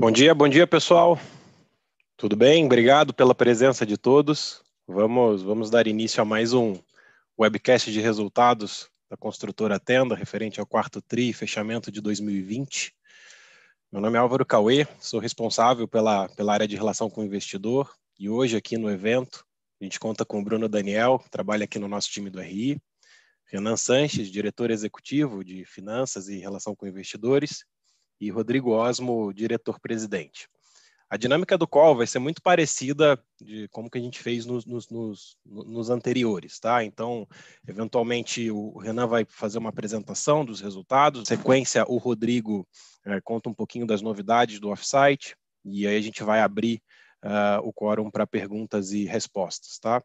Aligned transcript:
Bom 0.00 0.10
dia, 0.10 0.34
bom 0.34 0.48
dia 0.48 0.66
pessoal. 0.66 1.20
Tudo 2.16 2.34
bem? 2.34 2.64
Obrigado 2.64 3.12
pela 3.12 3.34
presença 3.34 3.84
de 3.84 3.98
todos. 3.98 4.62
Vamos, 4.88 5.42
vamos 5.42 5.68
dar 5.68 5.86
início 5.86 6.22
a 6.22 6.24
mais 6.24 6.54
um 6.54 6.74
webcast 7.38 7.92
de 7.92 8.00
resultados 8.00 8.88
da 9.10 9.16
construtora 9.18 9.78
Tenda, 9.78 10.14
referente 10.14 10.58
ao 10.58 10.64
quarto 10.64 11.02
TRI 11.02 11.34
fechamento 11.34 11.92
de 11.92 12.00
2020. 12.00 12.94
Meu 13.92 14.00
nome 14.00 14.16
é 14.16 14.20
Álvaro 14.20 14.46
Cauê, 14.46 14.88
sou 14.98 15.20
responsável 15.20 15.86
pela, 15.86 16.30
pela 16.30 16.54
área 16.54 16.66
de 16.66 16.76
relação 16.76 17.10
com 17.10 17.20
o 17.20 17.24
investidor 17.24 17.92
e 18.18 18.30
hoje 18.30 18.56
aqui 18.56 18.78
no 18.78 18.90
evento 18.90 19.44
a 19.78 19.84
gente 19.84 20.00
conta 20.00 20.24
com 20.24 20.40
o 20.40 20.42
Bruno 20.42 20.66
Daniel, 20.66 21.18
que 21.18 21.28
trabalha 21.28 21.64
aqui 21.64 21.78
no 21.78 21.88
nosso 21.88 22.08
time 22.08 22.30
do 22.30 22.40
RI, 22.40 22.80
Renan 23.44 23.76
Sanches, 23.76 24.30
diretor 24.30 24.70
executivo 24.70 25.44
de 25.44 25.62
finanças 25.66 26.26
e 26.30 26.38
relação 26.38 26.74
com 26.74 26.86
investidores, 26.86 27.66
e 28.20 28.30
Rodrigo 28.30 28.70
Osmo, 28.70 29.32
diretor-presidente. 29.32 30.48
A 31.08 31.16
dinâmica 31.16 31.58
do 31.58 31.66
call 31.66 31.96
vai 31.96 32.06
ser 32.06 32.20
muito 32.20 32.40
parecida 32.40 33.20
de 33.40 33.66
como 33.68 33.90
que 33.90 33.98
a 33.98 34.00
gente 34.00 34.20
fez 34.20 34.46
nos, 34.46 34.64
nos, 34.64 34.88
nos, 34.88 35.36
nos, 35.44 35.90
anteriores, 35.90 36.60
tá? 36.60 36.84
Então, 36.84 37.26
eventualmente, 37.66 38.48
o 38.48 38.78
Renan 38.78 39.08
vai 39.08 39.24
fazer 39.28 39.58
uma 39.58 39.70
apresentação 39.70 40.44
dos 40.44 40.60
resultados, 40.60 41.26
sequência, 41.26 41.84
o 41.88 41.96
Rodrigo 41.96 42.64
é, 43.04 43.20
conta 43.22 43.48
um 43.48 43.54
pouquinho 43.54 43.86
das 43.86 44.00
novidades 44.00 44.60
do 44.60 44.68
offsite, 44.68 45.34
e 45.64 45.84
aí 45.84 45.96
a 45.96 46.00
gente 46.00 46.22
vai 46.22 46.40
abrir 46.40 46.80
uh, 47.24 47.60
o 47.66 47.72
quórum 47.72 48.10
para 48.10 48.26
perguntas 48.26 48.92
e 48.92 49.04
respostas, 49.04 49.80
tá? 49.80 50.02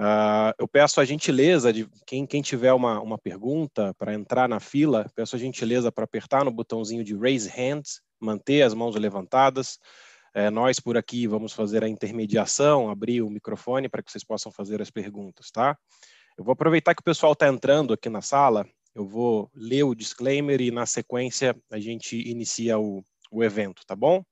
Uh, 0.00 0.56
eu 0.58 0.66
peço 0.66 0.98
a 0.98 1.04
gentileza 1.04 1.70
de 1.70 1.86
quem, 2.06 2.26
quem 2.26 2.40
tiver 2.40 2.72
uma, 2.72 2.98
uma 3.02 3.18
pergunta 3.18 3.92
para 3.98 4.14
entrar 4.14 4.48
na 4.48 4.58
fila, 4.58 5.04
peço 5.14 5.36
a 5.36 5.38
gentileza 5.38 5.92
para 5.92 6.04
apertar 6.04 6.42
no 6.42 6.50
botãozinho 6.50 7.04
de 7.04 7.14
Raise 7.14 7.50
Hands, 7.50 8.00
manter 8.18 8.62
as 8.62 8.72
mãos 8.72 8.96
levantadas, 8.96 9.78
é, 10.32 10.48
nós 10.48 10.80
por 10.80 10.96
aqui 10.96 11.26
vamos 11.26 11.52
fazer 11.52 11.84
a 11.84 11.88
intermediação, 11.88 12.88
abrir 12.88 13.20
o 13.20 13.28
microfone 13.28 13.90
para 13.90 14.02
que 14.02 14.10
vocês 14.10 14.24
possam 14.24 14.50
fazer 14.50 14.80
as 14.80 14.90
perguntas, 14.90 15.50
tá? 15.50 15.76
Eu 16.38 16.44
vou 16.44 16.52
aproveitar 16.52 16.94
que 16.94 17.02
o 17.02 17.04
pessoal 17.04 17.34
está 17.34 17.46
entrando 17.48 17.92
aqui 17.92 18.08
na 18.08 18.22
sala, 18.22 18.66
eu 18.94 19.06
vou 19.06 19.50
ler 19.54 19.82
o 19.82 19.94
disclaimer 19.94 20.62
e 20.62 20.70
na 20.70 20.86
sequência 20.86 21.54
a 21.70 21.78
gente 21.78 22.16
inicia 22.16 22.78
o, 22.78 23.04
o 23.30 23.44
evento, 23.44 23.82
tá 23.86 23.94
bom? 23.94 24.24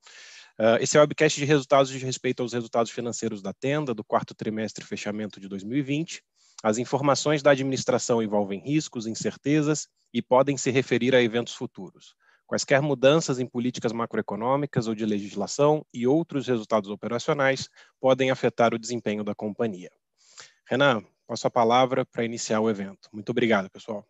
Uh, 0.59 0.75
esse 0.81 0.97
é 0.97 0.99
o 0.99 1.03
webcast 1.03 1.39
de 1.39 1.45
resultados 1.45 1.89
de 1.89 1.97
respeito 1.99 2.43
aos 2.43 2.51
resultados 2.51 2.91
financeiros 2.91 3.41
da 3.41 3.53
tenda 3.53 3.93
do 3.93 4.03
quarto 4.03 4.35
trimestre 4.35 4.83
fechamento 4.83 5.39
de 5.39 5.47
2020. 5.47 6.21
As 6.61 6.77
informações 6.77 7.41
da 7.41 7.51
administração 7.51 8.21
envolvem 8.21 8.59
riscos, 8.59 9.07
incertezas 9.07 9.87
e 10.13 10.21
podem 10.21 10.57
se 10.57 10.69
referir 10.69 11.15
a 11.15 11.21
eventos 11.21 11.53
futuros. 11.55 12.13
Quaisquer 12.45 12.81
mudanças 12.81 13.39
em 13.39 13.45
políticas 13.45 13.93
macroeconômicas 13.93 14.87
ou 14.87 14.95
de 14.95 15.05
legislação 15.05 15.85
e 15.93 16.05
outros 16.05 16.47
resultados 16.47 16.89
operacionais 16.89 17.69
podem 17.97 18.29
afetar 18.29 18.73
o 18.73 18.79
desempenho 18.79 19.23
da 19.23 19.33
companhia. 19.33 19.91
Renan, 20.67 21.01
passo 21.25 21.47
a 21.47 21.51
palavra 21.51 22.05
para 22.05 22.25
iniciar 22.25 22.59
o 22.59 22.69
evento. 22.69 23.07
Muito 23.13 23.29
obrigado, 23.29 23.69
pessoal. 23.69 24.05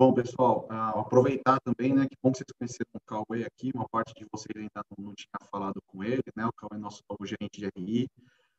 Bom, 0.00 0.12
pessoal, 0.12 0.68
uh, 0.70 1.00
aproveitar 1.00 1.58
também, 1.58 1.92
né, 1.92 2.06
que 2.08 2.16
bom 2.22 2.30
que 2.30 2.38
vocês 2.38 2.52
conheceram 2.56 2.88
o 2.94 3.00
Cauê 3.00 3.42
aqui, 3.42 3.72
uma 3.74 3.88
parte 3.88 4.14
de 4.14 4.24
vocês 4.30 4.54
ainda 4.54 4.86
não, 4.96 5.06
não 5.06 5.12
tinha 5.12 5.50
falado 5.50 5.82
com 5.88 6.04
ele, 6.04 6.22
né, 6.36 6.46
o 6.46 6.52
Cauê 6.52 6.76
é 6.76 6.78
nosso 6.78 7.02
novo 7.10 7.26
gerente 7.26 7.58
de 7.58 7.68
RI, 7.76 8.08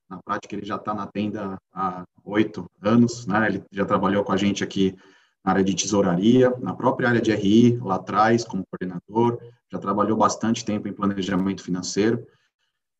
na 0.09 0.21
prática 0.21 0.53
ele 0.53 0.65
já 0.65 0.75
está 0.75 0.93
na 0.93 1.07
tenda 1.07 1.57
há 1.71 2.03
oito 2.25 2.69
anos, 2.81 3.25
né, 3.25 3.47
ele 3.47 3.63
já 3.71 3.85
trabalhou 3.85 4.21
com 4.25 4.33
a 4.33 4.37
gente 4.37 4.65
aqui 4.65 4.97
na 5.41 5.53
área 5.53 5.63
de 5.63 5.73
tesouraria, 5.73 6.53
na 6.59 6.75
própria 6.75 7.07
área 7.07 7.21
de 7.21 7.33
RI, 7.33 7.77
lá 7.77 7.95
atrás, 7.95 8.43
como 8.43 8.65
coordenador, 8.69 9.39
já 9.71 9.79
trabalhou 9.79 10.17
bastante 10.17 10.65
tempo 10.65 10.89
em 10.89 10.93
planejamento 10.93 11.63
financeiro, 11.63 12.27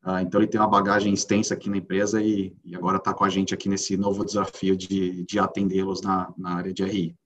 uh, 0.06 0.20
então 0.20 0.40
ele 0.40 0.50
tem 0.50 0.62
uma 0.62 0.70
bagagem 0.70 1.14
extensa 1.14 1.56
aqui 1.56 1.70
na 1.70 1.76
empresa 1.76 2.22
e, 2.22 2.56
e 2.64 2.74
agora 2.74 3.00
está 3.00 3.14
com 3.14 3.26
a 3.26 3.30
gente 3.30 3.54
aqui 3.54 3.68
nesse 3.68 3.98
novo 3.98 4.24
desafio 4.24 4.78
de, 4.78 5.26
de 5.26 5.38
atendê-los 5.38 6.02
na, 6.02 6.34
na 6.38 6.52
área 6.52 6.74
de 6.74 6.86
RI, 6.86 7.19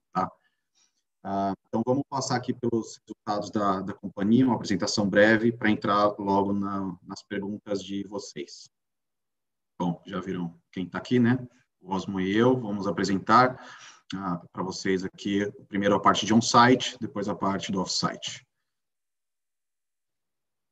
Uh, 1.26 1.56
então 1.68 1.82
vamos 1.86 2.04
passar 2.10 2.36
aqui 2.36 2.54
pelos 2.54 3.00
resultados 3.00 3.50
da, 3.50 3.80
da 3.80 3.94
companhia, 3.94 4.46
uma 4.46 4.56
apresentação 4.56 5.10
breve 5.10 5.54
para 5.54 5.70
entrar 5.70 6.14
logo 6.20 6.52
na, 6.52 6.94
nas 7.02 7.24
perguntas 7.24 7.82
de 7.82 8.06
vocês. 8.08 8.70
Bom, 9.80 10.02
já 10.06 10.20
viram 10.20 10.60
quem 10.70 10.86
está 10.86 10.98
aqui, 10.98 11.20
né? 11.20 11.40
O 11.82 11.94
Osmo 11.94 12.20
e 12.20 12.36
eu, 12.36 12.60
vamos 12.60 12.88
apresentar 12.88 13.58
ah, 14.16 14.42
para 14.52 14.64
vocês 14.64 15.06
aqui, 15.06 15.50
primeiro 15.68 15.96
a 15.96 16.00
parte 16.00 16.26
de 16.26 16.34
on-site, 16.34 16.98
depois 17.00 17.30
a 17.30 17.36
parte 17.36 17.72
do 17.72 17.80
off-site. 17.80 18.46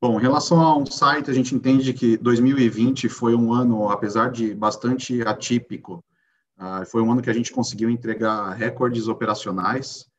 Bom, 0.02 0.20
em 0.20 0.22
relação 0.22 0.60
ao 0.60 0.80
on-site, 0.82 1.30
a 1.30 1.34
gente 1.34 1.56
entende 1.56 1.94
que 1.94 2.18
2020 2.18 3.08
foi 3.08 3.36
um 3.36 3.54
ano, 3.54 3.90
apesar 3.90 4.32
de 4.32 4.54
bastante 4.54 5.22
atípico, 5.22 6.04
ah, 6.58 6.86
foi 6.86 7.02
um 7.02 7.12
ano 7.12 7.22
que 7.22 7.30
a 7.30 7.34
gente 7.34 7.54
conseguiu 7.54 7.90
entregar 7.90 8.52
recordes 8.52 9.08
operacionais, 9.08 10.11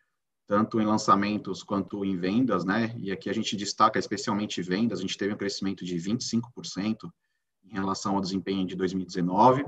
tanto 0.53 0.79
em 0.79 0.85
lançamentos 0.85 1.63
quanto 1.63 2.05
em 2.05 2.15
vendas, 2.15 2.63
né? 2.63 2.95
E 2.99 3.11
aqui 3.11 3.31
a 3.31 3.33
gente 3.33 3.57
destaca 3.57 3.99
especialmente 3.99 4.61
vendas, 4.61 4.99
a 4.99 5.01
gente 5.01 5.17
teve 5.17 5.33
um 5.33 5.37
crescimento 5.39 5.83
de 5.83 5.97
25% 5.97 7.11
em 7.65 7.73
relação 7.73 8.17
ao 8.17 8.21
desempenho 8.21 8.67
de 8.67 8.77
2019. 8.77 9.65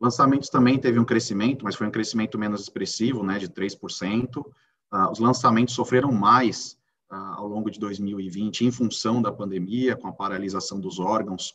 Lançamentos 0.00 0.48
também 0.48 0.76
teve 0.76 0.98
um 0.98 1.04
crescimento, 1.04 1.64
mas 1.64 1.76
foi 1.76 1.86
um 1.86 1.92
crescimento 1.92 2.36
menos 2.36 2.62
expressivo, 2.62 3.22
né, 3.22 3.38
de 3.38 3.48
3%. 3.48 4.38
Uh, 4.38 4.44
ah, 4.90 5.08
os 5.08 5.20
lançamentos 5.20 5.76
sofreram 5.76 6.10
mais 6.10 6.76
uh, 7.12 7.36
ao 7.36 7.46
longo 7.46 7.70
de 7.70 7.78
2020 7.78 8.64
em 8.64 8.72
função 8.72 9.22
da 9.22 9.30
pandemia, 9.30 9.94
com 9.94 10.08
a 10.08 10.12
paralisação 10.12 10.80
dos 10.80 10.98
órgãos 10.98 11.54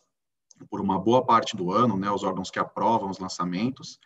por 0.70 0.80
uma 0.80 0.98
boa 0.98 1.22
parte 1.22 1.54
do 1.54 1.70
ano, 1.70 1.98
né, 1.98 2.10
os 2.10 2.22
órgãos 2.22 2.50
que 2.50 2.58
aprovam 2.58 3.10
os 3.10 3.18
lançamentos, 3.18 4.00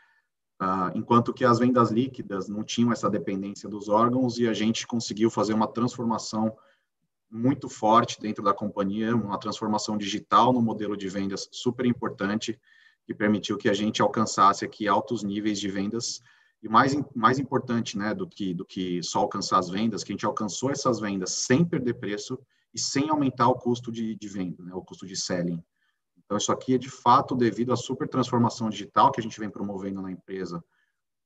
uh, 0.60 0.90
enquanto 0.94 1.32
que 1.32 1.44
as 1.44 1.58
vendas 1.58 1.90
líquidas 1.90 2.48
não 2.48 2.62
tinham 2.62 2.92
essa 2.92 3.08
dependência 3.08 3.68
dos 3.68 3.88
órgãos 3.88 4.38
e 4.38 4.48
a 4.48 4.52
gente 4.52 4.86
conseguiu 4.86 5.30
fazer 5.30 5.52
uma 5.52 5.66
transformação 5.66 6.56
muito 7.30 7.68
forte 7.68 8.20
dentro 8.20 8.42
da 8.42 8.54
companhia, 8.54 9.14
uma 9.14 9.38
transformação 9.38 9.98
digital 9.98 10.52
no 10.52 10.62
modelo 10.62 10.96
de 10.96 11.08
vendas 11.08 11.48
super 11.52 11.84
importante, 11.84 12.58
que 13.04 13.14
permitiu 13.14 13.56
que 13.56 13.68
a 13.68 13.74
gente 13.74 14.00
alcançasse 14.00 14.64
aqui 14.64 14.88
altos 14.88 15.22
níveis 15.22 15.58
de 15.60 15.68
vendas 15.68 16.20
e 16.62 16.68
mais 16.68 16.94
mais 17.14 17.38
importante, 17.38 17.96
né, 17.96 18.14
do 18.14 18.26
que 18.26 18.52
do 18.52 18.64
que 18.64 19.02
só 19.02 19.20
alcançar 19.20 19.58
as 19.58 19.68
vendas, 19.68 20.02
que 20.02 20.12
a 20.12 20.14
gente 20.14 20.26
alcançou 20.26 20.70
essas 20.70 20.98
vendas 20.98 21.30
sem 21.30 21.64
perder 21.64 21.94
preço 21.94 22.38
e 22.74 22.78
sem 22.78 23.08
aumentar 23.08 23.48
o 23.48 23.54
custo 23.54 23.92
de, 23.92 24.14
de 24.16 24.28
venda, 24.28 24.62
né, 24.64 24.74
o 24.74 24.82
custo 24.82 25.06
de 25.06 25.16
selling. 25.16 25.62
Então 26.28 26.36
isso 26.36 26.52
aqui 26.52 26.74
é 26.74 26.78
de 26.78 26.90
fato 26.90 27.34
devido 27.34 27.72
à 27.72 27.76
super 27.76 28.06
transformação 28.06 28.68
digital 28.68 29.10
que 29.10 29.18
a 29.18 29.22
gente 29.22 29.40
vem 29.40 29.48
promovendo 29.48 30.02
na 30.02 30.12
empresa 30.12 30.62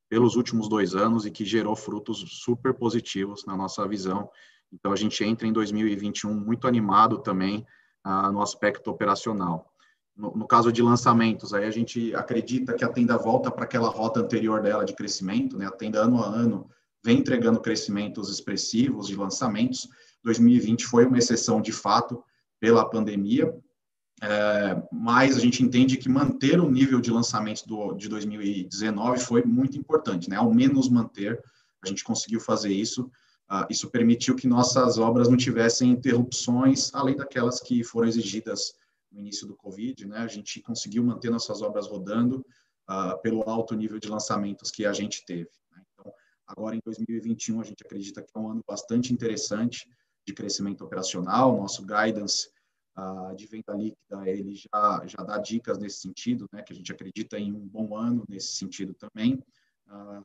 pelos 0.09 0.37
últimos 0.37 0.69
dois 0.69 0.95
anos 0.95 1.27
e 1.27 1.31
que 1.31 1.45
gerou 1.45 1.75
frutos 1.75 2.25
super 2.45 2.73
positivos 2.73 3.45
na 3.45 3.57
nossa 3.57 3.87
visão. 3.89 4.31
Então 4.73 4.93
a 4.93 4.97
gente 4.97 5.25
entra 5.25 5.47
em 5.47 5.53
2021 5.53 6.33
muito 6.33 6.69
animado 6.69 7.19
também 7.19 7.67
ah, 8.05 8.31
no 8.31 8.41
aspecto 8.41 8.91
operacional 8.91 9.73
no, 10.17 10.31
no, 10.37 10.47
caso 10.47 10.71
de 10.71 10.83
lançamentos, 10.83 11.55
aí 11.55 11.65
a 11.65 11.71
gente 11.71 12.15
acredita 12.15 12.75
que 12.75 12.85
a 12.85 12.89
tenda 12.89 13.17
volta 13.17 13.51
para 13.51 13.65
aquela 13.65 13.89
rota 13.89 14.21
anterior 14.21 14.63
dela 14.63 14.85
de 14.85 14.95
crescimento, 14.95 15.57
né? 15.57 15.67
A 15.67 15.71
tenda 15.71 16.01
ano 16.01 16.23
a 16.23 16.27
ano 16.27 16.69
vem 17.05 17.19
entregando 17.19 17.61
crescimentos 17.61 18.31
expressivos 18.31 19.09
de 19.09 19.17
lançamentos. 19.17 19.89
2020 20.23 20.87
foi 20.87 21.07
uma 21.07 21.19
exceção 21.19 21.61
de 21.61 21.73
fato 21.73 22.23
pela 22.61 22.89
pandemia, 22.89 23.53
é, 24.25 24.81
mas 24.93 25.37
a 25.37 25.41
gente 25.41 25.65
entende 25.65 25.97
que 25.97 26.09
manter 26.09 26.61
o 26.61 26.71
nível 26.71 27.01
de 27.01 27.11
lançamentos 27.11 27.65
do, 27.65 27.93
de 27.95 28.09
2019 28.09 29.19
foi 29.19 29.43
muito 29.43 29.77
importante, 29.77 30.31
né? 30.31 30.37
Ao 30.37 30.55
menos 30.55 30.89
manter, 30.89 31.43
a 31.85 31.89
gente 31.89 32.05
conseguiu 32.05 32.39
fazer 32.39 32.73
isso. 32.73 33.11
Uh, 33.51 33.67
isso 33.69 33.91
permitiu 33.91 34.37
que 34.37 34.47
nossas 34.47 34.97
obras 34.97 35.29
não 35.29 35.37
tivessem 35.37 35.91
interrupções, 35.91 36.95
além 36.95 37.17
daquelas 37.17 37.59
que 37.59 37.83
foram 37.83 38.07
exigidas 38.07 38.75
no 39.11 39.19
início 39.19 39.45
do 39.45 39.57
Covid, 39.57 40.07
né? 40.07 40.19
A 40.19 40.29
gente 40.29 40.63
conseguiu 40.63 41.03
manter 41.03 41.29
nossas 41.29 41.61
obras 41.61 41.89
rodando 41.89 42.47
uh, 42.89 43.21
pelo 43.23 43.43
alto 43.43 43.75
nível 43.75 43.99
de 43.99 44.09
lançamentos 44.09 44.71
que 44.71 44.87
a 44.87 44.93
gente 44.93 45.25
teve. 45.27 45.51
Né? 45.73 45.83
Então, 45.93 46.13
agora 46.47 46.77
em 46.77 46.81
2021 46.85 47.61
a 47.61 47.65
gente 47.65 47.83
acredita 47.85 48.23
que 48.23 48.31
é 48.33 48.39
um 48.39 48.49
ano 48.49 48.63
bastante 48.65 49.13
interessante 49.13 49.91
de 50.25 50.33
crescimento 50.33 50.85
operacional. 50.85 51.57
Nosso 51.57 51.85
guidance 51.85 52.52
de 53.37 53.47
venda 53.47 53.73
líquida 53.75 54.29
ele 54.29 54.55
já 54.55 55.03
já 55.07 55.23
dá 55.25 55.39
dicas 55.39 55.79
nesse 55.79 56.01
sentido, 56.01 56.49
né? 56.53 56.63
Que 56.63 56.73
a 56.73 56.77
gente 56.77 56.93
acredita 56.93 57.39
em 57.39 57.53
um 57.53 57.67
bom 57.67 57.97
ano 57.97 58.25
nesse 58.29 58.55
sentido 58.55 58.95
também. 58.95 59.43
Uh, 59.89 60.25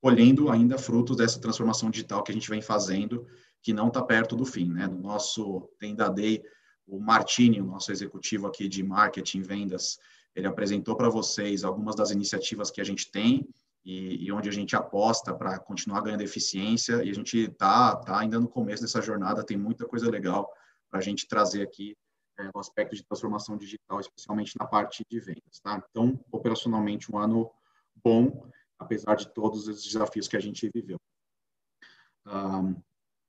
colhendo 0.00 0.50
ainda 0.50 0.76
frutos 0.76 1.16
dessa 1.16 1.40
transformação 1.40 1.88
digital 1.90 2.22
que 2.22 2.32
a 2.32 2.34
gente 2.34 2.50
vem 2.50 2.60
fazendo, 2.60 3.26
que 3.62 3.72
não 3.72 3.88
está 3.88 4.02
perto 4.02 4.36
do 4.36 4.44
fim, 4.44 4.68
né? 4.68 4.86
No 4.86 4.98
nosso 4.98 5.70
Tenda 5.78 6.08
Day 6.10 6.42
o 6.86 6.98
Martini, 6.98 7.60
o 7.60 7.64
nosso 7.64 7.92
executivo 7.92 8.46
aqui 8.46 8.68
de 8.68 8.82
marketing 8.82 9.38
e 9.38 9.42
vendas, 9.42 9.98
ele 10.34 10.46
apresentou 10.46 10.96
para 10.96 11.08
vocês 11.08 11.64
algumas 11.64 11.94
das 11.94 12.10
iniciativas 12.10 12.70
que 12.70 12.80
a 12.80 12.84
gente 12.84 13.10
tem 13.10 13.48
e, 13.84 14.26
e 14.26 14.32
onde 14.32 14.48
a 14.48 14.52
gente 14.52 14.74
aposta 14.76 15.32
para 15.32 15.58
continuar 15.58 16.02
ganhando 16.02 16.22
eficiência, 16.22 17.02
e 17.02 17.10
a 17.10 17.14
gente 17.14 17.38
está 17.38 17.96
tá 17.96 18.18
ainda 18.18 18.38
no 18.38 18.48
começo 18.48 18.82
dessa 18.82 19.00
jornada, 19.00 19.44
tem 19.44 19.56
muita 19.56 19.86
coisa 19.86 20.10
legal 20.10 20.50
para 20.92 21.00
a 21.00 21.02
gente 21.02 21.26
trazer 21.26 21.62
aqui 21.62 21.96
é, 22.38 22.44
no 22.54 22.60
aspecto 22.60 22.94
de 22.94 23.02
transformação 23.02 23.56
digital, 23.56 23.98
especialmente 23.98 24.54
na 24.60 24.66
parte 24.66 25.02
de 25.10 25.18
vendas. 25.18 25.58
Tá? 25.62 25.82
Então, 25.90 26.22
operacionalmente, 26.30 27.10
um 27.10 27.18
ano 27.18 27.50
bom, 28.04 28.46
apesar 28.78 29.14
de 29.14 29.32
todos 29.32 29.66
os 29.66 29.82
desafios 29.82 30.28
que 30.28 30.36
a 30.36 30.40
gente 30.40 30.70
viveu. 30.72 30.98
Um, 32.26 32.76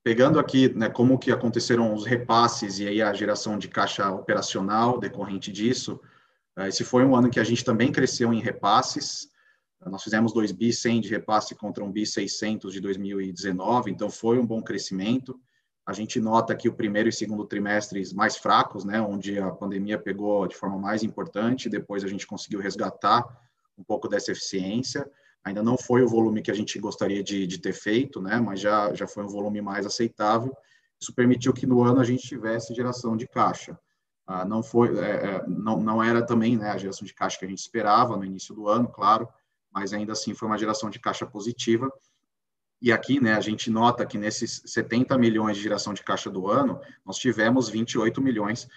pegando 0.03 0.39
aqui 0.39 0.73
né, 0.73 0.89
como 0.89 1.17
que 1.17 1.31
aconteceram 1.31 1.93
os 1.93 2.05
repasses 2.05 2.79
e 2.79 2.87
aí 2.87 3.01
a 3.01 3.13
geração 3.13 3.57
de 3.57 3.69
caixa 3.69 4.11
operacional 4.11 4.99
decorrente 4.99 5.49
disso, 5.49 6.01
uh, 6.59 6.63
esse 6.63 6.83
foi 6.83 7.05
um 7.05 7.15
ano 7.15 7.29
que 7.29 7.39
a 7.39 7.45
gente 7.45 7.63
também 7.63 7.93
cresceu 7.93 8.33
em 8.33 8.41
repasses, 8.41 9.31
nós 9.85 10.03
fizemos 10.03 10.33
2 10.33 10.51
bi 10.51 10.71
100 10.71 11.01
de 11.01 11.09
repasse 11.09 11.55
contra 11.55 11.83
um 11.83 11.91
bi 11.91 12.05
600 12.05 12.73
de 12.73 12.79
2019, 12.79 13.91
então 13.91 14.09
foi 14.09 14.37
um 14.37 14.45
bom 14.45 14.61
crescimento. 14.61 15.39
A 15.85 15.91
gente 15.91 16.19
nota 16.19 16.55
que 16.55 16.69
o 16.69 16.73
primeiro 16.73 17.09
e 17.09 17.11
segundo 17.11 17.45
trimestres 17.45 18.13
mais 18.13 18.37
fracos, 18.37 18.85
né, 18.85 19.01
onde 19.01 19.37
a 19.37 19.51
pandemia 19.51 19.99
pegou 19.99 20.47
de 20.47 20.55
forma 20.55 20.77
mais 20.77 21.03
importante, 21.03 21.69
depois 21.69 22.03
a 22.03 22.07
gente 22.07 22.25
conseguiu 22.25 22.61
resgatar 22.61 23.25
um 23.77 23.83
pouco 23.83 24.07
dessa 24.07 24.31
eficiência. 24.31 25.09
Ainda 25.43 25.61
não 25.61 25.77
foi 25.77 26.01
o 26.01 26.07
volume 26.07 26.41
que 26.41 26.51
a 26.51 26.53
gente 26.53 26.79
gostaria 26.79 27.21
de, 27.21 27.45
de 27.45 27.57
ter 27.59 27.73
feito, 27.73 28.21
né, 28.21 28.39
mas 28.39 28.61
já, 28.61 28.93
já 28.93 29.05
foi 29.05 29.25
um 29.25 29.27
volume 29.27 29.61
mais 29.61 29.85
aceitável. 29.85 30.55
Isso 31.01 31.13
permitiu 31.13 31.51
que 31.51 31.65
no 31.65 31.83
ano 31.83 31.99
a 31.99 32.05
gente 32.05 32.25
tivesse 32.25 32.73
geração 32.73 33.17
de 33.17 33.27
caixa. 33.27 33.77
Ah, 34.25 34.45
não 34.45 34.63
foi, 34.63 34.97
é, 34.97 35.11
é, 35.11 35.47
não, 35.47 35.81
não 35.81 36.01
era 36.01 36.25
também 36.25 36.55
né, 36.55 36.69
a 36.69 36.77
geração 36.77 37.05
de 37.05 37.13
caixa 37.13 37.37
que 37.37 37.43
a 37.43 37.47
gente 37.47 37.59
esperava 37.59 38.15
no 38.15 38.23
início 38.23 38.55
do 38.55 38.69
ano, 38.69 38.87
claro, 38.87 39.27
mas 39.69 39.91
ainda 39.91 40.13
assim 40.13 40.33
foi 40.33 40.47
uma 40.47 40.57
geração 40.57 40.89
de 40.89 40.97
caixa 40.97 41.25
positiva 41.25 41.91
e 42.83 42.91
aqui, 42.91 43.21
né, 43.21 43.33
a 43.33 43.39
gente 43.39 43.71
nota 43.71 44.05
que 44.05 44.17
nesses 44.17 44.61
70 44.65 45.17
milhões 45.17 45.55
de 45.55 45.63
geração 45.63 45.93
de 45.93 46.03
caixa 46.03 46.29
do 46.29 46.49
ano, 46.49 46.81
nós 47.05 47.15
tivemos 47.15 47.69
28 47.69 48.21
milhões 48.21 48.67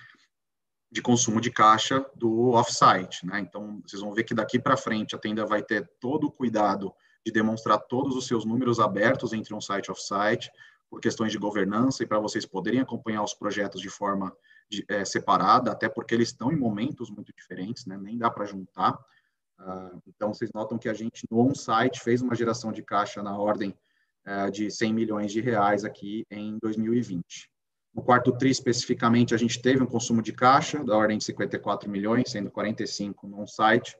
de 0.92 1.02
consumo 1.02 1.40
de 1.40 1.50
caixa 1.50 2.06
do 2.14 2.50
offsite, 2.50 3.26
né? 3.26 3.40
Então, 3.40 3.82
vocês 3.84 4.00
vão 4.00 4.12
ver 4.12 4.22
que 4.22 4.32
daqui 4.32 4.60
para 4.60 4.76
frente 4.76 5.16
a 5.16 5.18
tenda 5.18 5.44
vai 5.44 5.60
ter 5.60 5.90
todo 5.98 6.28
o 6.28 6.30
cuidado 6.30 6.94
de 7.26 7.32
demonstrar 7.32 7.80
todos 7.80 8.14
os 8.14 8.28
seus 8.28 8.44
números 8.44 8.78
abertos 8.78 9.32
entre 9.32 9.52
um 9.52 9.60
site 9.60 9.86
e 9.86 9.90
offsite, 9.90 10.52
por 10.88 11.00
questões 11.00 11.32
de 11.32 11.38
governança 11.38 12.04
e 12.04 12.06
para 12.06 12.20
vocês 12.20 12.46
poderem 12.46 12.78
acompanhar 12.78 13.24
os 13.24 13.34
projetos 13.34 13.80
de 13.80 13.90
forma 13.90 14.32
de, 14.70 14.84
é, 14.88 15.04
separada, 15.04 15.72
até 15.72 15.88
porque 15.88 16.14
eles 16.14 16.28
estão 16.28 16.52
em 16.52 16.56
momentos 16.56 17.10
muito 17.10 17.32
diferentes, 17.36 17.86
né? 17.86 17.98
Nem 17.98 18.16
dá 18.16 18.30
para 18.30 18.44
juntar. 18.44 18.92
Uh, 19.58 20.00
então, 20.06 20.32
vocês 20.32 20.52
notam 20.54 20.78
que 20.78 20.88
a 20.88 20.94
gente 20.94 21.26
no 21.28 21.40
on-site 21.40 21.98
fez 21.98 22.22
uma 22.22 22.36
geração 22.36 22.70
de 22.70 22.84
caixa 22.84 23.20
na 23.20 23.36
ordem 23.36 23.76
de 24.52 24.70
100 24.70 24.92
milhões 24.92 25.32
de 25.32 25.40
reais 25.40 25.84
aqui 25.84 26.24
em 26.30 26.58
2020. 26.60 27.48
No 27.94 28.02
quarto 28.02 28.30
TRI, 28.30 28.50
especificamente, 28.50 29.34
a 29.34 29.38
gente 29.38 29.62
teve 29.62 29.82
um 29.82 29.86
consumo 29.86 30.20
de 30.20 30.32
caixa 30.32 30.84
da 30.84 30.94
ordem 30.94 31.16
de 31.16 31.24
54 31.24 31.88
milhões, 31.88 32.30
sendo 32.30 32.50
45 32.50 33.26
no 33.26 33.46
site. 33.46 33.96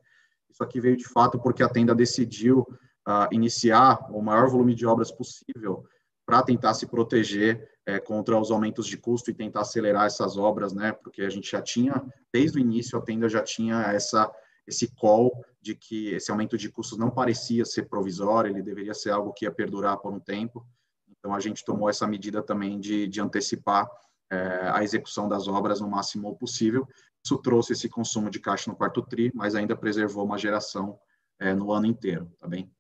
Isso 0.50 0.62
aqui 0.62 0.80
veio 0.80 0.96
de 0.96 1.08
fato 1.08 1.38
porque 1.38 1.62
a 1.62 1.68
tenda 1.68 1.94
decidiu 1.94 2.60
uh, 3.08 3.26
iniciar 3.32 3.98
o 4.10 4.20
maior 4.20 4.50
volume 4.50 4.74
de 4.74 4.84
obras 4.84 5.10
possível 5.10 5.84
para 6.26 6.42
tentar 6.42 6.74
se 6.74 6.86
proteger 6.86 7.66
é, 7.86 8.00
contra 8.00 8.38
os 8.38 8.50
aumentos 8.50 8.86
de 8.86 8.98
custo 8.98 9.30
e 9.30 9.34
tentar 9.34 9.60
acelerar 9.60 10.06
essas 10.06 10.36
obras, 10.36 10.74
né? 10.74 10.92
Porque 10.92 11.22
a 11.22 11.30
gente 11.30 11.50
já 11.50 11.62
tinha, 11.62 12.02
desde 12.32 12.58
o 12.58 12.60
início, 12.60 12.98
a 12.98 13.00
tenda 13.00 13.28
já 13.28 13.42
tinha 13.42 13.80
essa 13.92 14.30
esse 14.66 14.88
call 14.94 15.44
de 15.60 15.74
que 15.74 16.10
esse 16.14 16.30
aumento 16.30 16.56
de 16.58 16.68
custos 16.68 16.98
não 16.98 17.10
parecia 17.10 17.64
ser 17.64 17.84
provisório, 17.84 18.50
ele 18.50 18.62
deveria 18.62 18.94
ser 18.94 19.10
algo 19.10 19.32
que 19.32 19.44
ia 19.44 19.52
perdurar 19.52 19.98
por 19.98 20.12
um 20.12 20.20
tempo. 20.20 20.66
Então, 21.08 21.34
a 21.34 21.40
gente 21.40 21.64
tomou 21.64 21.88
essa 21.88 22.06
medida 22.06 22.42
também 22.42 22.78
de, 22.78 23.06
de 23.06 23.20
antecipar 23.20 23.88
é, 24.30 24.70
a 24.72 24.82
execução 24.82 25.28
das 25.28 25.48
obras 25.48 25.80
no 25.80 25.88
máximo 25.88 26.36
possível. 26.36 26.86
Isso 27.24 27.36
trouxe 27.38 27.72
esse 27.72 27.88
consumo 27.88 28.30
de 28.30 28.40
caixa 28.40 28.70
no 28.70 28.76
quarto 28.76 29.02
TRI, 29.02 29.32
mas 29.34 29.54
ainda 29.54 29.76
preservou 29.76 30.24
uma 30.24 30.38
geração 30.38 30.98
é, 31.38 31.54
no 31.54 31.72
ano 31.72 31.86
inteiro, 31.86 32.30
tá 32.38 32.46
bem? 32.46 32.70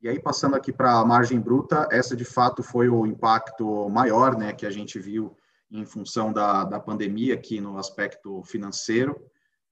E 0.00 0.08
aí, 0.08 0.20
passando 0.20 0.56
aqui 0.56 0.72
para 0.72 0.98
a 0.98 1.04
margem 1.04 1.40
bruta, 1.40 1.86
essa 1.92 2.16
de 2.16 2.24
fato 2.24 2.60
foi 2.60 2.88
o 2.88 3.06
impacto 3.06 3.88
maior 3.88 4.36
né, 4.36 4.52
que 4.52 4.66
a 4.66 4.70
gente 4.70 4.98
viu 4.98 5.36
em 5.70 5.84
função 5.86 6.32
da, 6.32 6.64
da 6.64 6.80
pandemia 6.80 7.34
aqui 7.34 7.60
no 7.60 7.78
aspecto 7.78 8.42
financeiro. 8.42 9.24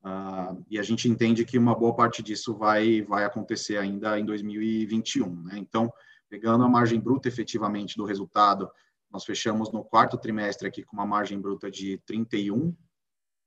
Uh, 0.02 0.64
e 0.70 0.78
a 0.78 0.82
gente 0.82 1.08
entende 1.08 1.44
que 1.44 1.58
uma 1.58 1.74
boa 1.74 1.94
parte 1.94 2.22
disso 2.22 2.54
vai, 2.54 3.02
vai 3.02 3.24
acontecer 3.24 3.76
ainda 3.76 4.18
em 4.18 4.24
2021. 4.24 5.42
Né? 5.44 5.58
Então, 5.58 5.92
pegando 6.28 6.64
a 6.64 6.68
margem 6.68 6.98
bruta 6.98 7.28
efetivamente 7.28 7.96
do 7.96 8.04
resultado, 8.04 8.70
nós 9.10 9.24
fechamos 9.24 9.72
no 9.72 9.84
quarto 9.84 10.16
trimestre 10.16 10.68
aqui 10.68 10.82
com 10.84 10.96
uma 10.96 11.04
margem 11.04 11.38
bruta 11.38 11.70
de 11.70 11.98
31, 12.06 12.68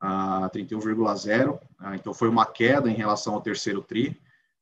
uh, 0.04 0.50
31,0. 0.54 1.56
Uh, 1.56 1.60
então, 1.96 2.14
foi 2.14 2.30
uma 2.30 2.46
queda 2.46 2.90
em 2.90 2.96
relação 2.96 3.34
ao 3.34 3.42
terceiro 3.42 3.82
TRI, 3.82 4.10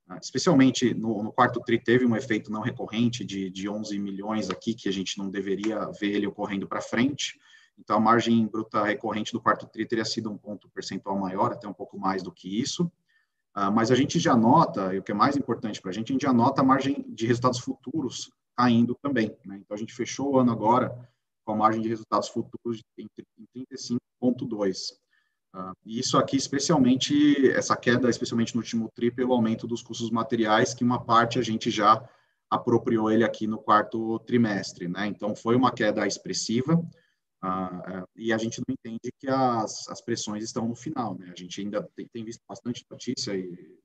uh, 0.09 0.17
especialmente 0.21 0.93
no, 0.93 1.23
no, 1.23 1.33
quarto 1.33 1.59
TRI 1.59 1.79
teve 1.79 2.05
um 2.05 2.15
efeito 2.15 2.51
não 2.51 2.61
recorrente 2.61 3.25
de, 3.25 3.49
de 3.49 3.67
11 3.67 3.97
milhões 3.99 4.49
aqui, 4.49 4.73
que 4.73 4.87
a 4.87 4.93
gente 4.93 5.17
não 5.17 5.29
deveria 5.29 5.91
ver 5.99 6.11
ele 6.11 6.27
ocorrendo 6.27 6.67
para 6.67 6.81
frente. 6.81 7.39
Então, 7.77 7.97
a 7.97 7.99
margem 7.99 8.45
bruta 8.47 8.83
recorrente 8.83 9.31
do 9.31 9.41
quarto 9.41 9.65
TRI 9.65 9.85
teria 9.85 10.05
sido 10.05 10.29
um 10.29 10.37
ponto 10.37 10.69
percentual 10.69 11.17
maior, 11.17 11.53
até 11.53 11.67
um 11.67 11.73
pouco 11.73 11.97
mais 11.97 12.21
do 12.21 12.31
que 12.31 12.61
isso. 12.61 12.91
Uh, 13.55 13.71
mas 13.71 13.91
a 13.91 13.95
gente 13.95 14.19
já 14.19 14.35
nota, 14.35 14.93
e 14.93 14.99
o 14.99 15.03
que 15.03 15.11
é 15.11 15.15
mais 15.15 15.35
importante 15.35 15.81
para 15.81 15.91
a 15.91 15.93
gente, 15.93 16.11
a 16.11 16.13
gente 16.13 16.23
já 16.23 16.31
nota 16.31 16.61
a 16.61 16.63
margem 16.63 17.05
de 17.09 17.25
resultados 17.27 17.59
futuros 17.59 18.31
caindo 18.55 18.95
também. 19.01 19.35
Né? 19.45 19.57
Então, 19.57 19.75
a 19.75 19.77
gente 19.77 19.93
fechou 19.93 20.33
o 20.33 20.39
ano 20.39 20.51
agora 20.51 21.09
com 21.43 21.53
a 21.53 21.55
margem 21.55 21.81
de 21.81 21.89
resultados 21.89 22.29
futuros 22.29 22.81
em 22.97 23.07
35,2. 24.23 24.93
Uh, 25.53 25.73
e 25.85 25.99
isso 25.99 26.17
aqui, 26.17 26.37
especialmente, 26.37 27.49
essa 27.51 27.75
queda, 27.75 28.09
especialmente 28.09 28.55
no 28.55 28.61
último 28.61 28.89
TRI, 28.95 29.11
pelo 29.11 29.33
aumento 29.33 29.67
dos 29.67 29.81
custos 29.81 30.09
materiais, 30.09 30.73
que 30.73 30.83
uma 30.83 31.03
parte 31.03 31.39
a 31.39 31.41
gente 31.41 31.69
já 31.69 32.01
apropriou 32.49 33.11
ele 33.11 33.23
aqui 33.23 33.47
no 33.47 33.57
quarto 33.57 34.19
trimestre. 34.19 34.87
Né? 34.87 35.07
Então, 35.07 35.35
foi 35.35 35.55
uma 35.55 35.71
queda 35.71 36.07
expressiva, 36.07 36.81
ah, 37.41 37.83
é, 37.87 38.03
e 38.15 38.31
a 38.31 38.37
gente 38.37 38.59
não 38.59 38.73
entende 38.73 39.11
que 39.19 39.27
as, 39.27 39.87
as 39.89 39.99
pressões 39.99 40.43
estão 40.43 40.67
no 40.67 40.75
final. 40.75 41.17
Né? 41.17 41.31
A 41.35 41.39
gente 41.39 41.59
ainda 41.59 41.81
tem, 41.95 42.07
tem, 42.13 42.23
visto 42.23 42.41
bastante 42.47 42.85
notícia 42.89 43.35
e 43.35 43.77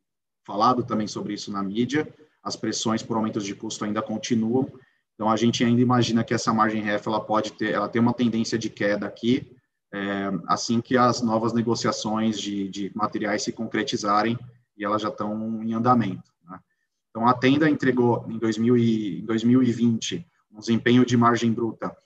falado 0.47 0.85
também 0.85 1.07
sobre 1.07 1.33
isso 1.33 1.51
na 1.51 1.63
mídia. 1.63 2.07
As 2.43 2.55
pressões 2.55 3.03
por 3.03 3.17
aumentos 3.17 3.45
de 3.45 3.55
custo 3.55 3.85
ainda 3.85 4.03
continuam. 4.03 4.71
Então 5.15 5.31
a 5.31 5.37
gente 5.37 5.65
ainda 5.65 5.81
imagina 5.81 6.23
que 6.23 6.35
essa 6.35 6.53
margem 6.53 6.83
REF 6.83 7.07
ela 7.07 7.21
pode 7.21 7.53
ter, 7.55 7.73
ela 7.73 7.89
tem 7.89 8.01
uma 8.01 8.13
tendência 8.13 8.59
de 8.59 8.69
queda 8.69 9.07
aqui, 9.07 9.51
é, 9.93 10.31
assim 10.47 10.83
que 10.83 10.95
as 10.99 11.23
novas 11.23 11.55
negociações 11.55 12.39
de, 12.39 12.69
de 12.69 12.93
materiais 12.95 13.43
se 13.43 13.53
concretizarem 13.53 14.39
e 14.77 14.85
elas 14.85 15.01
já 15.01 15.09
estão 15.09 15.63
em 15.63 15.73
andamento. 15.73 16.31
Né? 16.45 16.61
Então 17.09 17.27
a 17.27 17.33
Tenda 17.33 17.71
entregou 17.71 18.27
em, 18.29 18.39
2000 18.39 18.77
e, 18.77 19.21
em 19.21 19.25
2020 19.25 20.27
um 20.53 20.59
desempenho 20.59 21.07
de 21.07 21.17
margem 21.17 21.51
bruta 21.51 21.97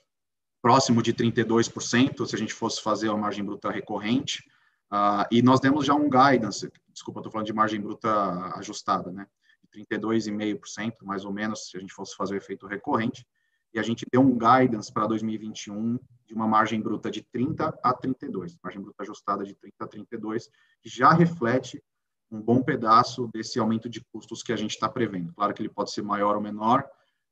próximo 0.61 1.01
de 1.01 1.13
32%, 1.13 2.25
se 2.25 2.35
a 2.35 2.39
gente 2.39 2.53
fosse 2.53 2.81
fazer 2.81 3.09
a 3.09 3.17
margem 3.17 3.43
bruta 3.43 3.71
recorrente, 3.71 4.43
uh, 4.91 5.25
e 5.31 5.41
nós 5.41 5.59
demos 5.59 5.85
já 5.85 5.93
um 5.93 6.09
guidance, 6.09 6.71
desculpa, 6.93 7.19
estou 7.19 7.31
falando 7.31 7.47
de 7.47 7.53
margem 7.53 7.81
bruta 7.81 8.09
ajustada, 8.57 9.11
né, 9.11 9.25
de 9.73 9.85
32,5%, 9.85 10.97
mais 11.03 11.25
ou 11.25 11.33
menos, 11.33 11.69
se 11.69 11.77
a 11.77 11.79
gente 11.79 11.93
fosse 11.93 12.15
fazer 12.15 12.35
o 12.35 12.37
efeito 12.37 12.67
recorrente, 12.67 13.25
e 13.73 13.79
a 13.79 13.83
gente 13.83 14.05
deu 14.11 14.21
um 14.21 14.37
guidance 14.37 14.91
para 14.91 15.07
2021 15.07 15.97
de 16.27 16.33
uma 16.33 16.47
margem 16.47 16.81
bruta 16.81 17.09
de 17.09 17.21
30 17.21 17.79
a 17.81 17.93
32, 17.93 18.57
margem 18.61 18.81
bruta 18.81 19.03
ajustada 19.03 19.45
de 19.45 19.55
30 19.55 19.75
a 19.83 19.87
32, 19.87 20.49
que 20.81 20.89
já 20.89 21.11
reflete 21.11 21.81
um 22.29 22.41
bom 22.41 22.61
pedaço 22.61 23.29
desse 23.33 23.59
aumento 23.59 23.89
de 23.89 24.01
custos 24.11 24.43
que 24.43 24.53
a 24.53 24.55
gente 24.55 24.71
está 24.71 24.87
prevendo. 24.87 25.33
Claro 25.33 25.53
que 25.53 25.61
ele 25.61 25.69
pode 25.69 25.91
ser 25.91 26.01
maior 26.01 26.35
ou 26.35 26.41
menor, 26.41 26.87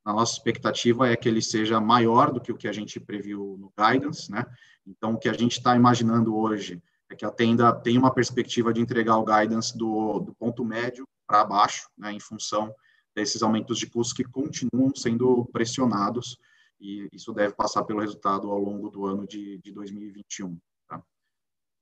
a 0.10 0.14
nossa 0.14 0.34
expectativa 0.34 1.08
é 1.08 1.16
que 1.16 1.30
ele 1.30 1.42
seja 1.42 1.80
maior 1.80 2.34
do 2.34 2.42
que 2.42 2.52
o 2.52 2.58
que 2.58 2.68
a 2.68 2.72
gente 2.72 3.00
previu 3.00 3.56
no 3.60 3.72
guidance, 3.78 4.32
né? 4.32 4.44
Então, 4.86 5.14
o 5.14 5.20
que 5.20 5.30
a 5.30 5.34
gente 5.34 5.52
está 5.52 5.76
imaginando 5.76 6.36
hoje 6.36 6.82
é 7.12 7.16
que 7.16 7.24
a 7.24 7.30
tenda 7.30 7.72
tem 7.74 7.96
uma 7.96 8.12
perspectiva 8.12 8.74
de 8.74 8.82
entregar 8.82 9.18
o 9.18 9.24
guidance 9.24 9.78
do, 9.78 10.20
do 10.20 10.34
ponto 10.34 10.66
médio 10.66 11.08
para 11.28 11.46
baixo, 11.46 11.88
né, 11.96 12.12
em 12.12 12.20
função 12.20 12.74
desses 13.16 13.44
aumentos 13.44 13.78
de 13.78 13.86
custos 13.88 14.14
que 14.14 14.24
continuam 14.24 14.92
sendo 14.96 15.46
pressionados, 15.54 16.38
e 16.82 17.08
isso 17.14 17.32
deve 17.32 17.54
passar 17.54 17.84
pelo 17.84 18.00
resultado 18.00 18.50
ao 18.50 18.58
longo 18.58 18.90
do 18.90 19.06
ano 19.06 19.28
de, 19.28 19.60
de 19.60 19.72
2021. 19.72 20.58
Tá? 20.88 21.04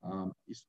Ah, 0.04 0.30
isso 0.50 0.66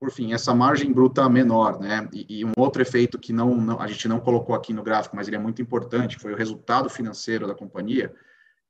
por 0.00 0.10
fim, 0.10 0.32
essa 0.32 0.54
margem 0.54 0.90
bruta 0.90 1.28
menor, 1.28 1.78
né? 1.78 2.08
E, 2.10 2.40
e 2.40 2.44
um 2.44 2.52
outro 2.56 2.80
efeito 2.80 3.18
que 3.18 3.34
não, 3.34 3.54
não, 3.54 3.78
a 3.78 3.86
gente 3.86 4.08
não 4.08 4.18
colocou 4.18 4.54
aqui 4.54 4.72
no 4.72 4.82
gráfico, 4.82 5.14
mas 5.14 5.28
ele 5.28 5.36
é 5.36 5.38
muito 5.38 5.60
importante, 5.60 6.18
foi 6.18 6.32
o 6.32 6.36
resultado 6.36 6.88
financeiro 6.88 7.46
da 7.46 7.54
companhia, 7.54 8.10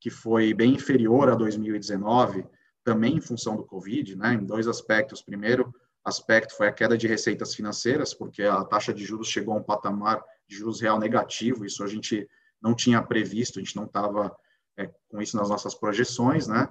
que 0.00 0.10
foi 0.10 0.52
bem 0.52 0.74
inferior 0.74 1.30
a 1.30 1.36
2019, 1.36 2.44
também 2.82 3.16
em 3.16 3.20
função 3.20 3.54
do 3.54 3.64
Covid, 3.64 4.16
né? 4.16 4.34
Em 4.34 4.44
dois 4.44 4.66
aspectos. 4.66 5.22
Primeiro, 5.22 5.72
aspecto 6.04 6.56
foi 6.56 6.66
a 6.66 6.72
queda 6.72 6.98
de 6.98 7.06
receitas 7.06 7.54
financeiras, 7.54 8.12
porque 8.12 8.42
a 8.42 8.64
taxa 8.64 8.92
de 8.92 9.04
juros 9.04 9.28
chegou 9.28 9.54
a 9.54 9.58
um 9.58 9.62
patamar 9.62 10.20
de 10.48 10.56
juros 10.56 10.80
real 10.80 10.98
negativo, 10.98 11.64
isso 11.64 11.84
a 11.84 11.86
gente 11.86 12.28
não 12.60 12.74
tinha 12.74 13.00
previsto, 13.00 13.60
a 13.60 13.62
gente 13.62 13.76
não 13.76 13.84
estava 13.84 14.36
é, 14.76 14.90
com 15.08 15.22
isso 15.22 15.36
nas 15.36 15.48
nossas 15.48 15.76
projeções, 15.76 16.48
né? 16.48 16.68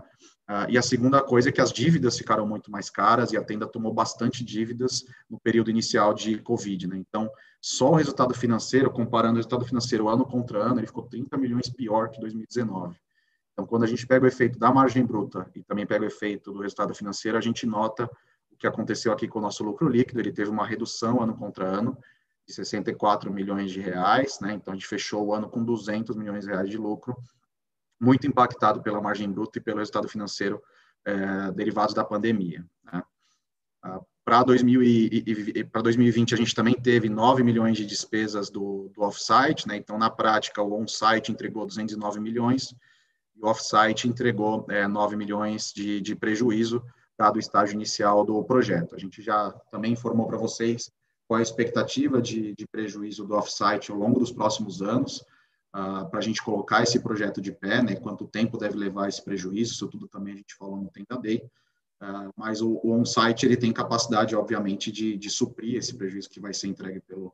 Uh, 0.50 0.66
e 0.68 0.80
a 0.80 0.82
segunda 0.82 1.22
coisa 1.22 1.50
é 1.50 1.52
que 1.52 1.62
as 1.62 1.72
dívidas 1.72 2.18
ficaram 2.18 2.44
muito 2.44 2.72
mais 2.72 2.90
caras 2.90 3.32
e 3.32 3.38
a 3.38 3.44
tenda 3.44 3.68
tomou 3.68 3.94
bastante 3.94 4.44
dívidas 4.44 5.06
no 5.30 5.40
período 5.40 5.70
inicial 5.70 6.12
de 6.12 6.40
Covid, 6.40 6.88
né? 6.88 6.98
Então, 6.98 7.30
só 7.62 7.92
o 7.92 7.96
resultado 7.96 8.34
financeiro, 8.34 8.90
comparando 8.90 9.34
o 9.34 9.36
resultado 9.36 9.64
financeiro 9.64 10.10
ano 10.10 10.26
contra 10.26 10.58
ano, 10.58 10.80
ele 10.80 10.88
ficou 10.88 11.04
30 11.04 11.38
milhões 11.38 11.70
pior 11.70 12.10
que 12.10 12.20
2019. 12.20 12.98
Então, 13.54 13.68
quando 13.68 13.84
a 13.84 13.88
gente 13.88 14.08
pega 14.08 14.26
o 14.26 14.28
efeito 14.28 14.58
da 14.58 14.74
margem 14.74 15.06
bruta 15.06 15.48
e 15.54 15.62
também 15.62 15.86
pega 15.86 16.04
o 16.04 16.08
efeito 16.08 16.52
do 16.52 16.62
resultado 16.62 16.96
financeiro, 16.96 17.38
a 17.38 17.42
gente 17.42 17.68
nota 17.68 18.10
o 18.52 18.58
que 18.58 18.66
aconteceu 18.66 19.12
aqui 19.14 19.28
com 19.28 19.38
o 19.38 19.42
nosso 19.44 19.64
lucro 19.64 19.88
líquido, 19.88 20.20
ele 20.20 20.32
teve 20.32 20.50
uma 20.50 20.66
redução 20.66 21.22
ano 21.22 21.36
contra 21.36 21.68
ano 21.68 21.96
de 22.48 22.56
64 22.56 23.32
milhões 23.32 23.70
de 23.70 23.82
reais, 23.82 24.40
né? 24.42 24.54
Então, 24.54 24.74
a 24.74 24.76
gente 24.76 24.88
fechou 24.88 25.28
o 25.28 25.32
ano 25.32 25.48
com 25.48 25.64
200 25.64 26.16
milhões 26.16 26.44
de 26.44 26.50
reais 26.50 26.70
de 26.70 26.78
lucro, 26.78 27.16
muito 28.00 28.26
impactado 28.26 28.82
pela 28.82 29.02
margem 29.02 29.32
bruta 29.32 29.60
e 29.60 29.62
pelo 29.62 29.80
resultado 29.80 30.08
financeiro 30.08 30.62
é, 31.06 31.52
derivados 31.52 31.94
da 31.94 32.04
pandemia. 32.04 32.66
Né? 32.86 33.04
Ah, 33.84 34.02
para 34.24 34.44
2020, 34.44 36.34
a 36.34 36.38
gente 36.38 36.54
também 36.54 36.76
teve 36.76 37.10
9 37.10 37.44
milhões 37.44 37.78
de 37.78 37.86
despesas 37.86 38.50
do, 38.50 38.92
do 38.94 39.02
off-site, 39.02 39.68
né? 39.68 39.76
então, 39.76 39.98
na 39.98 40.10
prática, 40.10 40.62
o 40.62 40.80
on-site 40.80 41.32
entregou 41.32 41.66
209 41.66 42.20
milhões 42.20 42.76
e 43.36 43.44
o 43.44 43.48
off-site 43.48 44.08
entregou 44.08 44.66
é, 44.70 44.88
9 44.88 45.16
milhões 45.16 45.74
de, 45.74 46.00
de 46.00 46.16
prejuízo, 46.16 46.84
dado 47.18 47.38
o 47.38 47.40
estágio 47.40 47.74
inicial 47.74 48.24
do 48.24 48.44
projeto. 48.44 48.96
A 48.96 49.00
gente 49.00 49.22
já 49.22 49.52
também 49.72 49.94
informou 49.94 50.28
para 50.28 50.38
vocês 50.38 50.92
qual 51.28 51.40
a 51.40 51.44
expectativa 51.44 52.22
de, 52.22 52.56
de 52.56 52.68
prejuízo 52.68 53.26
do 53.26 53.36
off-site 53.36 53.92
ao 53.92 53.98
longo 53.98 54.20
dos 54.20 54.32
próximos 54.32 54.82
anos, 54.82 55.24
uh, 55.74 56.02
ah, 56.02 56.06
para 56.06 56.20
a 56.20 56.22
gente 56.22 56.42
colocar 56.42 56.84
esse 56.84 57.00
projeto 57.00 57.42
de 57.42 57.52
pé, 57.52 57.82
né? 57.82 57.96
Quanto 57.96 58.28
tempo 58.28 58.58
deve 58.58 58.76
levar 58.76 59.08
esse 59.08 59.24
prejuízo? 59.24 59.74
Isso 59.74 59.88
tudo 59.88 60.08
também 60.08 60.34
a 60.34 60.38
gente 60.38 60.56
falou 60.56 60.78
no 60.78 60.90
Tenda 60.90 61.18
Day. 61.22 61.42
Uh, 62.02 62.32
mas 62.36 62.62
o, 62.62 62.80
o 62.84 62.92
on-site 62.94 63.46
ele 63.46 63.58
tem 63.58 63.74
capacidade, 63.74 64.36
obviamente, 64.36 64.92
de, 64.92 65.18
de 65.18 65.30
suprir 65.30 65.76
esse 65.76 65.96
prejuízo 65.98 66.30
que 66.30 66.40
vai 66.40 66.54
ser 66.54 66.68
entregue 66.68 67.02
pelo, 67.02 67.34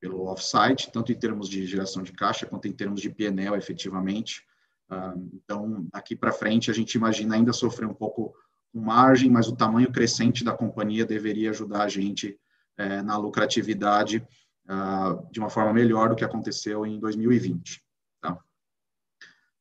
pelo 0.00 0.26
off-site, 0.26 0.92
tanto 0.92 1.10
em 1.10 1.18
termos 1.18 1.48
de 1.48 1.66
geração 1.66 2.02
de 2.02 2.12
caixa 2.12 2.46
quanto 2.46 2.68
em 2.68 2.72
termos 2.72 3.00
de 3.00 3.10
PNL, 3.10 3.56
efetivamente. 3.56 4.44
Uh, 4.90 5.28
então, 5.34 5.86
daqui 5.92 6.14
para 6.14 6.32
frente, 6.32 6.70
a 6.70 6.74
gente 6.74 6.94
imagina 6.94 7.34
ainda 7.34 7.52
sofrer 7.52 7.88
um 7.88 7.94
pouco 7.94 8.32
com 8.72 8.80
margem, 8.80 9.30
mas 9.30 9.48
o 9.48 9.56
tamanho 9.56 9.90
crescente 9.90 10.44
da 10.44 10.52
companhia 10.52 11.04
deveria 11.04 11.50
ajudar 11.50 11.82
a 11.82 11.88
gente 11.88 12.38
eh, 12.78 13.00
na 13.02 13.16
lucratividade 13.16 14.22
uh, 14.68 15.30
de 15.30 15.40
uma 15.40 15.50
forma 15.50 15.72
melhor 15.72 16.08
do 16.08 16.16
que 16.16 16.24
aconteceu 16.24 16.86
em 16.86 16.98
2020. 16.98 17.82
Tá? 18.20 18.38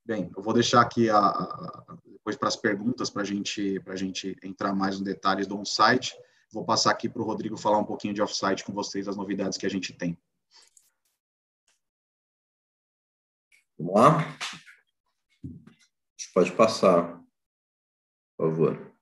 Bem, 0.06 0.32
eu 0.36 0.44
vou 0.44 0.54
deixar 0.54 0.82
aqui 0.82 1.10
a, 1.10 1.18
a 1.18 1.98
depois 2.26 2.36
para 2.36 2.48
as 2.48 2.56
perguntas 2.56 3.08
para 3.12 3.24
gente, 3.24 3.80
a 3.86 3.96
gente 3.96 4.36
entrar 4.44 4.74
mais 4.74 4.96
nos 4.96 5.04
detalhes 5.04 5.46
do 5.46 5.56
on-site. 5.60 6.18
Vou 6.52 6.66
passar 6.66 6.90
aqui 6.90 7.08
para 7.08 7.22
o 7.22 7.26
Rodrigo 7.26 7.56
falar 7.56 7.78
um 7.78 7.86
pouquinho 7.86 8.16
de 8.16 8.22
off-site 8.22 8.66
com 8.66 8.74
vocês, 8.74 9.08
as 9.08 9.16
novidades 9.16 9.60
que 9.60 9.66
a 9.68 9.70
gente 9.70 9.94
tem. 9.94 10.18
Vamos 13.78 13.94
lá? 13.94 14.18
A 14.18 15.48
gente 16.18 16.34
pode 16.34 16.52
passar, 16.54 17.22
por 18.36 18.50
favor. 18.50 18.95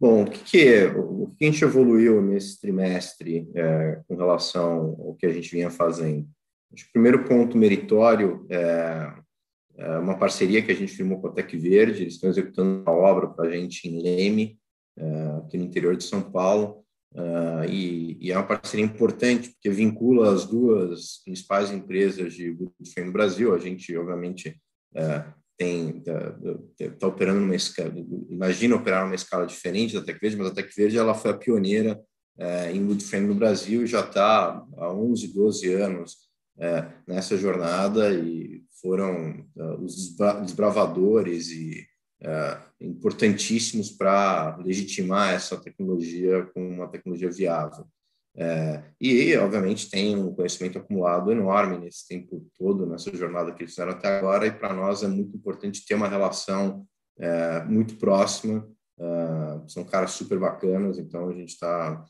Bom, 0.00 0.22
o 0.22 0.30
que, 0.30 0.38
que, 0.38 0.84
o 0.96 1.26
que 1.36 1.44
a 1.44 1.50
gente 1.50 1.62
evoluiu 1.62 2.22
nesse 2.22 2.58
trimestre 2.58 3.46
é, 3.54 4.00
com 4.08 4.16
relação 4.16 4.96
ao 4.98 5.14
que 5.14 5.26
a 5.26 5.32
gente 5.32 5.50
vinha 5.50 5.68
fazendo? 5.68 6.26
Acho 6.72 6.84
que 6.84 6.90
o 6.90 6.92
primeiro 6.94 7.24
ponto 7.24 7.58
meritório 7.58 8.46
é, 8.48 9.12
é, 9.76 9.98
uma 9.98 10.16
parceria 10.16 10.62
que 10.62 10.72
a 10.72 10.74
gente 10.74 10.92
firmou 10.92 11.20
com 11.20 11.26
a 11.26 11.32
Tec 11.32 11.52
Verde, 11.54 12.02
eles 12.02 12.14
estão 12.14 12.30
executando 12.30 12.82
uma 12.82 12.92
obra 12.92 13.28
para 13.28 13.48
a 13.48 13.50
gente 13.50 13.86
em 13.86 14.02
Leme, 14.02 14.58
é, 14.96 15.26
aqui 15.44 15.58
no 15.58 15.64
interior 15.64 15.94
de 15.94 16.04
São 16.04 16.22
Paulo, 16.22 16.82
é, 17.14 17.66
e, 17.68 18.16
e, 18.20 18.32
é 18.32 18.36
uma 18.38 18.46
parceria 18.46 18.84
importante, 18.84 19.50
porque 19.50 19.68
vincula 19.68 20.32
as 20.32 20.46
duas 20.46 21.22
principais 21.24 21.70
empresas 21.70 22.32
de 22.32 22.56
no 23.04 23.12
Brasil. 23.12 23.54
A 23.54 23.58
gente, 23.58 23.94
obviamente, 23.96 24.58
é, 24.94 25.24
tem 25.60 26.02
está 26.78 27.06
operando 27.06 27.40
numa 27.40 27.54
escala, 27.54 27.92
imagina 28.30 28.76
operar 28.76 29.04
numa 29.04 29.14
escala 29.14 29.46
diferente 29.46 29.94
da 29.94 30.00
Tec 30.00 30.18
mas 30.38 30.46
a 30.46 30.54
Tec 30.54 30.70
ela 30.96 31.14
foi 31.14 31.32
a 31.32 31.36
pioneira 31.36 32.00
é, 32.38 32.72
em 32.72 32.82
wood 32.82 33.04
frame 33.04 33.26
no 33.26 33.34
Brasil, 33.34 33.86
já 33.86 34.00
está 34.00 34.64
há 34.78 34.90
11, 34.90 35.34
12 35.34 35.74
anos 35.74 36.16
é, 36.58 36.86
nessa 37.06 37.36
jornada 37.36 38.10
e 38.14 38.62
foram 38.80 39.46
uh, 39.54 39.84
os 39.84 40.16
desbravadores 40.40 41.50
e 41.50 41.86
uh, 42.22 42.58
importantíssimos 42.80 43.90
para 43.90 44.56
legitimar 44.56 45.34
essa 45.34 45.58
tecnologia 45.58 46.48
como 46.54 46.66
uma 46.66 46.88
tecnologia 46.88 47.30
viável. 47.30 47.84
É, 48.36 48.84
e, 49.00 49.36
obviamente, 49.36 49.90
tem 49.90 50.16
um 50.16 50.34
conhecimento 50.34 50.78
acumulado 50.78 51.32
enorme 51.32 51.78
nesse 51.78 52.06
tempo 52.06 52.46
todo, 52.56 52.86
nessa 52.86 53.14
jornada 53.14 53.52
que 53.52 53.62
eles 53.62 53.72
fizeram 53.72 53.92
até 53.92 54.18
agora, 54.18 54.46
e 54.46 54.52
para 54.52 54.72
nós 54.72 55.02
é 55.02 55.08
muito 55.08 55.36
importante 55.36 55.84
ter 55.84 55.94
uma 55.94 56.08
relação 56.08 56.86
é, 57.18 57.64
muito 57.64 57.96
próxima. 57.96 58.66
É, 58.98 59.68
são 59.68 59.84
caras 59.84 60.12
super 60.12 60.38
bacanas, 60.38 60.98
então 60.98 61.28
a 61.28 61.32
gente 61.34 61.50
está 61.50 62.04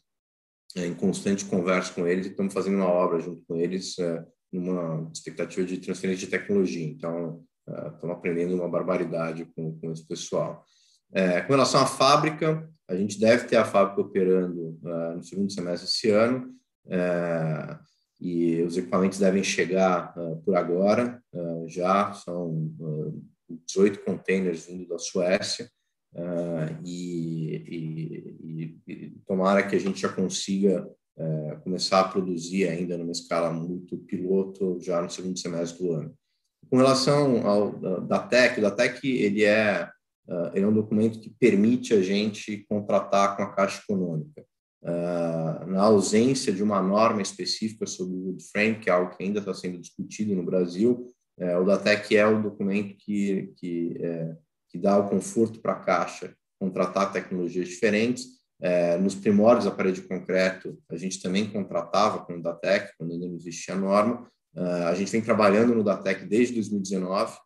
é, 0.77 0.87
em 0.87 0.95
constante 0.95 1.45
conversa 1.45 1.93
com 1.93 2.07
eles 2.07 2.27
e 2.27 2.31
estamos 2.31 2.53
fazendo 2.53 2.77
uma 2.77 2.89
obra 2.89 3.21
junto 3.21 3.43
com 3.47 3.57
eles, 3.57 3.99
é, 3.99 4.25
numa 4.53 5.11
expectativa 5.13 5.67
de 5.67 5.79
transferência 5.79 6.27
de 6.27 6.31
tecnologia. 6.31 6.85
Então, 6.85 7.43
é, 7.69 7.89
estamos 7.89 8.17
aprendendo 8.17 8.55
uma 8.55 8.69
barbaridade 8.69 9.47
com, 9.57 9.79
com 9.79 9.93
esse 9.93 10.07
pessoal. 10.07 10.65
É, 11.13 11.41
com 11.41 11.53
relação 11.53 11.81
à 11.81 11.87
fábrica, 11.87 12.69
a 12.91 12.97
gente 12.97 13.19
deve 13.19 13.47
ter 13.47 13.57
a 13.57 13.65
fábrica 13.65 14.01
operando 14.01 14.79
uh, 14.83 15.17
no 15.17 15.23
segundo 15.23 15.53
semestre 15.53 15.87
desse 15.87 16.11
ano, 16.11 16.53
uh, 16.87 17.79
e 18.21 18.63
os 18.63 18.77
equipamentos 18.77 19.19
devem 19.19 19.43
chegar 19.43 20.13
uh, 20.19 20.37
por 20.43 20.57
agora, 20.57 21.23
já 21.67 22.13
são 22.13 22.71
18 23.67 24.05
containers 24.05 24.67
vindo 24.67 24.89
da 24.89 24.99
Suécia, 24.99 25.71
e, 26.85 27.55
e, 27.69 28.79
e, 28.87 29.11
tomara 29.27 29.63
que 29.63 29.77
a 29.77 29.79
gente 29.79 30.01
já 30.01 30.09
consiga 30.09 30.87
começar 31.63 32.01
a 32.01 32.09
produzir 32.09 32.69
ainda 32.69 32.99
numa 32.99 33.13
escala 33.13 33.53
muito 33.53 33.97
piloto 33.99 34.79
já 34.81 35.01
no 35.01 35.09
segundo 35.09 35.39
semestre 35.39 35.79
do 35.79 35.93
ano. 35.93 36.15
Com 36.69 36.77
relação 36.77 37.47
ao 37.47 37.73
da 38.01 38.19
TEC, 38.19 38.59
o 38.59 38.63
da 38.63 38.71
TEC 38.73 39.05
ele 39.05 39.45
é 39.45 39.89
uh, 40.31 40.51
ele 40.55 40.65
é 40.65 40.69
um 40.69 40.73
documento 40.73 41.21
que 41.21 41.31
permite 41.31 41.93
a 41.93 42.03
gente 42.03 42.65
contratar 42.69 43.37
com 43.37 43.43
a 43.43 43.53
Caixa 43.53 43.83
Econômica. 43.83 44.45
Uh, 44.83 45.67
na 45.67 45.83
ausência 45.83 46.53
de 46.53 46.63
uma 46.63 46.81
norma 46.81 47.21
específica 47.21 47.87
sobre 47.87 48.17
o 48.17 48.29
wood 48.29 48.43
frame, 48.51 48.79
que 48.79 48.89
é 48.89 48.93
algo 48.93 49.15
que 49.15 49.23
ainda 49.23 49.41
está 49.41 49.53
sendo 49.53 49.79
discutido 49.79 50.35
no 50.35 50.43
Brasil, 50.43 51.07
uh, 51.39 51.59
o 51.61 51.65
DATEC 51.65 52.17
é 52.17 52.27
o 52.27 52.43
documento 52.43 52.97
que, 52.97 53.53
que, 53.57 53.97
é, 54.01 54.37
que 54.71 54.79
dá 54.79 54.97
o 54.97 55.09
conforto 55.09 55.61
para 55.61 55.73
a 55.73 55.81
Caixa 55.81 56.35
contratar 56.59 57.13
tecnologias 57.13 57.69
diferentes. 57.69 58.41
É, 58.63 58.99
nos 58.99 59.15
primórdios 59.15 59.65
da 59.65 59.71
parede 59.71 60.03
de 60.03 60.07
concreto, 60.07 60.79
a 60.91 60.97
gente 60.97 61.23
também 61.23 61.51
contratava 61.51 62.25
com 62.25 62.35
o 62.35 62.43
DATEC, 62.43 62.93
quando 62.99 63.13
ainda 63.13 63.27
não 63.27 63.35
existia 63.35 63.75
a 63.75 63.79
norma. 63.79 64.31
Uh, 64.55 64.85
a 64.89 64.95
gente 64.95 65.11
vem 65.11 65.23
trabalhando 65.23 65.75
no 65.75 65.83
DATEC 65.83 66.27
desde 66.27 66.55
2019, 66.55 67.33
ah, 67.33 67.39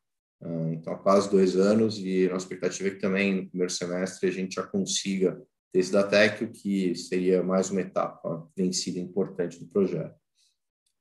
então, 0.72 0.92
há 0.92 0.98
quase 0.98 1.30
dois 1.30 1.56
anos, 1.56 1.98
e 1.98 2.28
nossa 2.28 2.44
expectativa 2.44 2.88
é 2.88 2.92
que 2.92 3.00
também 3.00 3.34
no 3.34 3.48
primeiro 3.48 3.72
semestre 3.72 4.28
a 4.28 4.32
gente 4.32 4.56
já 4.56 4.62
consiga 4.62 5.40
ter 5.72 5.78
esse 5.78 5.90
DATEC, 5.90 6.44
o 6.44 6.52
que 6.52 6.94
seria 6.94 7.42
mais 7.42 7.70
uma 7.70 7.80
etapa 7.80 8.46
vencida 8.56 8.98
importante 8.98 9.58
do 9.58 9.66
projeto. 9.66 10.14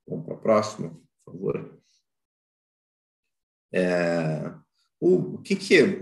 Vamos 0.08 0.24
para 0.24 0.34
a 0.34 0.38
próxima, 0.38 0.90
por 1.24 1.32
favor. 1.32 1.80
É, 3.72 4.54
o, 5.00 5.34
o, 5.34 5.38
que, 5.42 5.56
que 5.56 5.76
é, 5.76 6.00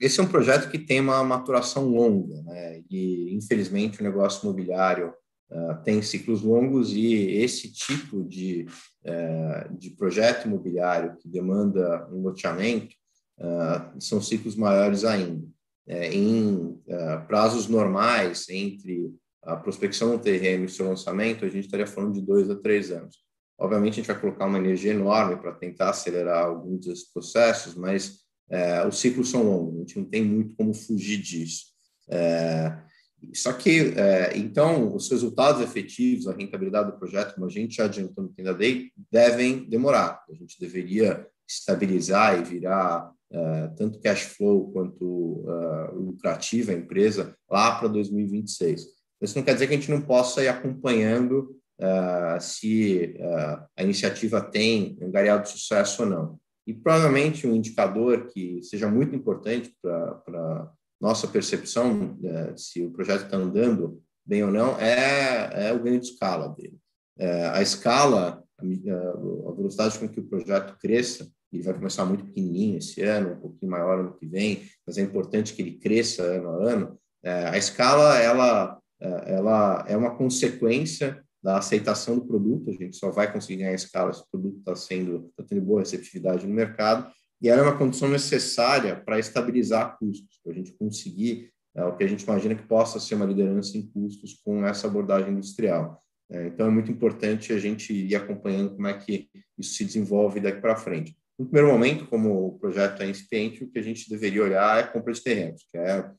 esse 0.00 0.18
é 0.18 0.22
um 0.22 0.28
projeto 0.28 0.70
que 0.70 0.78
tem 0.78 1.00
uma 1.00 1.22
maturação 1.22 1.88
longa, 1.88 2.42
né? 2.42 2.82
e 2.90 3.34
infelizmente 3.34 4.00
o 4.00 4.04
negócio 4.04 4.42
imobiliário 4.42 5.14
uh, 5.50 5.82
tem 5.84 6.02
ciclos 6.02 6.42
longos 6.42 6.92
e 6.92 7.14
esse 7.14 7.72
tipo 7.72 8.24
de 8.24 8.66
é, 9.04 9.68
de 9.78 9.90
projeto 9.90 10.46
imobiliário 10.46 11.16
que 11.16 11.28
demanda 11.28 12.06
um 12.12 12.20
loteamento 12.20 12.94
uh, 13.38 13.98
são 14.00 14.20
ciclos 14.20 14.54
maiores 14.54 15.02
ainda. 15.02 15.46
É, 15.86 16.12
em 16.12 16.54
uh, 16.54 17.26
prazos 17.26 17.68
normais, 17.68 18.46
entre 18.50 19.14
a 19.42 19.56
prospecção 19.56 20.10
do 20.10 20.22
terreno 20.22 20.66
e 20.66 20.68
seu 20.68 20.86
lançamento, 20.86 21.44
a 21.44 21.48
gente 21.48 21.64
estaria 21.64 21.86
falando 21.86 22.12
de 22.12 22.20
dois 22.20 22.50
a 22.50 22.56
três 22.56 22.90
anos. 22.90 23.16
Obviamente, 23.58 23.94
a 23.94 23.96
gente 23.96 24.06
vai 24.08 24.20
colocar 24.20 24.44
uma 24.44 24.58
energia 24.58 24.92
enorme 24.92 25.36
para 25.36 25.52
tentar 25.52 25.90
acelerar 25.90 26.44
alguns 26.44 26.86
desses 26.86 27.10
processos, 27.10 27.74
mas 27.74 28.18
os 28.86 28.98
ciclos 28.98 29.30
são 29.30 29.42
longos, 29.42 29.74
a 29.74 29.78
gente 29.78 29.98
não 29.98 30.04
tem 30.04 30.22
muito 30.22 30.54
como 30.54 30.72
fugir 30.72 31.20
disso. 31.20 31.64
É, 32.10 32.78
Só 33.34 33.52
que, 33.52 33.94
é, 33.96 34.36
então, 34.36 34.94
os 34.94 35.10
resultados 35.10 35.60
efetivos, 35.60 36.28
a 36.28 36.34
rentabilidade 36.34 36.90
do 36.90 36.98
projeto, 36.98 37.34
como 37.34 37.46
a 37.46 37.50
gente 37.50 37.76
já 37.76 37.84
adiantou 37.84 38.24
no 38.24 38.30
Tenda 38.30 38.54
Day, 38.54 38.90
devem 39.10 39.68
demorar. 39.68 40.22
A 40.30 40.34
gente 40.34 40.58
deveria 40.60 41.26
estabilizar 41.48 42.38
e 42.38 42.44
virar 42.44 43.10
uh, 43.32 43.74
tanto 43.76 44.00
cash 44.00 44.22
flow 44.22 44.70
quanto 44.70 45.04
uh, 45.04 45.94
lucrativa 45.94 46.72
a 46.72 46.74
empresa 46.74 47.34
lá 47.50 47.78
para 47.78 47.88
2026. 47.88 48.86
Isso 49.20 49.36
não 49.36 49.44
quer 49.44 49.54
dizer 49.54 49.66
que 49.66 49.74
a 49.74 49.76
gente 49.76 49.90
não 49.90 50.02
possa 50.02 50.44
ir 50.44 50.48
acompanhando 50.48 51.56
uh, 51.80 52.40
se 52.40 53.16
a 53.76 53.82
iniciativa 53.82 54.40
tem 54.40 54.96
gareado 55.10 55.42
de 55.42 55.50
sucesso 55.50 56.04
ou 56.04 56.08
não. 56.08 56.38
E 56.66 56.74
provavelmente 56.74 57.46
um 57.46 57.56
indicador 57.56 58.28
que 58.28 58.62
seja 58.62 58.88
muito 58.88 59.16
importante 59.16 59.74
para 59.82 60.70
nossa 61.00 61.28
percepção 61.28 62.18
se 62.56 62.84
o 62.84 62.90
projeto 62.90 63.24
está 63.24 63.36
andando 63.36 64.02
bem 64.26 64.42
ou 64.42 64.50
não 64.50 64.78
é, 64.78 65.68
é 65.68 65.72
o 65.72 65.82
ganho 65.82 66.00
de 66.00 66.06
escala 66.06 66.48
dele. 66.48 66.76
a 67.52 67.62
escala, 67.62 68.42
a 68.58 69.52
velocidade 69.52 69.98
com 69.98 70.08
que 70.08 70.20
o 70.20 70.26
projeto 70.26 70.76
cresça, 70.78 71.30
ele 71.52 71.62
vai 71.62 71.74
começar 71.74 72.04
muito 72.04 72.24
pequenininho 72.24 72.78
esse 72.78 73.02
ano, 73.02 73.32
um 73.32 73.40
pouquinho 73.40 73.70
maior 73.70 74.00
ano 74.00 74.14
que 74.14 74.26
vem, 74.26 74.62
mas 74.86 74.98
é 74.98 75.02
importante 75.02 75.54
que 75.54 75.62
ele 75.62 75.78
cresça 75.78 76.22
ano 76.22 76.50
a 76.50 76.70
ano. 76.70 77.00
É, 77.22 77.48
a 77.48 77.58
escala, 77.58 78.18
ela, 78.18 78.78
é, 79.00 79.34
ela 79.34 79.84
é 79.88 79.96
uma 79.96 80.14
consequência 80.16 81.22
da 81.42 81.58
aceitação 81.58 82.16
do 82.16 82.26
produto, 82.26 82.70
a 82.70 82.72
gente 82.72 82.96
só 82.96 83.10
vai 83.10 83.32
conseguir 83.32 83.62
ganhar 83.62 83.74
escala 83.74 84.12
se 84.12 84.20
o 84.20 84.26
produto 84.30 84.58
está 84.58 84.76
sendo, 84.76 85.32
tá 85.36 85.44
tendo 85.48 85.62
boa 85.62 85.80
receptividade 85.80 86.46
no 86.46 86.52
mercado, 86.52 87.10
e 87.40 87.48
ela 87.48 87.60
é 87.60 87.64
uma 87.64 87.78
condição 87.78 88.08
necessária 88.08 88.96
para 88.96 89.18
estabilizar 89.18 89.96
custos, 89.98 90.40
para 90.42 90.52
a 90.52 90.54
gente 90.54 90.72
conseguir 90.72 91.52
é, 91.74 91.84
o 91.84 91.96
que 91.96 92.02
a 92.02 92.06
gente 92.06 92.24
imagina 92.24 92.54
que 92.54 92.66
possa 92.66 92.98
ser 92.98 93.14
uma 93.14 93.26
liderança 93.26 93.76
em 93.78 93.86
custos 93.86 94.34
com 94.44 94.66
essa 94.66 94.86
abordagem 94.86 95.32
industrial. 95.32 96.02
É, 96.30 96.46
então, 96.48 96.66
é 96.66 96.70
muito 96.70 96.90
importante 96.90 97.52
a 97.52 97.58
gente 97.58 97.92
ir 97.92 98.14
acompanhando 98.14 98.74
como 98.74 98.86
é 98.86 98.94
que 98.94 99.28
isso 99.56 99.74
se 99.74 99.84
desenvolve 99.84 100.40
daqui 100.40 100.60
para 100.60 100.76
frente. 100.76 101.16
No 101.38 101.46
primeiro 101.46 101.72
momento, 101.72 102.06
como 102.06 102.48
o 102.48 102.58
projeto 102.58 103.02
é 103.02 103.08
incipiente, 103.08 103.62
o 103.62 103.70
que 103.70 103.78
a 103.78 103.82
gente 103.82 104.10
deveria 104.10 104.42
olhar 104.42 104.78
é 104.78 104.82
a 104.82 104.86
compra 104.88 105.12
de 105.12 105.22
terrenos, 105.22 105.64
que 105.70 105.78
é, 105.78 106.10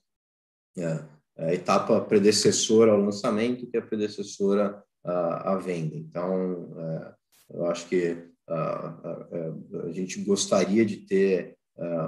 é, 0.78 1.06
é 1.38 1.46
a 1.50 1.54
etapa 1.54 2.00
predecessora 2.02 2.92
ao 2.92 3.02
lançamento, 3.02 3.68
que 3.70 3.76
é 3.76 3.82
a 3.82 3.86
predecessora 3.86 4.82
à, 5.04 5.54
à 5.54 5.58
venda. 5.58 5.98
Então, 5.98 6.74
é, 6.80 7.14
eu 7.54 7.66
acho 7.66 7.86
que 7.88 8.30
a, 8.50 9.91
gente 9.91 10.24
gostaria 10.24 10.86
de 10.86 10.98
ter 10.98 11.58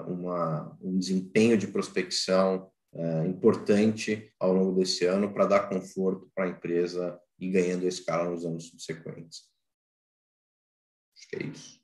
uma, 0.08 0.78
um 0.82 0.98
desempenho 0.98 1.58
de 1.58 1.68
prospecção 1.68 2.70
importante 3.26 4.34
ao 4.40 4.54
longo 4.54 4.78
desse 4.78 5.06
ano 5.06 5.34
para 5.34 5.46
dar 5.46 5.70
conforto 5.70 6.30
para 6.36 6.46
a 6.46 6.50
empresa 6.50 7.20
e 7.40 7.50
ganhando 7.50 7.88
escala 7.88 8.30
nos 8.30 8.46
anos 8.46 8.68
subsequentes. 8.70 9.50
Acho 11.16 11.28
que 11.30 11.36
é 11.38 11.44
isso. 11.44 11.82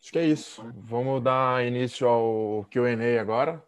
Acho 0.00 0.12
que 0.12 0.18
é 0.18 0.26
isso. 0.26 0.62
Vamos 0.76 1.22
dar 1.22 1.66
início 1.66 2.06
ao 2.06 2.64
QA 2.70 3.20
agora. 3.20 3.64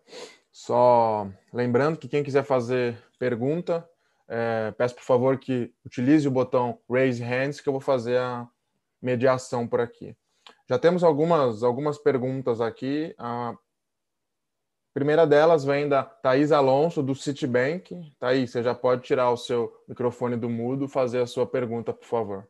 Só 0.52 1.28
lembrando 1.52 1.98
que 1.98 2.08
quem 2.08 2.22
quiser 2.22 2.44
fazer 2.44 3.02
pergunta, 3.18 3.88
é, 4.28 4.72
peço 4.72 4.94
por 4.94 5.04
favor 5.04 5.38
que 5.38 5.72
utilize 5.84 6.28
o 6.28 6.30
botão 6.30 6.78
Raise 6.88 7.22
Hands, 7.22 7.60
que 7.60 7.68
eu 7.68 7.72
vou 7.72 7.80
fazer 7.80 8.18
a 8.18 8.46
mediação 9.00 9.66
por 9.66 9.80
aqui. 9.80 10.14
Já 10.68 10.78
temos 10.78 11.02
algumas, 11.02 11.62
algumas 11.62 11.96
perguntas 11.96 12.60
aqui. 12.60 13.14
A 13.18 13.54
primeira 14.92 15.26
delas 15.26 15.64
vem 15.64 15.88
da 15.88 16.02
Thaís 16.02 16.52
Alonso, 16.52 17.02
do 17.02 17.14
Citibank. 17.14 18.12
Thaís, 18.18 18.50
você 18.50 18.62
já 18.62 18.74
pode 18.74 19.02
tirar 19.02 19.30
o 19.30 19.36
seu 19.36 19.72
microfone 19.88 20.36
do 20.36 20.50
mudo 20.50 20.84
e 20.84 20.88
fazer 20.88 21.22
a 21.22 21.26
sua 21.26 21.46
pergunta, 21.46 21.92
por 21.92 22.06
favor. 22.06 22.46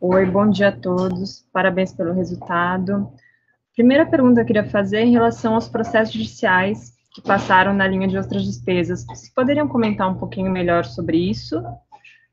Oi, 0.00 0.26
bom 0.26 0.48
dia 0.50 0.68
a 0.68 0.76
todos. 0.76 1.46
Parabéns 1.52 1.92
pelo 1.92 2.12
resultado. 2.12 3.12
Primeira 3.74 4.04
pergunta 4.06 4.36
que 4.36 4.40
eu 4.40 4.46
queria 4.46 4.70
fazer 4.70 4.98
é 4.98 5.04
em 5.04 5.12
relação 5.12 5.54
aos 5.54 5.68
processos 5.68 6.12
judiciais 6.12 6.97
que 7.18 7.22
passaram 7.22 7.74
na 7.74 7.86
linha 7.86 8.06
de 8.06 8.16
outras 8.16 8.44
despesas. 8.44 9.04
Se 9.14 9.34
poderiam 9.34 9.66
comentar 9.66 10.08
um 10.08 10.16
pouquinho 10.16 10.50
melhor 10.50 10.84
sobre 10.84 11.18
isso? 11.18 11.60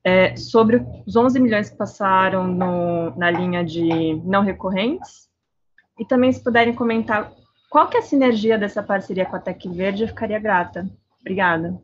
É, 0.03 0.35
sobre 0.35 0.85
os 1.07 1.15
11 1.15 1.39
milhões 1.39 1.69
que 1.71 1.75
passaram 1.75 2.47
no, 2.47 3.15
na 3.17 3.31
linha 3.31 3.65
de 3.65 4.15
não 4.23 4.43
recorrentes? 4.43 5.27
E 5.99 6.05
também 6.05 6.31
se 6.31 6.43
puderem 6.43 6.75
comentar 6.75 7.33
qual 7.67 7.89
que 7.89 7.97
é 7.97 7.99
a 7.99 8.03
sinergia 8.03 8.59
dessa 8.59 8.83
parceria 8.83 9.25
com 9.25 9.35
a 9.35 9.39
Tec 9.39 9.67
Verde, 9.67 10.03
eu 10.03 10.07
ficaria 10.07 10.37
grata. 10.37 10.87
Obrigada. 11.19 11.81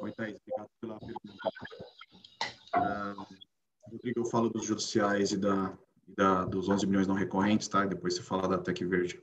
Oi, 0.00 0.12
Thaís, 0.12 0.36
obrigado 0.36 0.68
pela 0.78 0.98
pergunta. 0.98 1.48
Uh, 2.76 3.26
Rodrigo, 3.90 4.20
eu 4.20 4.26
falo 4.26 4.50
dos 4.50 4.66
judiciais 4.66 5.32
e 5.32 5.38
da, 5.38 5.72
da, 6.06 6.44
dos 6.44 6.68
11 6.68 6.86
milhões 6.86 7.06
não 7.06 7.14
recorrentes, 7.14 7.68
tá? 7.68 7.86
E 7.86 7.88
depois 7.88 8.14
você 8.14 8.22
fala 8.22 8.46
da 8.46 8.58
Tec 8.58 8.78
Verde. 8.84 9.18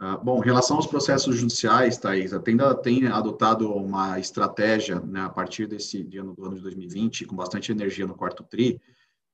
Uh, 0.00 0.16
bom, 0.22 0.40
em 0.40 0.46
relação 0.46 0.76
aos 0.76 0.86
processos 0.86 1.36
judiciais, 1.36 1.98
Thaís, 1.98 2.32
a 2.32 2.38
Tenda 2.38 2.72
tem 2.72 3.08
adotado 3.08 3.72
uma 3.74 4.20
estratégia, 4.20 5.00
né, 5.00 5.22
a 5.22 5.28
partir 5.28 5.66
desse 5.66 6.08
ano, 6.16 6.34
do 6.34 6.44
ano 6.44 6.54
de 6.54 6.62
2020, 6.62 7.26
com 7.26 7.34
bastante 7.34 7.72
energia 7.72 8.06
no 8.06 8.14
quarto 8.14 8.44
TRI, 8.44 8.80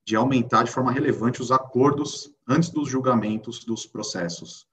de 0.06 0.16
aumentar 0.16 0.62
de 0.62 0.70
forma 0.70 0.90
relevante 0.90 1.42
os 1.42 1.50
acordos 1.50 2.34
antes 2.48 2.70
dos 2.70 2.88
julgamentos 2.88 3.62
dos 3.64 3.84
processos. 3.84 4.66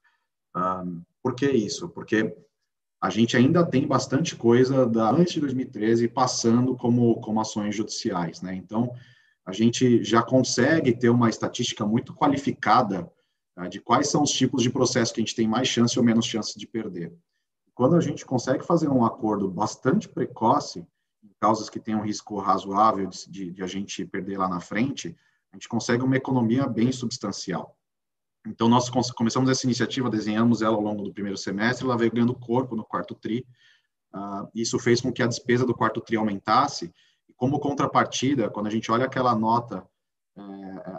Uh, 0.56 1.02
por 1.22 1.34
que 1.34 1.50
isso? 1.50 1.88
Porque 1.90 2.34
a 3.00 3.10
gente 3.10 3.36
ainda 3.36 3.66
tem 3.66 3.86
bastante 3.86 4.34
coisa 4.34 4.86
da 4.86 5.10
antes 5.10 5.34
de 5.34 5.40
2013 5.40 6.08
passando 6.08 6.74
como, 6.76 7.20
como 7.20 7.40
ações 7.40 7.74
judiciais, 7.74 8.40
né? 8.40 8.54
Então, 8.54 8.92
a 9.44 9.52
gente 9.52 10.02
já 10.04 10.22
consegue 10.22 10.96
ter 10.96 11.10
uma 11.10 11.28
estatística 11.28 11.84
muito 11.84 12.14
qualificada 12.14 13.10
tá, 13.54 13.68
de 13.68 13.80
quais 13.80 14.08
são 14.08 14.22
os 14.22 14.30
tipos 14.30 14.62
de 14.62 14.70
processo 14.70 15.12
que 15.12 15.20
a 15.20 15.24
gente 15.24 15.34
tem 15.34 15.46
mais 15.46 15.68
chance 15.68 15.98
ou 15.98 16.04
menos 16.04 16.26
chance 16.26 16.58
de 16.58 16.66
perder. 16.66 17.12
Quando 17.74 17.96
a 17.96 18.00
gente 18.00 18.24
consegue 18.24 18.64
fazer 18.64 18.88
um 18.88 19.04
acordo 19.04 19.48
bastante 19.50 20.08
precoce, 20.08 20.86
em 21.22 21.30
causas 21.40 21.70
que 21.70 21.80
têm 21.80 21.94
um 21.94 22.02
risco 22.02 22.38
razoável 22.38 23.08
de, 23.28 23.50
de 23.50 23.62
a 23.62 23.66
gente 23.66 24.04
perder 24.04 24.38
lá 24.38 24.48
na 24.48 24.60
frente, 24.60 25.16
a 25.52 25.56
gente 25.56 25.68
consegue 25.68 26.02
uma 26.02 26.16
economia 26.16 26.66
bem 26.66 26.90
substancial. 26.92 27.76
Então, 28.46 28.68
nós 28.68 28.90
começamos 28.90 29.48
essa 29.48 29.66
iniciativa, 29.66 30.10
desenhamos 30.10 30.62
ela 30.62 30.74
ao 30.74 30.82
longo 30.82 31.02
do 31.02 31.12
primeiro 31.12 31.38
semestre, 31.38 31.84
ela 31.84 31.96
veio 31.96 32.10
ganhando 32.10 32.34
corpo 32.34 32.74
no 32.74 32.84
quarto 32.84 33.14
TRI. 33.14 33.46
Uh, 34.12 34.48
isso 34.54 34.78
fez 34.78 35.00
com 35.00 35.12
que 35.12 35.22
a 35.22 35.26
despesa 35.26 35.64
do 35.64 35.74
quarto 35.74 36.00
TRI 36.00 36.16
aumentasse. 36.16 36.92
E 37.28 37.32
como 37.34 37.60
contrapartida, 37.60 38.50
quando 38.50 38.66
a 38.66 38.70
gente 38.70 38.90
olha 38.90 39.04
aquela 39.04 39.34
nota, 39.36 39.86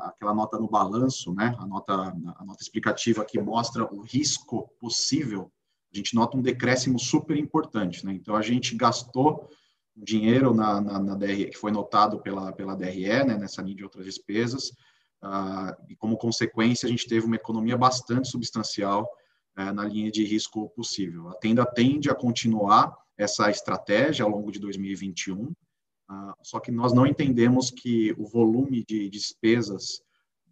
aquela 0.03 0.33
nota 0.33 0.59
no 0.59 0.69
balanço, 0.69 1.33
né, 1.33 1.55
a 1.57 1.65
nota, 1.65 1.93
a 1.93 2.45
nota 2.45 2.61
explicativa 2.61 3.25
que 3.25 3.39
mostra 3.41 3.83
o 3.91 4.01
risco 4.01 4.69
possível, 4.79 5.51
a 5.91 5.97
gente 5.97 6.15
nota 6.15 6.37
um 6.37 6.41
decréscimo 6.41 6.99
super 6.99 7.37
importante. 7.37 8.05
Né? 8.05 8.13
Então, 8.13 8.35
a 8.35 8.41
gente 8.41 8.75
gastou 8.75 9.49
dinheiro 9.95 10.53
na, 10.53 10.81
na, 10.81 10.99
na 10.99 11.17
que 11.17 11.57
foi 11.57 11.71
notado 11.71 12.19
pela, 12.19 12.51
pela 12.51 12.75
DRE, 12.75 13.23
né, 13.23 13.37
nessa 13.37 13.61
linha 13.61 13.75
de 13.75 13.83
outras 13.83 14.05
despesas, 14.05 14.71
ah, 15.21 15.77
e 15.87 15.95
como 15.95 16.17
consequência 16.17 16.85
a 16.85 16.89
gente 16.89 17.07
teve 17.07 17.25
uma 17.25 17.35
economia 17.35 17.77
bastante 17.77 18.27
substancial 18.27 19.07
eh, 19.55 19.71
na 19.71 19.85
linha 19.85 20.11
de 20.11 20.25
risco 20.25 20.69
possível. 20.71 21.29
A 21.29 21.35
tenda 21.35 21.65
tende 21.65 22.09
a 22.09 22.15
continuar 22.15 22.93
essa 23.17 23.49
estratégia 23.49 24.25
ao 24.25 24.31
longo 24.31 24.51
de 24.51 24.59
2021, 24.59 25.53
ah, 26.13 26.35
só 26.43 26.59
que 26.59 26.71
nós 26.71 26.93
não 26.93 27.07
entendemos 27.07 27.71
que 27.71 28.13
o 28.19 28.27
volume 28.27 28.83
de 28.83 29.09
despesas 29.09 30.03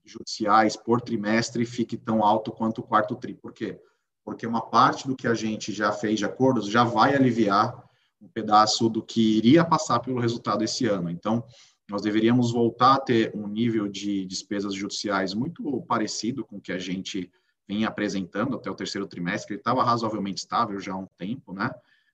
judiciais 0.03 0.75
por 0.75 0.99
trimestre 0.99 1.65
fique 1.65 1.95
tão 1.95 2.23
alto 2.23 2.51
quanto 2.51 2.79
o 2.79 2.83
quarto 2.83 3.15
tri. 3.15 3.35
Por 3.35 3.53
quê? 3.53 3.79
Porque 4.25 4.47
uma 4.47 4.61
parte 4.61 5.07
do 5.07 5.15
que 5.15 5.27
a 5.27 5.35
gente 5.35 5.71
já 5.71 5.91
fez 5.91 6.17
de 6.17 6.25
acordos 6.25 6.67
já 6.67 6.83
vai 6.83 7.15
aliviar 7.15 7.79
um 8.19 8.27
pedaço 8.27 8.89
do 8.89 9.03
que 9.03 9.37
iria 9.37 9.63
passar 9.63 9.99
pelo 9.99 10.19
resultado 10.19 10.63
esse 10.63 10.87
ano. 10.87 11.09
Então, 11.09 11.43
nós 11.89 12.01
deveríamos 12.01 12.51
voltar 12.51 12.95
a 12.95 12.99
ter 12.99 13.31
um 13.35 13.47
nível 13.47 13.87
de 13.87 14.25
despesas 14.25 14.73
judiciais 14.73 15.33
muito 15.33 15.81
parecido 15.83 16.43
com 16.43 16.57
o 16.57 16.61
que 16.61 16.71
a 16.71 16.79
gente 16.79 17.31
vinha 17.67 17.87
apresentando 17.87 18.55
até 18.55 18.69
o 18.69 18.75
terceiro 18.75 19.07
trimestre, 19.07 19.53
ele 19.53 19.61
estava 19.61 19.83
razoavelmente 19.83 20.41
estável 20.41 20.79
já 20.79 20.93
há 20.93 20.97
um 20.97 21.07
tempo, 21.17 21.53
né? 21.53 21.71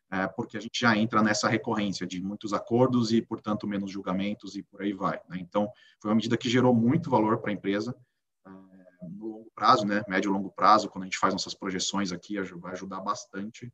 É, 0.10 0.26
porque 0.26 0.56
a 0.58 0.60
gente 0.62 0.80
já 0.80 0.96
entra 0.96 1.22
nessa 1.22 1.50
recorrência 1.50 2.08
de 2.08 2.22
muitos 2.22 2.54
acordos 2.54 3.12
e, 3.12 3.22
portanto, 3.22 3.68
menos 3.68 3.92
julgamentos 3.92 4.56
e 4.56 4.64
por 4.64 4.82
aí 4.82 4.94
vai. 4.94 5.20
Né? 5.28 5.38
Então, 5.42 5.70
foi 6.02 6.10
uma 6.10 6.16
medida 6.16 6.38
que 6.38 6.50
gerou 6.50 6.74
muito 6.74 7.10
valor 7.10 7.40
para 7.40 7.52
a 7.52 7.54
empresa 7.54 7.94
é, 8.46 8.52
no 9.10 9.28
longo 9.28 9.52
prazo, 9.54 9.86
né? 9.86 10.04
Médio 10.08 10.30
e 10.30 10.34
longo 10.34 10.50
prazo, 10.50 10.90
quando 10.90 11.04
a 11.04 11.08
gente 11.08 11.18
faz 11.18 11.34
nossas 11.34 11.54
projeções 11.54 12.14
aqui, 12.14 12.40
vai 12.42 12.72
ajudar 12.72 13.02
bastante 13.02 13.72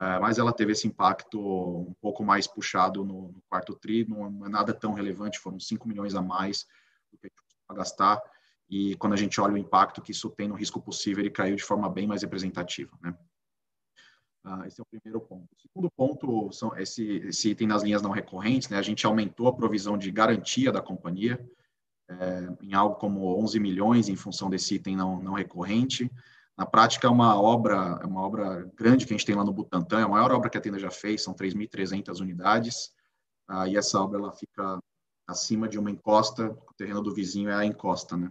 é, 0.00 0.18
mas 0.18 0.38
ela 0.38 0.52
teve 0.52 0.72
esse 0.72 0.86
impacto 0.86 1.38
um 1.38 1.94
pouco 2.00 2.24
mais 2.24 2.46
puxado 2.46 3.04
no, 3.04 3.32
no 3.32 3.42
quarto 3.50 3.74
tri, 3.74 4.06
não 4.08 4.46
é 4.46 4.48
nada 4.48 4.72
tão 4.72 4.94
relevante, 4.94 5.38
foram 5.38 5.60
5 5.60 5.86
milhões 5.86 6.14
a 6.14 6.22
mais 6.22 6.66
do 7.12 7.18
que 7.18 7.26
a 7.26 7.28
gente 7.28 7.42
costuma 7.42 7.76
gastar, 7.76 8.22
e 8.68 8.96
quando 8.96 9.12
a 9.12 9.16
gente 9.16 9.38
olha 9.38 9.52
o 9.52 9.58
impacto 9.58 10.00
que 10.00 10.12
isso 10.12 10.30
tem 10.30 10.48
no 10.48 10.54
risco 10.54 10.80
possível, 10.80 11.22
ele 11.22 11.30
caiu 11.30 11.54
de 11.54 11.62
forma 11.62 11.86
bem 11.90 12.06
mais 12.06 12.22
representativa. 12.22 12.96
Né? 13.02 13.14
Ah, 14.42 14.66
esse 14.66 14.80
é 14.80 14.82
o 14.82 14.86
primeiro 14.86 15.20
ponto. 15.20 15.44
O 15.54 15.60
segundo 15.60 15.90
ponto 15.90 16.52
são 16.52 16.76
esse, 16.78 17.18
esse 17.26 17.50
item 17.50 17.68
nas 17.68 17.82
linhas 17.82 18.00
não 18.00 18.10
recorrentes, 18.10 18.68
né? 18.68 18.78
A 18.78 18.82
gente 18.82 19.06
aumentou 19.06 19.48
a 19.48 19.52
provisão 19.54 19.98
de 19.98 20.10
garantia 20.10 20.72
da 20.72 20.80
companhia 20.80 21.38
é, 22.10 22.48
em 22.60 22.74
algo 22.74 22.96
como 22.96 23.38
11 23.40 23.60
milhões 23.60 24.08
em 24.08 24.16
função 24.16 24.50
desse 24.50 24.74
item 24.74 24.96
não, 24.96 25.22
não 25.22 25.34
recorrente. 25.34 26.10
Na 26.56 26.66
prática, 26.66 27.06
é 27.06 27.10
uma 27.10 27.40
obra, 27.40 28.00
é 28.02 28.06
uma 28.06 28.22
obra 28.22 28.70
grande 28.74 29.06
que 29.06 29.14
a 29.14 29.16
gente 29.16 29.26
tem 29.26 29.34
lá 29.34 29.44
no 29.44 29.52
Butantã, 29.52 30.00
é 30.00 30.02
a 30.02 30.08
maior 30.08 30.30
obra 30.32 30.50
que 30.50 30.58
a 30.58 30.60
tenda 30.60 30.78
já 30.78 30.90
fez, 30.90 31.22
são 31.22 31.32
3.300 31.32 32.20
unidades. 32.20 32.92
Ah, 33.48 33.68
e 33.68 33.76
essa 33.76 34.00
obra 34.00 34.18
ela 34.18 34.32
fica 34.32 34.78
acima 35.26 35.68
de 35.68 35.78
uma 35.78 35.90
encosta, 35.90 36.50
o 36.50 36.74
terreno 36.76 37.00
do 37.00 37.14
vizinho 37.14 37.48
é 37.48 37.54
a 37.54 37.64
encosta, 37.64 38.16
né? 38.16 38.30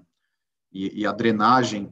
E, 0.71 1.01
e 1.01 1.07
a 1.07 1.11
drenagem 1.11 1.91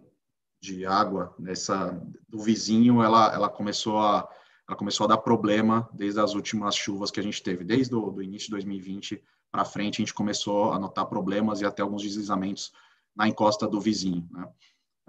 de 0.75 0.85
água 0.85 1.33
nessa 1.39 1.99
do 2.27 2.39
vizinho, 2.39 3.01
ela, 3.01 3.33
ela 3.33 3.49
começou 3.49 3.99
a 3.99 4.27
ela 4.67 4.75
começou 4.75 5.05
a 5.05 5.07
dar 5.07 5.17
problema 5.19 5.87
desde 5.93 6.19
as 6.19 6.33
últimas 6.33 6.75
chuvas 6.75 7.09
que 7.09 7.21
a 7.21 7.23
gente 7.23 7.41
teve, 7.41 7.63
desde 7.63 7.95
o 7.95 8.11
do 8.11 8.21
início 8.21 8.47
de 8.47 8.51
2020 8.51 9.23
para 9.49 9.63
frente, 9.63 10.01
a 10.01 10.03
gente 10.03 10.13
começou 10.13 10.73
a 10.73 10.79
notar 10.79 11.05
problemas 11.05 11.61
e 11.61 11.65
até 11.65 11.81
alguns 11.81 12.03
deslizamentos 12.03 12.73
na 13.15 13.29
encosta 13.29 13.65
do 13.65 13.79
vizinho, 13.79 14.27
né? 14.29 14.45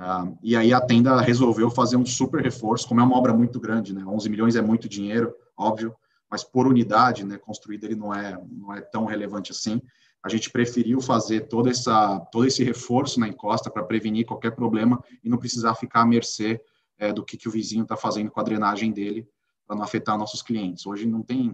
Ah, 0.00 0.30
e 0.44 0.54
aí 0.54 0.72
a 0.72 0.80
tenda 0.80 1.20
resolveu 1.20 1.68
fazer 1.70 1.96
um 1.96 2.06
super 2.06 2.40
reforço, 2.40 2.86
como 2.86 3.00
é 3.00 3.02
uma 3.02 3.18
obra 3.18 3.34
muito 3.34 3.58
grande, 3.58 3.92
né? 3.92 4.04
11 4.06 4.30
milhões 4.30 4.54
é 4.54 4.62
muito 4.62 4.88
dinheiro, 4.88 5.34
óbvio, 5.56 5.92
mas 6.30 6.44
por 6.44 6.68
unidade, 6.68 7.24
né, 7.24 7.36
construída 7.36 7.86
ele 7.86 7.96
não 7.96 8.14
é 8.14 8.40
não 8.48 8.72
é 8.72 8.80
tão 8.80 9.06
relevante 9.06 9.50
assim 9.50 9.82
a 10.22 10.28
gente 10.28 10.50
preferiu 10.50 11.00
fazer 11.00 11.48
toda 11.48 11.70
essa, 11.70 12.18
todo 12.32 12.46
esse 12.46 12.64
reforço 12.64 13.20
na 13.20 13.28
encosta 13.28 13.70
para 13.70 13.84
prevenir 13.84 14.26
qualquer 14.26 14.50
problema 14.50 15.02
e 15.22 15.28
não 15.28 15.38
precisar 15.38 15.74
ficar 15.74 16.02
à 16.02 16.06
mercê 16.06 16.60
é, 16.98 17.12
do 17.12 17.24
que, 17.24 17.36
que 17.36 17.48
o 17.48 17.52
vizinho 17.52 17.84
está 17.84 17.96
fazendo 17.96 18.30
com 18.30 18.40
a 18.40 18.42
drenagem 18.42 18.92
dele 18.92 19.28
para 19.66 19.76
não 19.76 19.84
afetar 19.84 20.18
nossos 20.18 20.42
clientes. 20.42 20.86
Hoje 20.86 21.06
não 21.06 21.22
tem, 21.22 21.44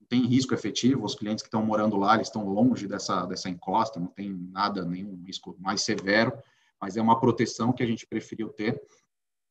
não 0.00 0.06
tem 0.08 0.26
risco 0.26 0.52
efetivo, 0.52 1.04
os 1.04 1.14
clientes 1.14 1.42
que 1.42 1.48
estão 1.48 1.64
morando 1.64 1.96
lá 1.96 2.14
eles 2.14 2.26
estão 2.26 2.46
longe 2.46 2.86
dessa, 2.86 3.24
dessa 3.24 3.48
encosta, 3.48 3.98
não 3.98 4.08
tem 4.08 4.30
nada, 4.52 4.84
nenhum 4.84 5.22
risco 5.24 5.56
mais 5.58 5.82
severo, 5.82 6.32
mas 6.80 6.96
é 6.96 7.02
uma 7.02 7.18
proteção 7.18 7.72
que 7.72 7.82
a 7.82 7.86
gente 7.86 8.06
preferiu 8.06 8.48
ter. 8.50 8.80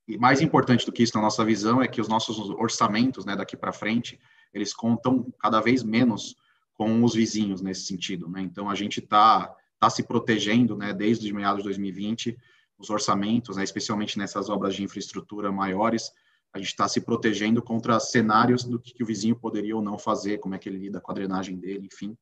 E 0.08 0.18
mais 0.18 0.42
importante 0.42 0.86
do 0.86 0.92
que 0.92 1.04
isso 1.04 1.16
na 1.16 1.22
nossa 1.22 1.46
visão 1.46 1.82
é 1.82 1.88
que 1.88 2.02
os 2.02 2.08
nossos 2.08 2.38
orçamentos, 2.52 3.26
né, 3.26 3.36
daqui 3.36 3.56
para 3.56 3.72
frente, 3.72 4.20
eles 4.54 4.74
contam 4.74 5.32
cada 5.40 5.60
vez 5.62 5.84
menos 5.84 6.36
com 6.80 7.04
os 7.04 7.14
vizinhos 7.14 7.62
nesse 7.62 7.82
sentido. 7.82 8.30
Né? 8.30 8.42
Então, 8.42 8.70
a 8.70 8.74
gente 8.74 9.02
está 9.02 9.54
tá 9.78 9.90
se 9.90 10.02
protegendo 10.02 10.78
né, 10.78 10.94
desde 10.94 11.26
os 11.26 11.32
meados 11.34 11.58
de 11.58 11.66
2020, 11.66 12.38
os 12.78 12.90
orçamentos, 12.90 13.58
né, 13.58 13.66
especialmente 13.66 14.18
nessas 14.18 14.48
obras 14.48 14.76
de 14.76 14.82
infraestrutura 14.82 15.52
maiores, 15.52 16.10
a 16.54 16.58
gente 16.58 16.70
está 16.70 16.88
se 16.88 17.02
protegendo 17.02 17.62
contra 17.62 18.00
cenários 18.00 18.64
do 18.64 18.80
que, 18.80 18.94
que, 18.94 19.04
o 19.04 19.06
vizinho 19.06 19.36
poderia 19.36 19.76
ou 19.76 19.82
não 19.82 20.00
fazer, 20.00 20.38
como 20.38 20.56
é 20.56 20.58
que 20.58 20.70
ele 20.70 20.78
lida 20.78 21.02
com 21.02 21.12
a 21.12 21.14
drenagem 21.14 21.58
dele, 21.60 21.86
enfim. 21.92 22.18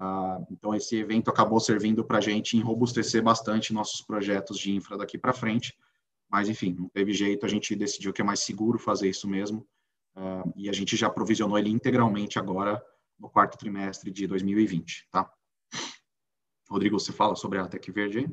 Ah, 0.00 0.40
então, 0.50 0.74
esse 0.74 0.96
evento 0.96 1.30
acabou 1.30 1.60
servindo 1.60 2.04
para 2.04 2.18
a 2.18 2.20
gente 2.20 2.56
enrobustecer 2.56 3.22
bastante 3.22 3.72
nossos 3.72 4.02
projetos 4.02 4.58
de 4.58 4.72
infra 4.72 4.98
daqui 4.98 5.16
para 5.16 5.32
frente, 5.32 5.78
mas, 6.28 6.48
enfim, 6.48 6.74
não 6.76 6.88
teve 6.88 7.12
jeito, 7.12 7.46
a 7.46 7.48
gente 7.48 7.76
decidiu 7.76 8.12
que 8.12 8.20
é 8.20 8.24
mais 8.24 8.40
seguro 8.40 8.80
fazer 8.80 9.08
isso 9.08 9.28
mesmo, 9.28 9.64
ah, 10.16 10.42
e 10.56 10.68
a 10.68 10.72
gente 10.72 10.96
já 10.96 11.08
provisionou 11.08 11.56
ele 11.56 11.70
integralmente 11.70 12.36
agora 12.36 12.82
no 13.18 13.28
quarto 13.28 13.58
trimestre 13.58 14.10
de 14.10 14.26
2020, 14.26 15.08
tá? 15.10 15.30
Rodrigo, 16.68 16.98
você 16.98 17.12
fala 17.12 17.36
sobre 17.36 17.58
a 17.58 17.66
Tec 17.66 17.86
Verde 17.90 18.18
aí? 18.18 18.28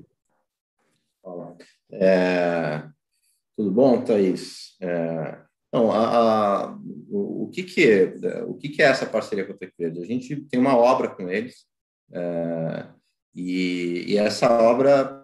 Olá. 1.21 1.57
É, 1.91 2.89
tudo 3.55 3.71
bom, 3.71 4.03
Thaís? 4.03 4.77
É, 4.81 5.41
a, 5.71 5.77
a, 5.77 6.77
o, 7.09 7.43
o, 7.43 7.49
que 7.49 7.63
que 7.63 7.89
é, 7.89 8.43
o 8.43 8.55
que 8.55 8.69
que 8.69 8.81
é 8.81 8.85
essa 8.85 9.05
parceria 9.05 9.45
com 9.45 9.53
a 9.53 9.57
Tec 9.57 9.73
Verde? 9.77 10.01
A 10.01 10.05
gente 10.05 10.35
tem 10.43 10.59
uma 10.59 10.77
obra 10.77 11.09
com 11.09 11.29
eles 11.29 11.65
é, 12.13 12.87
e, 13.35 14.05
e 14.07 14.17
essa 14.17 14.49
obra 14.49 15.19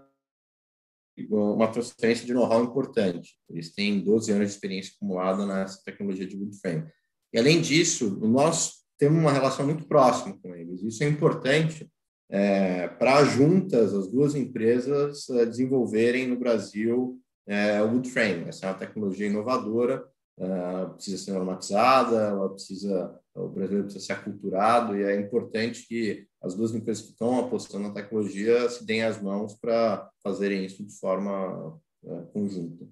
uma 1.30 1.72
transferência 1.72 2.26
de 2.26 2.34
know-how 2.34 2.64
importante. 2.64 3.38
Eles 3.50 3.74
têm 3.74 4.02
12 4.02 4.32
anos 4.32 4.48
de 4.50 4.54
experiência 4.54 4.94
acumulada 4.96 5.46
nessa 5.46 5.82
tecnologia 5.84 6.28
de 6.28 6.36
wood 6.36 6.58
frame. 6.60 6.86
E 7.32 7.40
além 7.40 7.62
disso, 7.62 8.20
nós 8.20 8.85
temos 8.98 9.20
uma 9.20 9.32
relação 9.32 9.66
muito 9.66 9.86
próxima 9.86 10.38
com 10.42 10.56
eles. 10.56 10.82
Isso 10.84 11.04
é 11.04 11.08
importante 11.08 11.90
é, 12.30 12.88
para 12.88 13.24
juntas 13.24 13.94
as 13.94 14.08
duas 14.08 14.36
empresas 14.36 15.30
é, 15.30 15.46
desenvolverem 15.46 16.28
no 16.28 16.38
Brasil 16.38 17.20
é, 17.48 17.82
o 17.82 17.92
Woodframe. 17.92 18.46
Essa 18.48 18.66
é 18.66 18.70
uma 18.70 18.78
tecnologia 18.78 19.28
inovadora, 19.28 20.06
é, 20.38 20.86
precisa 20.94 21.24
ser 21.24 21.32
normatizada, 21.34 22.16
ela 22.16 22.50
precisa, 22.50 23.20
o 23.36 23.48
brasileiro 23.48 23.86
precisa 23.86 24.06
ser 24.06 24.14
aculturado 24.14 24.98
e 24.98 25.04
é 25.04 25.20
importante 25.20 25.88
que 25.88 26.28
as 26.42 26.56
duas 26.56 26.74
empresas 26.74 27.04
que 27.04 27.12
estão 27.12 27.40
apostando 27.40 27.88
na 27.88 27.94
tecnologia 27.94 28.70
se 28.70 28.86
deem 28.86 29.04
as 29.04 29.22
mãos 29.22 29.54
para 29.54 30.10
fazerem 30.24 30.66
isso 30.66 30.86
de 30.86 30.98
forma 31.00 31.80
é, 32.04 32.22
conjunta. 32.34 32.86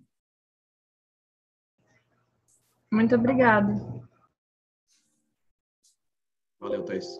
Muito 2.92 3.16
obrigada. 3.16 3.74
Valeu, 6.64 6.82
Thaís. 6.86 7.20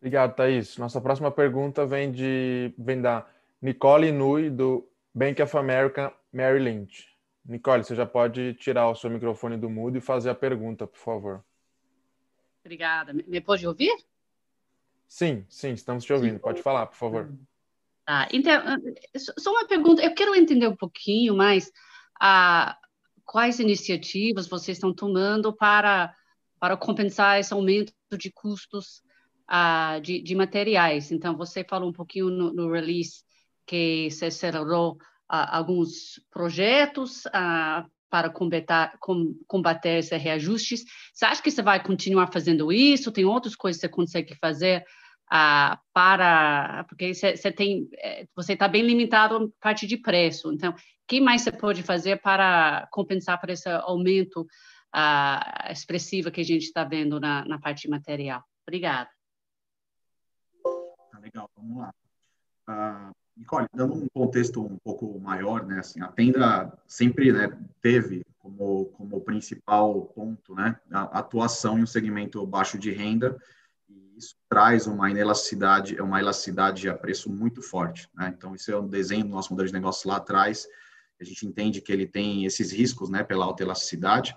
Obrigado, 0.00 0.34
Thaís. 0.34 0.76
Nossa 0.78 1.00
próxima 1.00 1.30
pergunta 1.30 1.86
vem, 1.86 2.10
de, 2.10 2.74
vem 2.76 3.00
da 3.00 3.24
Nicole 3.62 4.10
Nui, 4.10 4.50
do 4.50 4.90
Bank 5.14 5.40
of 5.40 5.56
America 5.56 6.12
Mary 6.32 6.58
Lynch. 6.58 7.06
Nicole, 7.44 7.84
você 7.84 7.94
já 7.94 8.04
pode 8.04 8.54
tirar 8.54 8.90
o 8.90 8.96
seu 8.96 9.08
microfone 9.08 9.56
do 9.56 9.70
mudo 9.70 9.96
e 9.96 10.00
fazer 10.00 10.28
a 10.28 10.34
pergunta, 10.34 10.88
por 10.88 10.98
favor. 10.98 11.44
Obrigada. 12.64 13.12
Me 13.12 13.40
pode 13.40 13.64
ouvir? 13.64 13.96
Sim, 15.06 15.46
sim, 15.48 15.72
estamos 15.72 16.04
te 16.04 16.12
ouvindo. 16.12 16.40
Pode 16.40 16.60
falar, 16.60 16.86
por 16.86 16.96
favor. 16.96 17.32
Tá, 18.04 18.28
então, 18.32 18.60
só 19.16 19.52
uma 19.52 19.68
pergunta. 19.68 20.02
Eu 20.02 20.14
quero 20.14 20.34
entender 20.34 20.66
um 20.66 20.76
pouquinho 20.76 21.36
mais 21.36 21.70
ah, 22.20 22.76
quais 23.24 23.60
iniciativas 23.60 24.48
vocês 24.48 24.76
estão 24.76 24.92
tomando 24.92 25.52
para 25.52 26.12
para 26.58 26.76
compensar 26.76 27.38
esse 27.38 27.52
aumento 27.52 27.92
de 28.18 28.30
custos 28.30 29.02
uh, 29.50 30.00
de, 30.00 30.20
de, 30.20 30.34
materiais. 30.34 31.10
Então, 31.10 31.36
você 31.36 31.64
falou 31.64 31.88
um 31.88 31.92
pouquinho 31.92 32.30
no, 32.30 32.52
no 32.52 32.70
release 32.70 33.22
que 33.66 34.10
você 34.10 34.26
acelerou 34.26 34.92
uh, 34.92 34.96
alguns 35.28 36.20
projetos 36.30 37.24
uh, 37.26 37.88
para 38.10 38.30
combater, 38.30 38.92
com, 39.00 39.34
combater 39.46 39.98
esses 39.98 40.22
reajustes. 40.22 40.84
Você 41.12 41.24
acha 41.24 41.42
que 41.42 41.50
você 41.50 41.62
vai 41.62 41.82
continuar 41.82 42.32
fazendo 42.32 42.72
isso? 42.72 43.12
Tem 43.12 43.24
outras 43.24 43.54
coisas 43.54 43.80
que 43.80 43.86
você 43.86 43.92
consegue 43.92 44.34
fazer 44.36 44.84
para... 45.92 46.84
Porque 46.88 47.12
você, 47.12 47.52
tem... 47.52 47.86
Eh, 47.98 48.26
você 48.34 48.54
está 48.54 48.66
bem 48.66 48.82
limitado 48.82 49.36
a 49.36 49.62
parte 49.62 49.86
de 49.86 49.98
preço. 49.98 50.50
Então, 50.52 50.70
o 50.70 50.74
que 51.06 51.20
mais 51.20 51.42
você 51.42 51.52
pode 51.52 51.82
fazer 51.82 52.22
para 52.22 52.88
compensar 52.90 53.38
por 53.38 53.50
esse 53.50 53.68
aumento 53.68 54.46
a 54.92 55.68
expressiva 55.70 56.30
que 56.30 56.40
a 56.40 56.44
gente 56.44 56.64
está 56.64 56.84
vendo 56.84 57.20
na, 57.20 57.44
na 57.44 57.58
parte 57.58 57.88
material. 57.88 58.42
Obrigada. 58.66 59.10
Tá 61.12 61.18
legal, 61.20 61.50
vamos 61.56 61.78
lá. 61.78 61.94
Uh, 62.68 63.12
Nicole, 63.38 63.66
dando 63.72 63.94
um 63.94 64.08
contexto 64.08 64.62
um 64.62 64.76
pouco 64.78 65.18
maior, 65.20 65.64
né, 65.64 65.78
assim, 65.78 66.00
a 66.00 66.08
tenda 66.08 66.76
sempre 66.86 67.32
né, 67.32 67.56
teve 67.80 68.24
como, 68.38 68.86
como 68.86 69.20
principal 69.20 70.06
ponto 70.06 70.54
né, 70.54 70.78
a 70.90 71.20
atuação 71.20 71.78
em 71.78 71.82
um 71.82 71.86
segmento 71.86 72.44
baixo 72.44 72.78
de 72.78 72.90
renda, 72.90 73.40
e 73.88 74.16
isso 74.18 74.36
traz 74.48 74.86
uma 74.86 75.08
inelasticidade, 75.08 76.00
uma 76.00 76.18
elasticidade 76.18 76.88
a 76.88 76.94
preço 76.94 77.30
muito 77.30 77.62
forte. 77.62 78.08
Né? 78.14 78.34
Então, 78.36 78.54
isso 78.54 78.72
é 78.72 78.78
um 78.78 78.88
desenho 78.88 79.24
do 79.24 79.30
nosso 79.30 79.50
modelo 79.50 79.68
de 79.68 79.74
negócio 79.74 80.08
lá 80.10 80.16
atrás, 80.16 80.66
a 81.20 81.24
gente 81.24 81.46
entende 81.46 81.80
que 81.80 81.92
ele 81.92 82.06
tem 82.06 82.44
esses 82.44 82.72
riscos 82.72 83.08
né, 83.10 83.22
pela 83.22 83.44
alta 83.44 83.62
elasticidade, 83.62 84.34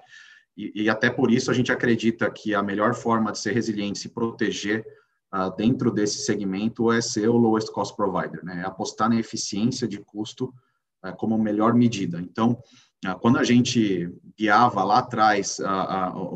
e, 0.55 0.83
e, 0.83 0.89
até 0.89 1.09
por 1.09 1.31
isso 1.31 1.49
a 1.49 1.53
gente 1.53 1.71
acredita 1.71 2.29
que 2.29 2.53
a 2.53 2.61
melhor 2.61 2.93
forma 2.93 3.31
de 3.31 3.39
ser 3.39 3.53
resiliente, 3.53 3.99
se 3.99 4.09
proteger 4.09 4.85
uh, 5.33 5.55
dentro 5.55 5.91
desse 5.91 6.25
segmento 6.25 6.91
é 6.91 7.01
ser 7.01 7.29
o 7.29 7.37
lowest 7.37 7.71
cost 7.71 7.95
provider, 7.95 8.43
né? 8.43 8.61
É 8.61 8.65
apostar 8.65 9.09
na 9.09 9.19
eficiência 9.19 9.87
de 9.87 9.99
custo 9.99 10.53
uh, 11.05 11.15
como 11.17 11.37
melhor 11.37 11.73
medida. 11.73 12.19
Então, 12.19 12.61
uh, 13.05 13.17
quando 13.19 13.37
a 13.37 13.43
gente 13.43 14.13
guiava 14.37 14.83
lá 14.83 14.99
atrás 14.99 15.57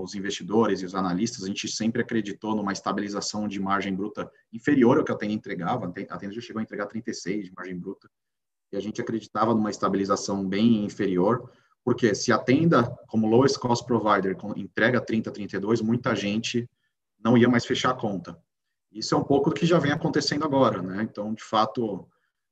os 0.01 0.15
investidores 0.15 0.81
e 0.81 0.85
os 0.85 0.95
analistas, 0.95 1.43
a 1.43 1.47
gente 1.47 1.67
sempre 1.67 2.01
acreditou 2.01 2.55
numa 2.55 2.71
estabilização 2.71 3.47
de 3.47 3.59
margem 3.59 3.93
bruta 3.93 4.29
inferior 4.53 4.97
ao 4.97 5.03
que 5.03 5.11
a 5.11 5.15
Tenda 5.15 5.33
entregava. 5.33 5.87
A 5.87 6.17
Tenda 6.17 6.33
já 6.33 6.41
chegou 6.41 6.59
a 6.59 6.63
entregar 6.63 6.85
36 6.85 7.45
de 7.45 7.53
margem 7.53 7.77
bruta. 7.77 8.09
E 8.71 8.77
a 8.77 8.79
gente 8.79 9.01
acreditava 9.01 9.53
numa 9.53 9.69
estabilização 9.69 10.47
bem 10.47 10.83
inferior, 10.83 11.49
porque 11.85 12.15
se 12.15 12.31
a 12.31 12.39
tenda, 12.39 12.83
como 13.07 13.27
lowest 13.27 13.59
cost 13.59 13.85
provider, 13.85 14.35
entrega 14.55 14.99
30, 14.99 15.29
32, 15.29 15.81
muita 15.81 16.15
gente 16.15 16.67
não 17.23 17.37
ia 17.37 17.47
mais 17.47 17.63
fechar 17.63 17.91
a 17.91 17.93
conta. 17.93 18.35
Isso 18.91 19.13
é 19.13 19.17
um 19.17 19.23
pouco 19.23 19.51
do 19.51 19.55
que 19.55 19.67
já 19.67 19.77
vem 19.77 19.91
acontecendo 19.91 20.43
agora, 20.43 20.81
né? 20.81 21.03
Então, 21.03 21.31
de 21.31 21.43
fato, 21.43 22.07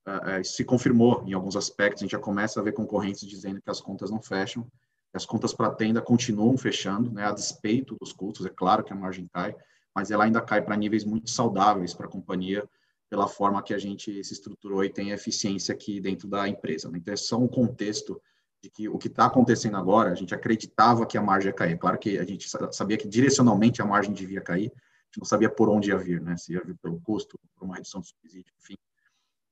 uh, 0.08 0.39
uh, 0.39 0.46
se 0.46 0.63
confirmou 0.63 1.24
em 1.26 1.34
alguns 1.34 1.56
aspectos. 1.56 2.04
A 2.04 2.06
gente 2.06 2.12
já 2.12 2.19
começa 2.19 2.60
a 2.60 2.63
ver 2.63 2.74
concorrentes 2.74 3.28
dizendo 3.28 3.60
que 3.60 3.72
as 3.72 3.82
contas 3.82 4.12
não 4.12 4.22
fecham, 4.22 4.67
as 5.12 5.26
contas 5.26 5.52
para 5.52 5.67
a 5.67 5.74
tenda 5.74 6.00
continuam 6.00 6.56
fechando, 6.56 7.12
né, 7.12 7.26
a 7.26 7.32
despeito 7.32 7.96
dos 8.00 8.13
custos. 8.13 8.46
É 8.46 8.50
claro 8.50 8.84
que 8.84 8.93
a 8.93 8.96
margem 8.96 9.28
cai, 9.34 9.56
mas 9.96 10.12
ela 10.12 10.26
ainda 10.26 10.41
cai 10.41 10.62
para 10.62 10.78
níveis 10.78 11.04
muito 11.04 11.32
saudáveis 11.32 11.93
para 11.96 12.06
a 12.06 12.10
companhia, 12.10 12.69
pela 13.10 13.28
forma 13.28 13.63
que 13.63 13.74
a 13.74 13.80
gente 13.80 14.24
se 14.24 14.34
estruturou 14.34 14.84
e 14.84 14.89
tem 14.89 15.10
eficiência 15.10 15.74
aqui 15.74 16.00
dentro 16.00 16.28
da 16.28 16.48
empresa. 16.48 16.88
Né? 16.91 17.00
Então, 17.00 17.13
é 17.13 17.17
só 17.17 17.38
um 17.39 17.48
contexto 17.48 18.22
de 18.63 18.69
que 18.69 18.88
o 18.88 18.97
que 18.97 19.10
está 19.10 19.26
acontecendo 19.26 19.76
agora, 19.76 20.12
a 20.12 20.15
gente 20.15 20.34
acreditava 20.34 21.06
que 21.06 21.17
a 21.17 21.21
margem 21.21 21.49
ia 21.49 21.54
cair. 21.54 21.78
Claro 21.78 21.99
que 21.99 22.17
a 22.17 22.23
gente 22.23 22.47
sabia 22.71 22.97
que 22.97 23.06
direcionalmente 23.06 23.82
a 23.82 23.86
margem 23.86 24.13
devia 24.13 24.39
cair, 24.39 24.71
a 24.71 25.06
gente 25.08 25.19
não 25.19 25.26
sabia 25.26 25.49
por 25.49 25.67
onde 25.67 25.89
ia 25.89 25.97
vir, 25.97 26.21
né? 26.21 26.38
Se 26.38 26.54
ia 26.54 26.63
vir 26.63 26.78
pelo 26.78 26.99
custo, 27.02 27.38
por 27.54 27.65
uma 27.65 27.76
redução 27.76 27.99
do 27.99 28.08
subsídio, 28.08 28.52
enfim. 28.58 28.76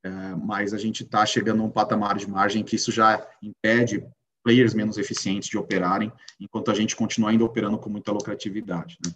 É, 0.04 0.10
mas 0.36 0.74
a 0.74 0.78
gente 0.78 1.04
está 1.04 1.26
chegando 1.26 1.62
a 1.62 1.66
um 1.66 1.70
patamar 1.70 2.18
de 2.18 2.28
margem 2.28 2.64
que 2.64 2.78
isso 2.78 2.90
já 2.90 3.28
impede 3.44 4.08
players 4.44 4.74
menos 4.74 4.98
eficientes 4.98 5.50
de 5.50 5.58
operarem, 5.58 6.12
enquanto 6.40 6.72
a 6.72 6.74
gente 6.74 6.96
continua 6.96 7.32
ainda 7.32 7.44
operando 7.44 7.78
com 7.78 7.90
muita 7.90 8.14
lucratividade. 8.14 8.98
Né? 9.06 9.14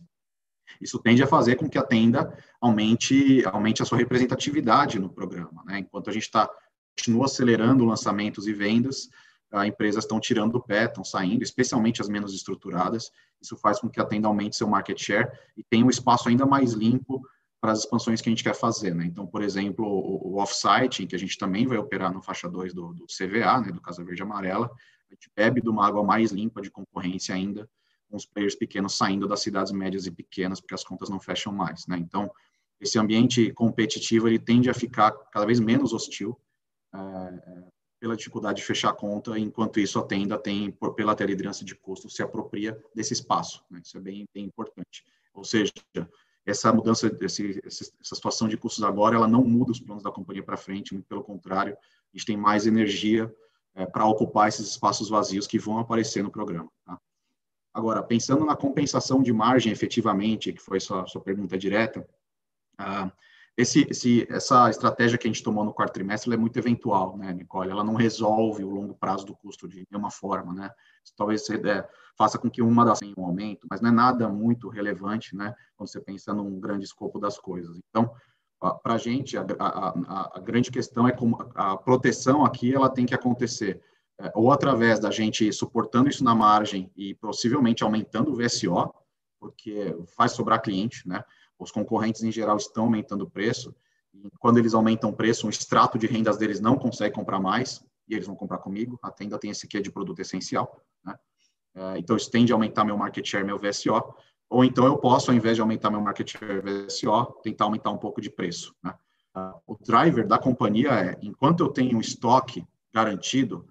Isso 0.80 1.00
tende 1.00 1.24
a 1.24 1.28
fazer 1.28 1.56
com 1.56 1.70
que 1.70 1.78
a 1.78 1.84
tenda 1.84 2.38
aumente, 2.60 3.44
aumente 3.48 3.82
a 3.82 3.86
sua 3.86 3.98
representatividade 3.98 5.00
no 5.00 5.10
programa. 5.10 5.64
Né? 5.66 5.80
Enquanto 5.80 6.10
a 6.10 6.14
gente 6.14 6.24
está 6.24 6.50
continua 6.98 7.26
acelerando 7.26 7.84
lançamentos 7.84 8.48
e 8.48 8.54
vendas, 8.54 9.10
as 9.52 9.68
empresas 9.68 10.04
estão 10.04 10.20
tirando 10.20 10.54
do 10.54 10.62
pé, 10.62 10.86
estão 10.86 11.04
saindo, 11.04 11.44
especialmente 11.44 12.02
as 12.02 12.10
menos 12.10 12.34
estruturadas. 12.34 13.12
Isso 13.42 13.56
faz 13.58 13.80
com 13.80 13.90
que 13.90 14.00
a 14.00 14.06
tenda 14.06 14.28
aumente 14.28 14.56
seu 14.56 14.68
market 14.68 15.02
share 15.02 15.32
e 15.56 15.64
tenha 15.64 15.86
um 15.86 15.90
espaço 15.90 16.28
ainda 16.30 16.46
mais 16.46 16.74
limpo 16.74 17.22
para 17.62 17.72
as 17.72 17.80
expansões 17.80 18.22
que 18.22 18.30
a 18.30 18.32
gente 18.32 18.44
quer 18.44 18.56
fazer. 18.56 18.94
Né? 18.94 19.06
Então, 19.06 19.26
por 19.26 19.42
exemplo, 19.42 19.86
o, 19.86 20.34
o 20.34 20.38
off-site, 20.38 21.08
que 21.08 21.16
a 21.16 21.20
gente 21.20 21.38
também 21.38 21.66
vai 21.66 21.78
operar 21.78 22.14
no 22.14 22.22
faixa 22.22 22.50
2 22.50 22.74
do, 22.74 22.94
do 22.94 23.06
CVA, 23.06 23.62
né, 23.62 23.72
do 23.72 23.82
Casa 23.82 24.04
Verde 24.04 24.22
Amarela, 24.22 24.70
a 25.10 25.14
gente 25.14 25.32
bebe 25.36 25.62
de 25.62 25.70
uma 25.70 25.86
água 25.86 26.04
mais 26.04 26.32
limpa 26.32 26.62
de 26.62 26.70
concorrência 26.70 27.34
ainda, 27.34 27.70
com 28.10 28.18
os 28.18 28.26
players 28.26 28.56
pequenos 28.56 28.98
saindo 28.98 29.28
das 29.28 29.42
cidades 29.42 29.72
médias 29.72 30.06
e 30.06 30.12
pequenas, 30.12 30.60
porque 30.60 30.76
as 30.76 30.84
contas 30.84 31.10
não 31.10 31.20
fecham 31.20 31.52
mais. 31.54 31.88
Né? 31.88 31.98
Então, 31.98 32.30
esse 32.80 33.00
ambiente 33.00 33.52
competitivo 33.54 34.28
ele 34.28 34.40
tende 34.40 34.70
a 34.70 34.74
ficar 34.74 35.12
cada 35.32 35.46
vez 35.46 35.60
menos 35.60 35.94
hostil 35.94 36.40
é, 36.94 37.64
pela 38.06 38.16
dificuldade 38.16 38.58
de 38.62 38.68
fechar 38.68 38.90
a 38.90 38.94
conta, 38.94 39.38
enquanto 39.40 39.80
isso 39.80 39.98
a 39.98 40.04
tenda 40.04 40.38
tem, 40.38 40.70
por, 40.70 40.94
pela 40.94 41.16
liderança 41.16 41.66
de 41.66 41.74
custo, 41.74 42.08
se 42.08 42.22
apropria 42.22 42.80
desse 42.94 43.14
espaço. 43.14 43.66
Né? 43.68 43.82
Isso 43.84 43.98
é 43.98 44.00
bem, 44.00 44.26
bem 44.32 44.46
importante. 44.46 45.04
Ou 45.34 45.44
seja, 45.44 45.72
essa 46.46 46.72
mudança, 46.72 47.12
esse, 47.20 47.60
essa 47.66 48.16
situação 48.16 48.48
de 48.48 48.58
custos 48.58 48.84
agora, 48.84 49.16
ela 49.16 49.28
não 49.28 49.44
muda 49.44 49.72
os 49.72 49.80
planos 49.80 50.04
da 50.04 50.12
companhia 50.12 50.44
para 50.44 50.56
frente, 50.56 50.94
muito 50.94 51.08
pelo 51.08 51.24
contrário, 51.24 51.74
a 51.74 52.16
gente 52.16 52.28
tem 52.28 52.38
mais 52.38 52.68
energia 52.68 53.34
é, 53.74 53.88
para 53.88 54.06
ocupar 54.06 54.50
esses 54.50 54.70
espaços 54.70 55.10
vazios 55.10 55.48
que 55.48 55.58
vão 55.58 55.80
aparecer 55.80 56.22
no 56.22 56.30
programa. 56.30 56.72
Tá? 56.86 57.00
Agora, 57.74 58.04
pensando 58.04 58.46
na 58.46 58.56
compensação 58.56 59.24
de 59.24 59.34
margem 59.34 59.72
efetivamente, 59.72 60.54
que 60.54 60.62
foi 60.62 60.80
sua, 60.80 61.08
sua 61.08 61.22
pergunta 61.22 61.58
direta, 61.58 62.08
ah, 62.78 63.12
esse, 63.58 63.88
esse, 63.90 64.28
essa 64.30 64.70
estratégia 64.70 65.18
que 65.18 65.28
a 65.28 65.32
gente 65.32 65.44
tomou 65.44 65.64
no 65.64 65.74
quarto 65.74 65.94
trimestre 65.94 66.34
é 66.34 66.38
muito 66.38 66.58
eventual, 66.58 67.18
né, 67.18 67.32
Nicole? 67.32 67.72
Ela 67.72 67.84
não 67.84 67.96
resolve 67.96 68.64
o 68.64 68.70
longo 68.70 68.94
prazo 68.96 69.26
do 69.26 69.36
custo 69.36 69.68
de 69.68 69.88
nenhuma 69.90 70.12
forma, 70.12 70.54
né? 70.54 70.70
Talvez 71.16 71.46
você 71.46 71.56
é, 71.56 71.88
faça 72.18 72.38
com 72.38 72.50
que 72.50 72.62
uma 72.62 72.84
das 72.84 73.00
tenha 73.00 73.14
um 73.18 73.26
aumento, 73.26 73.66
mas 73.70 73.80
não 73.80 73.90
é 73.90 73.94
nada 73.94 74.28
muito 74.28 74.68
relevante, 74.68 75.36
né? 75.36 75.54
Quando 75.78 75.90
você 75.90 76.02
pensa 76.02 76.34
num 76.34 76.60
grande 76.60 76.84
escopo 76.84 77.18
das 77.18 77.38
coisas. 77.38 77.78
Então, 77.90 78.12
para 78.60 78.96
a 78.96 78.98
gente, 78.98 79.38
a, 79.38 80.40
grande 80.44 80.70
questão 80.70 81.08
é 81.08 81.12
como 81.12 81.38
a 81.54 81.78
proteção 81.78 82.44
aqui 82.44 82.74
ela 82.74 82.90
tem 82.90 83.06
que 83.06 83.14
acontecer 83.14 83.82
é, 84.20 84.32
ou 84.34 84.52
através 84.52 85.00
da 85.00 85.12
gente 85.12 85.52
suportando 85.54 86.10
isso 86.10 86.24
na 86.24 86.34
margem 86.34 86.92
e 86.96 87.14
possivelmente 87.16 87.84
aumentando 87.84 88.32
o 88.32 88.36
VSO, 88.36 88.94
porque 89.40 89.96
faz 90.16 90.32
sobrar 90.32 90.62
cliente, 90.62 91.08
né? 91.08 91.24
Os 91.60 91.72
concorrentes 91.72 92.24
em 92.24 92.32
geral 92.32 92.58
estão 92.58 92.86
aumentando 92.86 93.24
o 93.24 93.30
preço. 93.30 93.76
E 94.14 94.30
quando 94.40 94.58
eles 94.58 94.74
aumentam 94.74 95.10
o 95.10 95.14
preço, 95.14 95.48
um 95.48 95.50
extrato 95.50 95.98
de 95.98 96.08
rendas 96.08 96.38
deles 96.38 96.60
não 96.60 96.78
consegue 96.78 97.14
comprar 97.14 97.40
mais 97.40 97.84
e 98.08 98.14
eles 98.14 98.28
vão 98.28 98.36
comprar 98.36 98.60
comigo. 98.60 99.00
A 99.02 99.12
tenda 99.12 99.38
tem 99.38 99.52
esse 99.52 99.66
aqui 99.66 99.82
de 99.82 99.92
produto 99.92 100.20
essencial, 100.20 100.82
né? 101.04 101.16
É, 101.76 101.98
então 101.98 102.16
isso 102.16 102.32
tende 102.32 102.54
a 102.54 102.56
aumentar 102.56 102.86
meu 102.86 102.98
market 102.98 103.26
share, 103.26 103.46
meu 103.46 103.60
VSO. 103.60 104.16
Ou 104.50 104.64
então 104.64 104.86
eu 104.86 104.98
posso, 104.98 105.32
ao 105.32 105.38
invés 105.38 105.56
de 105.56 105.62
aumentar 105.62 105.90
meu 105.90 106.00
market 106.00 106.32
share 106.32 106.62
VSO, 106.62 107.42
tentar 107.44 107.66
aumentar 107.66 107.92
um 107.92 107.98
pouco 107.98 108.22
de 108.22 108.30
preço. 108.30 108.74
Né? 108.82 108.94
O 109.68 109.76
driver 109.76 110.26
da 110.26 110.38
companhia 110.38 110.92
é, 110.92 111.18
enquanto 111.22 111.62
eu 111.62 111.70
tenho 111.70 111.98
um 111.98 112.02
estoque 112.02 112.66
garantido 112.94 113.68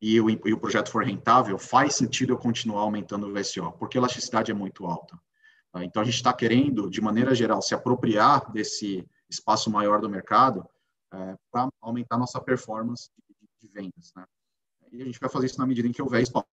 e 0.00 0.18
o, 0.20 0.30
e 0.30 0.52
o 0.52 0.58
projeto 0.58 0.90
for 0.90 1.04
rentável, 1.04 1.58
faz 1.58 1.96
sentido 1.96 2.32
eu 2.32 2.38
continuar 2.38 2.82
aumentando 2.82 3.26
o 3.26 3.32
VSO, 3.32 3.72
porque 3.72 3.98
a 3.98 4.00
elasticidade 4.00 4.50
é 4.50 4.54
muito 4.54 4.86
alta. 4.86 5.18
Tá? 5.74 5.84
Então, 5.84 6.00
a 6.00 6.04
gente 6.04 6.14
está 6.14 6.32
querendo, 6.32 6.88
de 6.88 7.00
maneira 7.00 7.34
geral, 7.34 7.60
se 7.60 7.74
apropriar 7.74 8.48
desse 8.52 9.04
espaço 9.28 9.68
maior 9.68 10.00
do 10.00 10.08
mercado 10.08 10.64
é, 11.12 11.36
para 11.50 11.68
aumentar 11.80 12.16
nossa 12.16 12.40
performance 12.40 13.10
de, 13.60 13.68
vendas. 13.68 14.12
Né? 14.14 14.24
E 14.92 15.02
a 15.02 15.04
gente 15.04 15.18
vai 15.18 15.28
fazer 15.28 15.46
isso 15.46 15.58
na 15.58 15.66
medida 15.66 15.88
em 15.88 15.92
que 15.92 16.00
houver 16.00 16.22
espaço. 16.22 16.46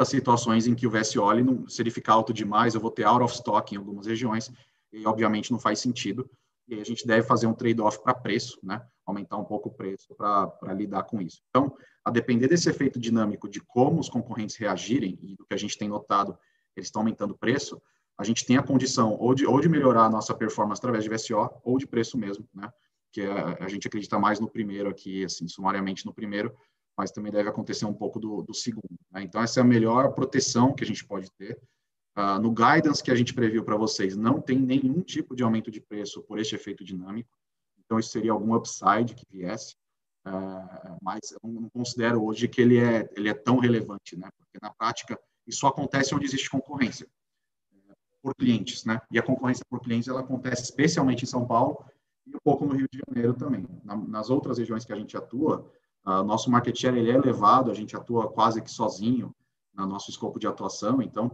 As 0.00 0.08
situações 0.08 0.66
em 0.66 0.74
que 0.74 0.88
o 0.88 0.90
VSO, 0.90 1.32
não, 1.44 1.68
se 1.68 1.80
ele 1.80 1.90
ficar 1.90 2.14
alto 2.14 2.32
demais, 2.32 2.74
eu 2.74 2.80
vou 2.80 2.90
ter 2.90 3.04
out 3.04 3.22
of 3.22 3.32
stock 3.32 3.72
em 3.72 3.78
algumas 3.78 4.06
regiões, 4.06 4.50
e 4.92 5.06
obviamente 5.06 5.52
não 5.52 5.58
faz 5.60 5.78
sentido. 5.78 6.28
E 6.66 6.80
a 6.80 6.84
gente 6.84 7.06
deve 7.06 7.24
fazer 7.24 7.46
um 7.46 7.54
trade-off 7.54 8.02
para 8.02 8.12
preço, 8.12 8.58
né? 8.60 8.84
aumentar 9.04 9.36
um 9.36 9.44
pouco 9.44 9.68
o 9.68 9.72
preço 9.72 10.12
para 10.16 10.74
lidar 10.74 11.04
com 11.04 11.20
isso. 11.20 11.42
Então, 11.50 11.76
a 12.04 12.10
depender 12.10 12.48
desse 12.48 12.68
efeito 12.68 12.98
dinâmico 12.98 13.48
de 13.48 13.60
como 13.60 14.00
os 14.00 14.08
concorrentes 14.08 14.56
reagirem 14.56 15.16
e 15.22 15.36
do 15.36 15.46
que 15.46 15.54
a 15.54 15.56
gente 15.56 15.78
tem 15.78 15.88
notado 15.88 16.36
eles 16.76 16.88
estão 16.88 17.02
aumentando 17.02 17.32
o 17.32 17.38
preço, 17.38 17.80
a 18.18 18.24
gente 18.24 18.46
tem 18.46 18.56
a 18.56 18.62
condição 18.62 19.14
ou 19.14 19.34
de, 19.34 19.46
ou 19.46 19.60
de 19.60 19.68
melhorar 19.68 20.04
a 20.04 20.10
nossa 20.10 20.34
performance 20.34 20.80
através 20.80 21.04
de 21.04 21.10
VSO 21.10 21.50
ou 21.62 21.78
de 21.78 21.86
preço 21.86 22.16
mesmo, 22.16 22.48
né? 22.54 22.70
Que 23.12 23.22
a, 23.22 23.64
a 23.64 23.68
gente 23.68 23.86
acredita 23.86 24.18
mais 24.18 24.40
no 24.40 24.48
primeiro 24.48 24.88
aqui, 24.88 25.24
assim, 25.24 25.46
sumariamente 25.46 26.06
no 26.06 26.14
primeiro, 26.14 26.54
mas 26.96 27.10
também 27.10 27.30
deve 27.30 27.48
acontecer 27.48 27.84
um 27.84 27.92
pouco 27.92 28.18
do, 28.18 28.42
do 28.42 28.54
segundo. 28.54 28.98
Né? 29.12 29.22
Então, 29.22 29.42
essa 29.42 29.60
é 29.60 29.62
a 29.62 29.66
melhor 29.66 30.12
proteção 30.12 30.74
que 30.74 30.82
a 30.82 30.86
gente 30.86 31.04
pode 31.04 31.30
ter. 31.32 31.60
Uh, 32.16 32.40
no 32.40 32.50
guidance 32.50 33.02
que 33.02 33.10
a 33.10 33.14
gente 33.14 33.34
previu 33.34 33.62
para 33.62 33.76
vocês, 33.76 34.16
não 34.16 34.40
tem 34.40 34.58
nenhum 34.58 35.02
tipo 35.02 35.36
de 35.36 35.42
aumento 35.42 35.70
de 35.70 35.80
preço 35.80 36.22
por 36.22 36.38
este 36.38 36.54
efeito 36.54 36.82
dinâmico. 36.82 37.30
Então, 37.84 37.98
isso 37.98 38.08
seria 38.08 38.32
algum 38.32 38.54
upside 38.54 39.14
que 39.14 39.26
viesse. 39.30 39.76
Uh, 40.26 40.96
mas 41.02 41.32
eu 41.32 41.38
não 41.44 41.68
considero 41.68 42.24
hoje 42.24 42.48
que 42.48 42.60
ele 42.60 42.78
é, 42.78 43.08
ele 43.14 43.28
é 43.28 43.34
tão 43.34 43.58
relevante, 43.58 44.16
né? 44.16 44.30
Porque 44.38 44.58
na 44.60 44.72
prática, 44.72 45.20
isso 45.46 45.66
acontece 45.66 46.14
onde 46.14 46.24
existe 46.24 46.50
concorrência 46.50 47.06
por 48.22 48.34
clientes, 48.34 48.84
né? 48.84 49.00
E 49.10 49.18
a 49.18 49.22
concorrência 49.22 49.64
por 49.68 49.80
clientes 49.80 50.08
ela 50.08 50.20
acontece 50.20 50.64
especialmente 50.64 51.22
em 51.22 51.26
São 51.26 51.46
Paulo 51.46 51.84
e 52.26 52.34
um 52.34 52.40
pouco 52.42 52.66
no 52.66 52.74
Rio 52.74 52.88
de 52.90 53.00
Janeiro 53.06 53.34
também. 53.34 53.64
nas 53.84 54.30
outras 54.30 54.58
regiões 54.58 54.84
que 54.84 54.92
a 54.92 54.96
gente 54.96 55.16
atua, 55.16 55.70
nosso 56.04 56.50
market 56.50 56.76
share 56.76 56.98
ele 56.98 57.10
é 57.10 57.14
elevado, 57.14 57.70
a 57.70 57.74
gente 57.74 57.96
atua 57.96 58.28
quase 58.28 58.60
que 58.60 58.70
sozinho 58.70 59.34
no 59.72 59.86
nosso 59.86 60.10
escopo 60.10 60.40
de 60.40 60.46
atuação, 60.46 61.00
então 61.00 61.30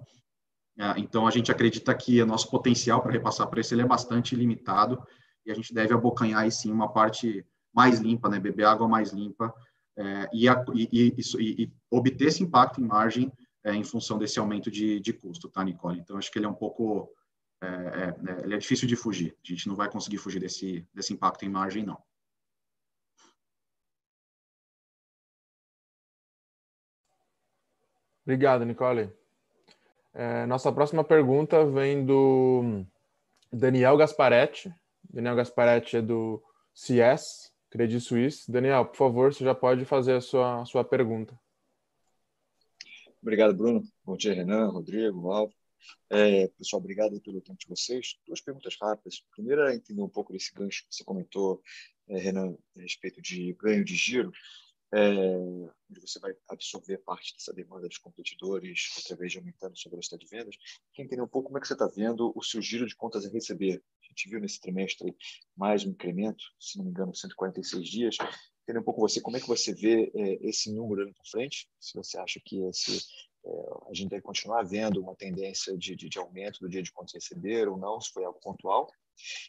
então 0.96 1.26
a 1.26 1.30
gente 1.30 1.50
acredita 1.50 1.94
que 1.94 2.20
o 2.22 2.26
nosso 2.26 2.50
potencial 2.50 3.02
para 3.02 3.12
repassar 3.12 3.46
preço 3.48 3.74
ele 3.74 3.82
é 3.82 3.86
bastante 3.86 4.34
limitado 4.34 5.02
e 5.44 5.50
a 5.50 5.54
gente 5.54 5.72
deve 5.72 5.92
abocanhar 5.92 6.42
aí 6.42 6.50
sim 6.50 6.72
uma 6.72 6.92
parte 6.92 7.44
mais 7.72 8.00
limpa, 8.00 8.28
né? 8.28 8.38
Beber 8.38 8.66
água 8.66 8.88
mais 8.88 9.12
limpa 9.12 9.52
é, 9.96 10.28
e, 10.32 10.48
a, 10.48 10.64
e, 10.74 10.88
e, 10.92 11.62
e 11.62 11.72
obter 11.90 12.28
esse 12.28 12.42
impacto 12.42 12.80
em 12.80 12.86
margem 12.86 13.32
é, 13.64 13.74
em 13.74 13.84
função 13.84 14.18
desse 14.18 14.38
aumento 14.38 14.70
de, 14.70 15.00
de 15.00 15.12
custo, 15.12 15.48
tá, 15.48 15.62
Nicole? 15.64 16.00
Então, 16.00 16.16
acho 16.16 16.30
que 16.30 16.38
ele 16.38 16.46
é 16.46 16.48
um 16.48 16.54
pouco, 16.54 17.12
é, 17.60 17.66
é, 17.66 18.44
ele 18.44 18.54
é 18.54 18.58
difícil 18.58 18.88
de 18.88 18.96
fugir. 18.96 19.36
A 19.44 19.48
gente 19.48 19.68
não 19.68 19.76
vai 19.76 19.90
conseguir 19.90 20.18
fugir 20.18 20.40
desse, 20.40 20.86
desse 20.92 21.12
impacto 21.12 21.44
em 21.44 21.48
margem, 21.48 21.84
não. 21.84 22.02
Obrigado, 28.24 28.64
Nicole. 28.64 29.12
É, 30.14 30.46
nossa 30.46 30.70
próxima 30.70 31.02
pergunta 31.02 31.64
vem 31.66 32.04
do 32.04 32.84
Daniel 33.52 33.96
Gasparetti. 33.96 34.72
Daniel 35.10 35.34
Gasparetti 35.34 35.96
é 35.96 36.02
do 36.02 36.42
CS, 36.74 37.52
Credit 37.70 38.00
Suisse. 38.00 38.50
Daniel, 38.50 38.84
por 38.84 38.96
favor, 38.96 39.32
você 39.32 39.44
já 39.44 39.54
pode 39.54 39.84
fazer 39.84 40.14
a 40.14 40.20
sua, 40.20 40.62
a 40.62 40.64
sua 40.64 40.84
pergunta. 40.84 41.38
Obrigado, 43.22 43.54
Bruno. 43.54 43.82
Bom 44.04 44.16
dia, 44.16 44.34
Renan, 44.34 44.68
Rodrigo, 44.68 45.30
Alvo. 45.30 45.54
É, 46.10 46.48
pessoal, 46.48 46.80
obrigado 46.80 47.20
pelo 47.20 47.40
tempo 47.40 47.58
de 47.58 47.68
vocês. 47.68 48.18
Duas 48.26 48.40
perguntas 48.40 48.76
rápidas. 48.80 49.22
Primeiro 49.30 49.62
é 49.62 49.74
entender 49.76 50.02
um 50.02 50.08
pouco 50.08 50.32
desse 50.32 50.52
gancho 50.52 50.84
que 50.88 50.94
você 50.94 51.04
comentou, 51.04 51.62
é, 52.08 52.18
Renan, 52.18 52.56
a 52.76 52.80
respeito 52.80 53.22
de 53.22 53.52
ganho 53.54 53.84
de 53.84 53.94
giro. 53.94 54.32
é, 54.92 55.08
onde 55.90 56.00
você 56.00 56.18
vai 56.18 56.34
absorver 56.48 56.98
parte 56.98 57.32
dessa 57.34 57.52
demanda 57.52 57.88
dos 57.88 57.96
competidores 57.96 58.90
através 59.02 59.32
de 59.32 59.38
aumentando 59.38 59.76
sua 59.76 59.90
velocidade 59.90 60.24
de 60.24 60.30
vendas. 60.30 60.56
Quer 60.92 61.02
entender 61.04 61.22
um 61.22 61.28
pouco 61.28 61.46
como 61.46 61.58
é 61.58 61.60
que 61.60 61.66
você 61.66 61.72
está 61.72 61.86
vendo 61.86 62.32
o 62.36 62.42
seu 62.42 62.60
giro 62.60 62.86
de 62.86 62.94
contas 62.94 63.24
a 63.24 63.30
receber? 63.30 63.82
A 64.02 64.06
gente 64.08 64.28
viu 64.28 64.38
nesse 64.38 64.60
trimestre 64.60 65.16
mais 65.56 65.86
um 65.86 65.90
incremento, 65.90 66.44
se 66.60 66.76
não 66.76 66.84
me 66.84 66.90
engano, 66.90 67.14
146 67.14 67.88
dias. 67.88 68.16
Entender 68.62 68.78
um 68.78 68.84
pouco 68.84 69.00
você, 69.00 69.20
como 69.20 69.36
é 69.36 69.40
que 69.40 69.48
você 69.48 69.74
vê 69.74 70.10
é, 70.14 70.48
esse 70.48 70.72
número 70.72 71.02
ali 71.02 71.12
para 71.12 71.24
frente? 71.24 71.68
Se 71.80 71.94
você 71.94 72.18
acha 72.18 72.40
que 72.44 72.62
esse, 72.64 73.04
é, 73.44 73.50
a 73.90 73.94
gente 73.94 74.10
deve 74.10 74.22
continuar 74.22 74.62
vendo 74.62 75.00
uma 75.00 75.16
tendência 75.16 75.76
de, 75.76 75.96
de, 75.96 76.08
de 76.08 76.18
aumento 76.18 76.60
do 76.60 76.68
dia 76.68 76.82
de 76.82 76.92
contas 76.92 77.14
receber 77.14 77.68
ou 77.68 77.76
não, 77.76 78.00
se 78.00 78.12
foi 78.12 78.24
algo 78.24 78.38
pontual. 78.40 78.88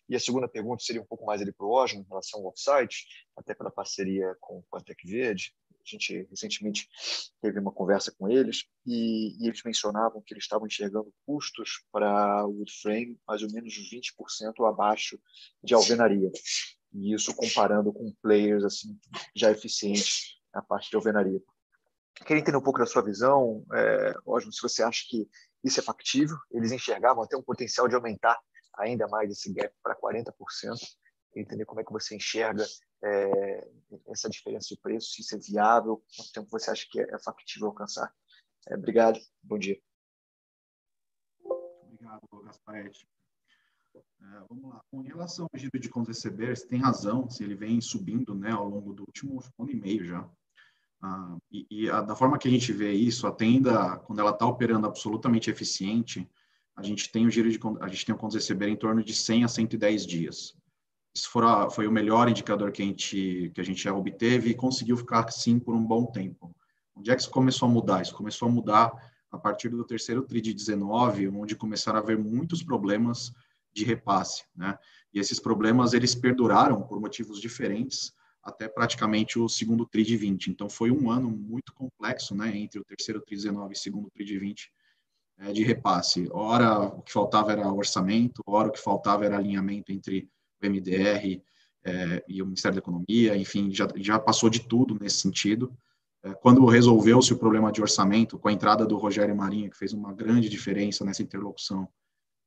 E 0.10 0.16
a 0.16 0.20
segunda 0.20 0.48
pergunta 0.48 0.84
seria 0.84 1.02
um 1.02 1.06
pouco 1.06 1.26
mais 1.26 1.42
ali 1.42 1.52
para 1.52 1.66
o 1.66 1.72
Osmo, 1.72 2.02
em 2.02 2.08
relação 2.08 2.40
ao 2.42 2.48
offsite, 2.48 3.06
até 3.36 3.54
pela 3.54 3.72
parceria 3.72 4.36
com, 4.40 4.64
a 4.74 4.82
Tec 4.82 5.00
Verde. 5.06 5.54
A 5.72 5.90
gente 5.90 6.28
recentemente 6.30 6.88
teve 7.42 7.60
uma 7.60 7.72
conversa 7.72 8.12
com 8.18 8.30
eles 8.30 8.66
e, 8.86 9.36
e 9.40 9.48
eles 9.48 9.62
mencionavam 9.64 10.22
que 10.22 10.34
eles 10.34 10.46
estavam 10.46 10.66
enxergando 10.66 11.14
custos 11.26 11.84
para 11.92 12.46
o 12.48 12.52
woodframe 12.52 13.20
mais 13.28 13.44
ou 13.44 13.52
menos 13.52 13.74
20% 13.74 14.68
abaixo 14.68 15.20
de 15.62 15.74
alvenaria. 15.74 16.32
E 16.94 17.14
isso 17.14 17.36
comparando 17.36 17.92
com 17.92 18.14
players 18.22 18.64
assim 18.64 19.00
já 19.36 19.52
eficientes 19.52 20.40
na 20.54 20.62
parte 20.62 20.90
de 20.90 20.96
alvenaria. 20.96 21.42
Queria 22.26 22.42
entender 22.42 22.58
um 22.58 22.62
pouco 22.62 22.80
da 22.80 22.86
sua 22.86 23.02
visão, 23.02 23.66
é, 23.74 24.14
Osmo, 24.26 24.54
se 24.54 24.62
você 24.62 24.84
acha 24.84 25.04
que 25.10 25.28
isso 25.64 25.80
é 25.80 25.84
factível. 25.84 26.38
Eles 26.52 26.72
enxergavam 26.72 27.24
até 27.24 27.36
um 27.36 27.42
potencial 27.42 27.88
de 27.88 27.96
aumentar 27.96 28.40
ainda 28.78 29.08
mais 29.08 29.32
esse 29.32 29.52
gap 29.54 29.74
para 29.82 29.96
40%, 29.96 30.32
entender 31.36 31.66
como 31.66 31.82
é 31.82 31.84
que 31.84 31.92
você 31.92 32.16
enxerga 32.16 32.66
é, 33.04 33.68
essa 34.08 34.30
diferença 34.30 34.68
de 34.70 34.80
preço, 34.80 35.12
se 35.12 35.22
isso 35.22 35.36
é 35.36 35.40
viável, 35.40 36.04
quanto 36.16 36.32
tempo 36.32 36.48
você 36.50 36.72
acha 36.72 36.86
que 36.90 37.00
é, 37.00 37.04
é 37.04 37.20
factível 37.20 37.68
alcançar. 37.68 38.14
É, 38.68 38.76
obrigado, 38.76 39.20
bom 39.42 39.58
dia. 39.58 39.80
Obrigado, 41.44 42.22
Gasparetti. 42.46 43.08
É, 44.00 44.46
vamos 44.50 44.70
lá. 44.70 44.82
Com 44.90 45.02
relação 45.02 45.48
ao 45.52 45.60
giro 45.60 45.80
de 45.80 45.90
contas 45.90 46.18
receber, 46.18 46.56
você 46.56 46.68
tem 46.68 46.80
razão, 46.80 47.30
se 47.30 47.44
ele 47.44 47.56
vem 47.56 47.80
subindo 47.82 48.34
né, 48.34 48.52
ao 48.52 48.68
longo 48.68 48.94
do 48.94 49.04
último 49.04 49.42
ano 49.60 49.72
e 49.72 49.76
meio 49.76 50.06
já. 50.06 50.28
Ah, 51.02 51.38
e, 51.52 51.68
e 51.70 51.90
a, 51.90 52.02
da 52.02 52.16
forma 52.16 52.38
que 52.38 52.48
a 52.48 52.52
gente 52.52 52.72
vê 52.72 52.94
isso, 52.94 53.28
a 53.28 53.32
tenda, 53.32 53.98
quando 54.00 54.20
ela 54.20 54.32
está 54.32 54.46
operando 54.46 54.88
absolutamente 54.88 55.50
eficiente, 55.50 56.30
a 56.76 56.82
gente 56.82 57.12
tem 57.12 57.28
o 57.28 57.30
giro 57.30 57.52
de 57.52 57.60
a 57.82 57.88
gente 57.88 58.06
tem 58.06 58.16
o 58.16 58.18
contas 58.18 58.36
receber 58.36 58.68
em 58.68 58.76
torno 58.76 59.04
de 59.04 59.14
100 59.14 59.44
a 59.44 59.48
110 59.48 60.08
dias. 60.08 60.56
Isso 61.16 61.40
a, 61.40 61.70
foi 61.70 61.88
o 61.88 61.92
melhor 61.92 62.28
indicador 62.30 62.72
que 62.72 62.82
a 62.82 62.86
gente 62.86 63.52
que 63.54 63.62
a 63.62 63.64
gente 63.64 63.84
já 63.84 63.94
obteve 63.94 64.50
e 64.50 64.56
conseguiu 64.56 64.98
ficar 64.98 65.26
assim 65.26 65.60
por 65.60 65.76
um 65.76 65.86
bom 65.86 66.06
tempo. 66.06 66.56
Onde 66.96 67.12
é 67.12 67.16
que 67.16 67.22
isso 67.22 67.32
começou 67.32 67.68
a 67.68 67.72
mudar? 67.72 68.02
Isso 68.02 68.16
começou 68.16 68.48
a 68.48 68.52
mudar 68.52 68.92
a 69.32 69.38
partir 69.38 69.70
do 69.70 69.84
terceiro 69.84 70.24
tri 70.24 70.42
de 70.42 70.54
19, 70.54 71.28
onde 71.28 71.56
começaram 71.56 72.00
a 72.00 72.02
haver 72.02 72.18
muitos 72.18 72.64
problemas 72.64 73.34
de 73.74 73.84
repasse, 73.84 74.44
né? 74.56 74.78
E 75.14 75.20
esses 75.20 75.40
problemas 75.40 75.94
eles 75.94 76.16
perduraram 76.16 76.82
por 76.84 77.00
motivos 77.00 77.40
diferentes 77.40 78.14
até 78.44 78.68
praticamente 78.68 79.40
o 79.40 79.48
segundo 79.48 79.86
tri 79.86 80.04
de 80.04 80.18
20. 80.18 80.52
Então 80.52 80.70
foi 80.70 80.92
um 80.92 81.10
ano 81.10 81.30
muito 81.30 81.74
complexo, 81.74 82.36
né, 82.36 82.56
entre 82.58 82.80
o 82.80 82.84
terceiro 82.84 83.22
tri 83.22 83.38
de 83.38 83.44
19 83.44 83.74
e 83.74 83.78
segundo 83.78 84.12
tri 84.12 84.26
de 84.26 84.38
20 84.38 84.70
é, 85.40 85.54
de 85.54 85.64
repasse. 85.64 86.28
Ora, 86.32 86.80
o 86.80 87.02
que 87.02 87.12
faltava 87.12 87.54
era 87.54 87.72
orçamento, 87.72 88.44
ora, 88.46 88.68
o 88.68 88.72
que 88.72 88.82
faltava 88.82 89.26
era 89.26 89.38
alinhamento 89.38 89.92
entre 89.92 90.30
o 90.62 90.68
MDR 90.68 91.42
é, 91.86 92.24
e 92.28 92.42
o 92.42 92.46
Ministério 92.46 92.76
da 92.76 92.80
Economia, 92.80 93.36
enfim, 93.38 93.72
já, 93.72 93.88
já 93.96 94.20
passou 94.20 94.50
de 94.50 94.68
tudo 94.68 94.98
nesse 95.00 95.18
sentido. 95.18 95.76
É, 96.22 96.34
quando 96.34 96.66
resolveu-se 96.66 97.34
o 97.34 97.38
problema 97.38 97.72
de 97.72 97.82
orçamento, 97.82 98.38
com 98.38 98.50
a 98.50 98.54
entrada 98.54 98.86
do 98.86 98.98
Rogério 98.98 99.36
Marinho, 99.36 99.70
que 99.70 99.78
fez 99.78 99.94
uma 99.94 100.14
grande 100.14 100.50
diferença 100.50 101.04
nessa 101.06 101.24
interlocução, 101.24 101.88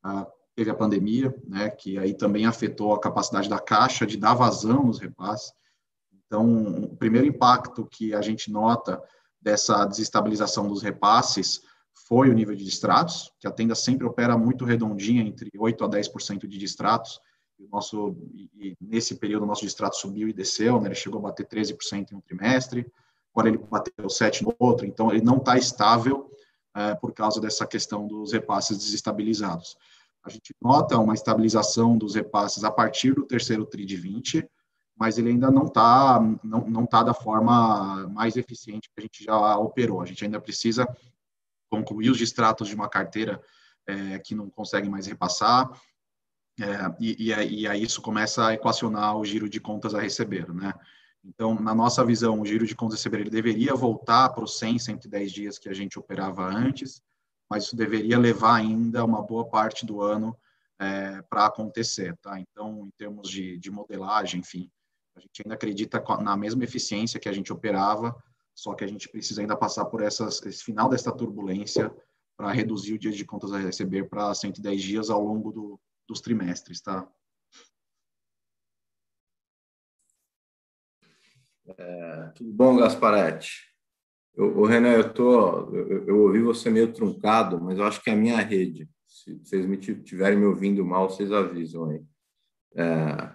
a, 0.03 0.27
teve 0.57 0.71
a 0.71 0.75
pandemia, 0.75 1.35
né, 1.47 1.69
que 1.69 1.99
aí 1.99 2.14
também 2.14 2.47
afetou 2.47 2.95
a 2.95 2.99
capacidade 2.99 3.49
da 3.49 3.59
Caixa 3.59 4.07
de 4.07 4.16
dar 4.16 4.33
vazão 4.33 4.85
nos 4.85 4.99
repasses. 4.99 5.53
Então, 6.27 6.85
o 6.85 6.97
primeiro 6.97 7.27
impacto 7.27 7.87
que 7.87 8.14
a 8.14 8.23
gente 8.23 8.51
nota 8.51 9.01
dessa 9.40 9.85
desestabilização 9.85 10.66
dos 10.66 10.83
repasses 10.83 11.61
foi 12.09 12.31
o 12.31 12.33
nível 12.33 12.55
de 12.55 12.64
distratos, 12.64 13.31
que 13.38 13.47
a 13.47 13.51
tenda 13.51 13.75
sempre 13.75 14.07
opera 14.07 14.37
muito 14.37 14.64
redondinha, 14.64 15.23
entre 15.23 15.51
8% 15.51 15.85
a 15.85 15.88
10% 15.88 16.47
de 16.47 16.59
distratos. 16.59 17.21
E, 17.59 17.66
nosso, 17.69 18.16
e 18.35 18.77
nesse 18.81 19.16
período, 19.16 19.42
o 19.45 19.47
nosso 19.47 19.62
distrato 19.62 19.97
subiu 19.97 20.29
e 20.29 20.33
desceu, 20.33 20.81
né? 20.81 20.88
ele 20.88 20.95
chegou 20.95 21.19
a 21.19 21.23
bater 21.23 21.47
13% 21.47 22.12
em 22.12 22.16
um 22.16 22.21
trimestre, 22.21 22.90
agora 23.33 23.49
ele 23.49 23.59
bateu 23.59 24.07
7% 24.07 24.42
no 24.42 24.55
outro, 24.59 24.87
então 24.87 25.11
ele 25.11 25.23
não 25.23 25.37
está 25.37 25.57
estável 25.57 26.31
é, 26.75 26.95
por 26.95 27.12
causa 27.12 27.40
dessa 27.40 27.66
questão 27.66 28.07
dos 28.07 28.33
repasses 28.33 28.77
desestabilizados. 28.77 29.77
A 30.27 30.31
gente 30.31 30.55
nota 30.61 30.99
uma 30.99 31.15
estabilização 31.15 31.97
dos 31.97 32.15
repasses 32.17 32.65
a 32.65 32.71
partir 32.71 33.15
do 33.15 33.25
terceiro 33.25 33.65
TRI 33.65 33.87
de 33.87 33.97
20, 33.97 34.49
mas 34.99 35.19
ele 35.19 35.31
ainda 35.31 35.51
não 35.51 35.67
está 35.67 36.21
não, 36.43 36.67
não 36.69 36.87
tá 36.87 37.03
da 37.03 37.15
forma 37.15 38.09
mais 38.09 38.37
eficiente 38.37 38.89
que 38.89 39.01
a 39.01 39.03
gente 39.03 39.25
já 39.25 39.57
operou. 39.57 40.01
A 40.01 40.07
gente 40.07 40.25
ainda 40.25 40.41
precisa 40.41 40.87
concluir 41.71 42.11
os 42.11 42.19
distratos 42.19 42.69
de 42.69 42.75
uma 42.75 42.89
carteira 42.89 43.41
é, 43.87 44.19
que 44.19 44.35
não 44.35 44.51
consegue 44.51 44.89
mais 44.89 45.07
repassar, 45.07 45.71
é, 46.59 46.67
e, 46.99 47.31
e, 47.31 47.61
e, 47.61 47.69
aí 47.69 47.83
isso 47.83 48.01
começa 48.01 48.47
a 48.47 48.55
equacionar 48.55 49.17
o 49.17 49.25
giro 49.25 49.49
de 49.49 49.61
contas 49.61 49.95
a 49.95 50.01
receber, 50.01 50.53
né? 50.55 50.73
Então, 51.23 51.55
na 51.55 51.75
nossa 51.75 52.05
visão, 52.05 52.41
o 52.41 52.47
giro 52.47 52.67
de 52.67 52.75
contas 52.75 52.95
a 52.95 52.99
receber 52.99 53.21
ele 53.21 53.31
deveria 53.31 53.75
voltar 53.75 54.31
para 54.31 54.45
os 54.45 54.59
100, 54.59 54.79
110 54.79 55.33
dias 55.33 55.59
que 55.59 55.69
a 55.69 55.75
gente 55.75 55.99
operava 55.99 56.45
antes, 56.45 57.03
mas 57.48 57.64
isso 57.64 57.76
deveria 57.76 58.18
levar 58.18 58.56
ainda 58.56 59.04
uma 59.04 59.22
boa 59.22 59.48
parte 59.48 59.87
do 59.87 60.00
ano 60.00 60.37
é, 60.78 61.22
para 61.22 61.46
acontecer, 61.46 62.16
tá? 62.18 62.38
Então, 62.38 62.87
em 62.87 62.90
termos 62.98 63.28
de, 63.28 63.59
de 63.59 63.70
modelagem, 63.70 64.40
enfim, 64.40 64.70
a 65.16 65.20
gente 65.20 65.42
ainda 65.44 65.54
acredita 65.54 66.02
na 66.20 66.37
mesma 66.37 66.64
eficiência 66.64 67.18
que 67.20 67.28
a 67.28 67.32
gente 67.32 67.52
operava, 67.52 68.14
só 68.54 68.74
que 68.74 68.85
a 68.85 68.87
gente 68.87 69.09
precisa 69.09 69.40
ainda 69.40 69.56
passar 69.56 69.87
por 69.87 70.02
essas, 70.02 70.42
esse 70.42 70.64
final 70.64 70.88
desta 70.88 71.12
turbulência 71.12 71.94
para 72.37 72.52
reduzir 72.52 72.94
o 72.94 72.98
dia 72.98 73.12
de 73.12 73.24
contas 73.24 73.52
a 73.52 73.59
receber 73.59 74.09
para 74.09 74.35
110 74.35 74.82
dias 74.82 75.11
ao 75.11 75.22
longo 75.22 75.52
do, 75.52 75.80
dos 76.06 76.20
trimestres, 76.20 76.80
tá? 76.80 77.09
É, 81.78 82.32
tudo 82.35 82.52
bom, 82.52 82.76
Gasparetti? 82.76 83.76
O 84.37 84.66
Renan, 84.66 84.92
eu, 84.92 85.14
tô, 85.14 85.75
eu, 85.75 86.07
eu, 86.07 86.18
ouvi 86.20 86.42
você 86.42 86.68
meio 86.68 86.92
truncado, 86.92 87.59
mas 87.59 87.79
eu 87.79 87.85
acho 87.85 88.03
que 88.03 88.11
é 88.11 88.12
a 88.12 88.16
minha 88.16 88.37
rede. 88.37 88.87
Se 89.07 89.35
vocês 89.38 89.64
me 89.64 89.79
tiverem 89.79 90.38
me 90.38 90.44
ouvindo 90.44 90.85
mal, 90.85 91.09
vocês 91.09 91.33
avisam 91.33 91.88
aí. 91.88 92.03
É, 92.77 93.31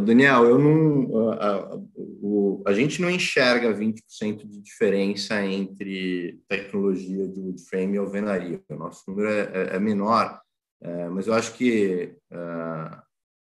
Daniel, 0.00 0.44
eu 0.44 0.58
não, 0.58 1.30
a, 1.30 1.34
a, 1.34 1.80
o, 1.96 2.62
a 2.66 2.72
gente 2.72 3.00
não 3.00 3.10
enxerga 3.10 3.72
20% 3.72 4.46
de 4.46 4.62
diferença 4.62 5.44
entre 5.44 6.40
tecnologia 6.48 7.28
de 7.28 7.38
wood 7.38 7.62
frame 7.68 7.94
e 7.94 7.98
alvenaria. 7.98 8.60
O 8.70 8.74
nosso 8.74 9.02
número 9.08 9.28
é, 9.28 9.40
é, 9.52 9.76
é 9.76 9.78
menor, 9.78 10.40
é, 10.80 11.08
mas 11.10 11.26
eu 11.26 11.34
acho 11.34 11.54
que, 11.54 12.16
é, 12.30 12.98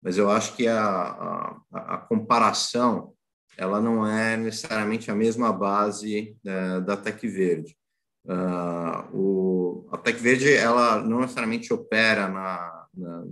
mas 0.03 0.19
eu 0.19 0.31
acho 0.31 0.55
que 0.55 0.69
a, 0.69 1.57
a, 1.73 1.99
comparação 1.99 3.16
ela 3.57 3.81
não 3.81 4.07
é 4.07 4.37
necessariamente 4.37 5.11
a 5.11 5.15
mesma 5.15 5.53
base 5.53 6.37
é, 6.45 6.81
da 6.81 6.97
Tec 6.97 7.21
Verde. 7.23 7.77
Uh, 8.25 9.17
o, 9.17 9.89
a 9.93 9.99
Tec 9.99 10.19
Verde 10.19 10.53
ela 10.53 11.01
não 11.01 11.21
necessariamente 11.21 11.73
opera 11.73 12.29
na 12.29 12.87
na, 12.97 13.25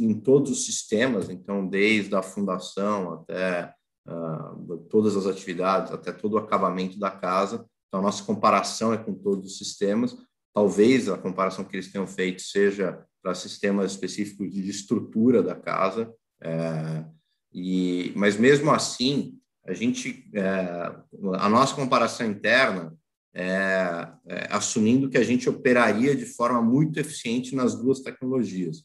em 0.00 0.14
todos 0.14 0.50
os 0.50 0.64
sistemas, 0.64 1.30
então, 1.30 1.66
desde 1.66 2.14
a 2.14 2.22
fundação 2.22 3.14
até 3.14 3.72
uh, 4.06 4.76
todas 4.90 5.16
as 5.16 5.26
atividades, 5.26 5.92
até 5.92 6.12
todo 6.12 6.34
o 6.34 6.38
acabamento 6.38 6.98
da 6.98 7.10
casa. 7.10 7.64
Então, 7.86 8.00
a 8.00 8.02
nossa 8.02 8.24
comparação 8.24 8.92
é 8.92 8.98
com 8.98 9.14
todos 9.14 9.52
os 9.52 9.58
sistemas. 9.58 10.16
Talvez 10.52 11.08
a 11.08 11.16
comparação 11.16 11.64
que 11.64 11.76
eles 11.76 11.90
tenham 11.90 12.06
feito 12.06 12.42
seja 12.42 13.04
para 13.22 13.34
sistemas 13.34 13.92
específicos 13.92 14.52
de 14.52 14.68
estrutura 14.68 15.42
da 15.42 15.54
casa, 15.54 16.12
é, 16.42 17.04
e, 17.52 18.12
mas 18.16 18.36
mesmo 18.36 18.72
assim, 18.72 19.38
a 19.64 19.72
gente, 19.72 20.28
é, 20.34 20.92
a 21.38 21.48
nossa 21.48 21.74
comparação 21.74 22.26
interna 22.26 22.96
é, 23.34 24.08
é, 24.26 24.48
assumindo 24.50 25.08
que 25.08 25.16
a 25.16 25.22
gente 25.22 25.48
operaria 25.48 26.14
de 26.14 26.26
forma 26.26 26.60
muito 26.60 26.98
eficiente 26.98 27.54
nas 27.54 27.74
duas 27.74 28.00
tecnologias. 28.00 28.84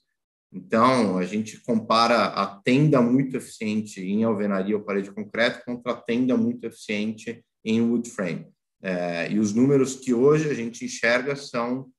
Então, 0.52 1.18
a 1.18 1.26
gente 1.26 1.60
compara 1.62 2.26
a 2.26 2.46
tenda 2.62 3.02
muito 3.02 3.36
eficiente 3.36 4.02
em 4.02 4.24
alvenaria 4.24 4.78
ou 4.78 4.84
parede 4.84 5.10
de 5.10 5.16
concreto 5.16 5.66
contra 5.66 5.92
a 5.92 5.96
tenda 5.96 6.38
muito 6.38 6.66
eficiente 6.66 7.44
em 7.66 7.82
wood 7.82 8.10
frame. 8.10 8.48
É, 8.82 9.30
e 9.32 9.40
os 9.40 9.54
números 9.54 9.96
que 9.96 10.14
hoje 10.14 10.50
a 10.50 10.54
gente 10.54 10.86
enxerga 10.86 11.36
são 11.36 11.92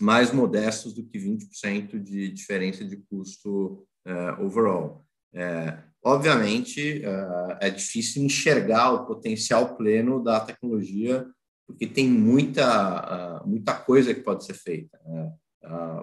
mais 0.00 0.32
modestos 0.32 0.94
do 0.94 1.04
que 1.04 1.18
20% 1.18 1.98
de 1.98 2.30
diferença 2.30 2.84
de 2.84 2.96
custo 2.96 3.86
é, 4.06 4.32
overall. 4.42 5.04
É, 5.34 5.82
obviamente, 6.06 7.02
é 7.60 7.68
difícil 7.68 8.22
enxergar 8.22 8.92
o 8.92 9.06
potencial 9.06 9.76
pleno 9.76 10.22
da 10.22 10.38
tecnologia, 10.38 11.26
porque 11.66 11.84
tem 11.84 12.08
muita, 12.08 13.42
muita 13.44 13.74
coisa 13.74 14.14
que 14.14 14.20
pode 14.20 14.44
ser 14.44 14.54
feita. 14.54 14.96
Né? 15.04 15.32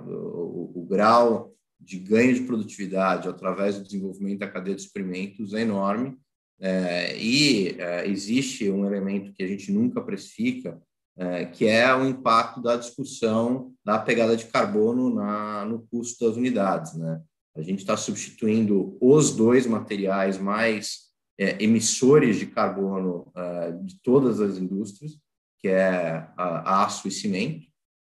O, 0.05 0.81
o, 0.81 0.85
grau 0.85 1.53
de 1.79 1.97
ganho 1.97 2.33
de 2.33 2.41
produtividade 2.41 3.29
através 3.29 3.77
do 3.77 3.83
desenvolvimento 3.85 4.39
da 4.39 4.51
cadeia 4.51 4.75
de 4.75 4.81
experimentos 4.81 5.53
é 5.53 5.61
enorme, 5.61 6.17
é, 6.59 7.17
e 7.17 7.75
é, 7.79 8.07
existe 8.07 8.69
um 8.69 8.85
elemento 8.85 9.33
que 9.33 9.43
a 9.43 9.47
gente 9.47 9.71
nunca 9.71 10.01
precifica, 10.01 10.81
é, 11.17 11.45
que 11.45 11.65
é 11.65 11.93
o 11.95 12.05
impacto 12.05 12.61
da 12.61 12.75
discussão 12.75 13.73
da 13.85 13.99
pegada 13.99 14.35
de 14.35 14.45
carbono 14.45 15.13
na, 15.13 15.65
no 15.65 15.85
custo 15.87 16.25
das 16.25 16.37
unidades. 16.37 16.93
Né? 16.95 17.21
A 17.55 17.61
gente 17.61 17.79
está 17.79 17.95
substituindo 17.95 18.97
os 18.99 19.35
dois 19.35 19.67
materiais 19.67 20.37
mais 20.37 21.03
é, 21.37 21.63
emissores 21.63 22.37
de 22.37 22.47
carbono 22.47 23.31
é, 23.35 23.71
de 23.71 23.99
todas 24.01 24.39
as 24.39 24.57
indústrias, 24.57 25.13
que 25.59 25.67
é 25.67 26.27
aço 26.37 27.07
e 27.07 27.11
cimento, 27.11 27.67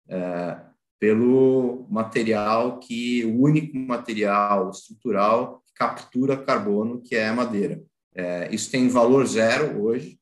é, 0.08 0.60
pelo 0.98 1.86
material 1.90 2.78
que 2.78 3.24
o 3.24 3.42
único 3.42 3.76
material 3.76 4.70
estrutural 4.70 5.62
que 5.66 5.74
captura 5.74 6.36
carbono, 6.36 7.00
que 7.02 7.14
é 7.14 7.28
a 7.28 7.34
madeira. 7.34 7.82
É, 8.14 8.52
isso 8.54 8.70
tem 8.70 8.88
valor 8.88 9.26
zero 9.26 9.82
hoje, 9.82 10.18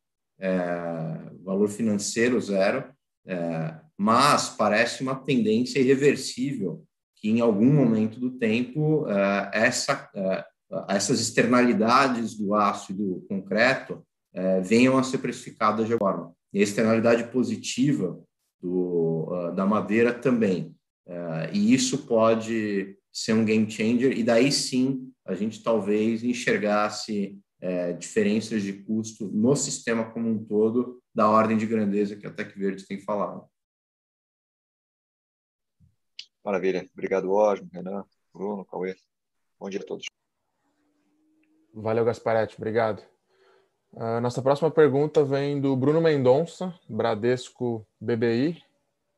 valor 1.44 1.68
financeiro 1.68 2.40
zero, 2.40 2.84
mas 3.96 4.48
parece 4.48 5.02
uma 5.02 5.14
tendência 5.14 5.78
irreversível 5.78 6.84
que 7.22 7.30
em 7.30 7.40
algum 7.40 7.72
momento 7.72 8.18
do 8.18 8.32
tempo 8.32 9.06
é, 9.08 9.50
essa, 9.54 10.10
é, 10.12 10.44
essas 10.88 11.20
externalidades 11.20 12.34
do 12.34 12.52
aço 12.52 12.90
e 12.90 12.96
do 12.96 13.24
concreto 13.28 14.04
é, 14.34 14.60
venham 14.60 14.98
a 14.98 15.04
ser 15.04 15.18
precificadas 15.18 15.86
de 15.86 15.96
forma. 15.96 16.34
E 16.52 16.58
a 16.58 16.62
externalidade 16.64 17.24
positiva 17.30 18.20
do, 18.60 19.52
da 19.54 19.64
madeira 19.64 20.12
também. 20.12 20.74
e 21.52 21.72
isso 21.72 22.06
pode 22.06 22.96
ser 23.12 23.32
um 23.32 23.44
game 23.44 23.70
changer, 23.70 24.16
e 24.16 24.22
daí 24.22 24.52
sim 24.52 25.10
a 25.26 25.34
gente 25.34 25.62
talvez 25.62 26.22
enxergasse 26.22 27.38
diferenças 27.98 28.62
de 28.62 28.74
custo 28.74 29.30
no 29.32 29.56
sistema 29.56 30.04
como 30.04 30.28
um 30.28 30.44
todo, 30.44 31.00
da 31.14 31.28
ordem 31.28 31.56
de 31.56 31.66
grandeza 31.66 32.16
que 32.16 32.26
a 32.26 32.30
Tec 32.30 32.56
Verde 32.56 32.86
tem 32.86 33.00
falado. 33.00 33.44
Maravilha. 36.44 36.88
Obrigado, 36.92 37.30
Osmo, 37.30 37.68
Renan, 37.72 38.04
Bruno, 38.32 38.64
Cauê. 38.64 38.96
Bom 39.58 39.70
dia 39.70 39.80
a 39.80 39.84
todos. 39.84 40.06
Valeu, 41.72 42.04
Gasparetti. 42.04 42.56
Obrigado. 42.56 43.02
A 43.96 44.20
nossa 44.20 44.42
próxima 44.42 44.70
pergunta 44.70 45.22
vem 45.24 45.60
do 45.60 45.76
Bruno 45.76 46.00
Mendonça, 46.00 46.74
Bradesco 46.88 47.86
BBI. 48.00 48.62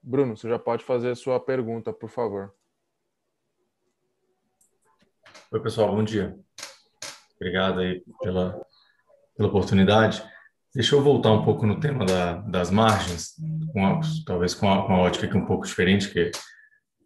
Bruno, 0.02 0.36
você 0.36 0.48
já 0.48 0.58
pode 0.58 0.84
fazer 0.84 1.10
a 1.10 1.16
sua 1.16 1.40
pergunta, 1.40 1.92
por 1.92 2.10
favor. 2.10 2.52
Oi, 5.50 5.60
pessoal, 5.60 5.94
bom 5.94 6.02
dia. 6.02 6.38
Obrigado 7.36 7.80
aí 7.80 8.02
pela, 8.20 8.60
pela 9.36 9.48
oportunidade. 9.48 10.22
Deixa 10.74 10.96
eu 10.96 11.02
voltar 11.02 11.30
um 11.30 11.44
pouco 11.44 11.64
no 11.64 11.78
tema 11.78 12.04
da, 12.04 12.34
das 12.42 12.70
margens, 12.70 13.36
com 13.72 13.86
a, 13.86 14.00
talvez 14.26 14.54
com 14.54 14.68
a, 14.68 14.84
com 14.86 14.92
a 14.92 15.02
ótica 15.02 15.26
aqui 15.26 15.36
um 15.36 15.46
pouco 15.46 15.64
diferente, 15.64 16.12
que 16.12 16.32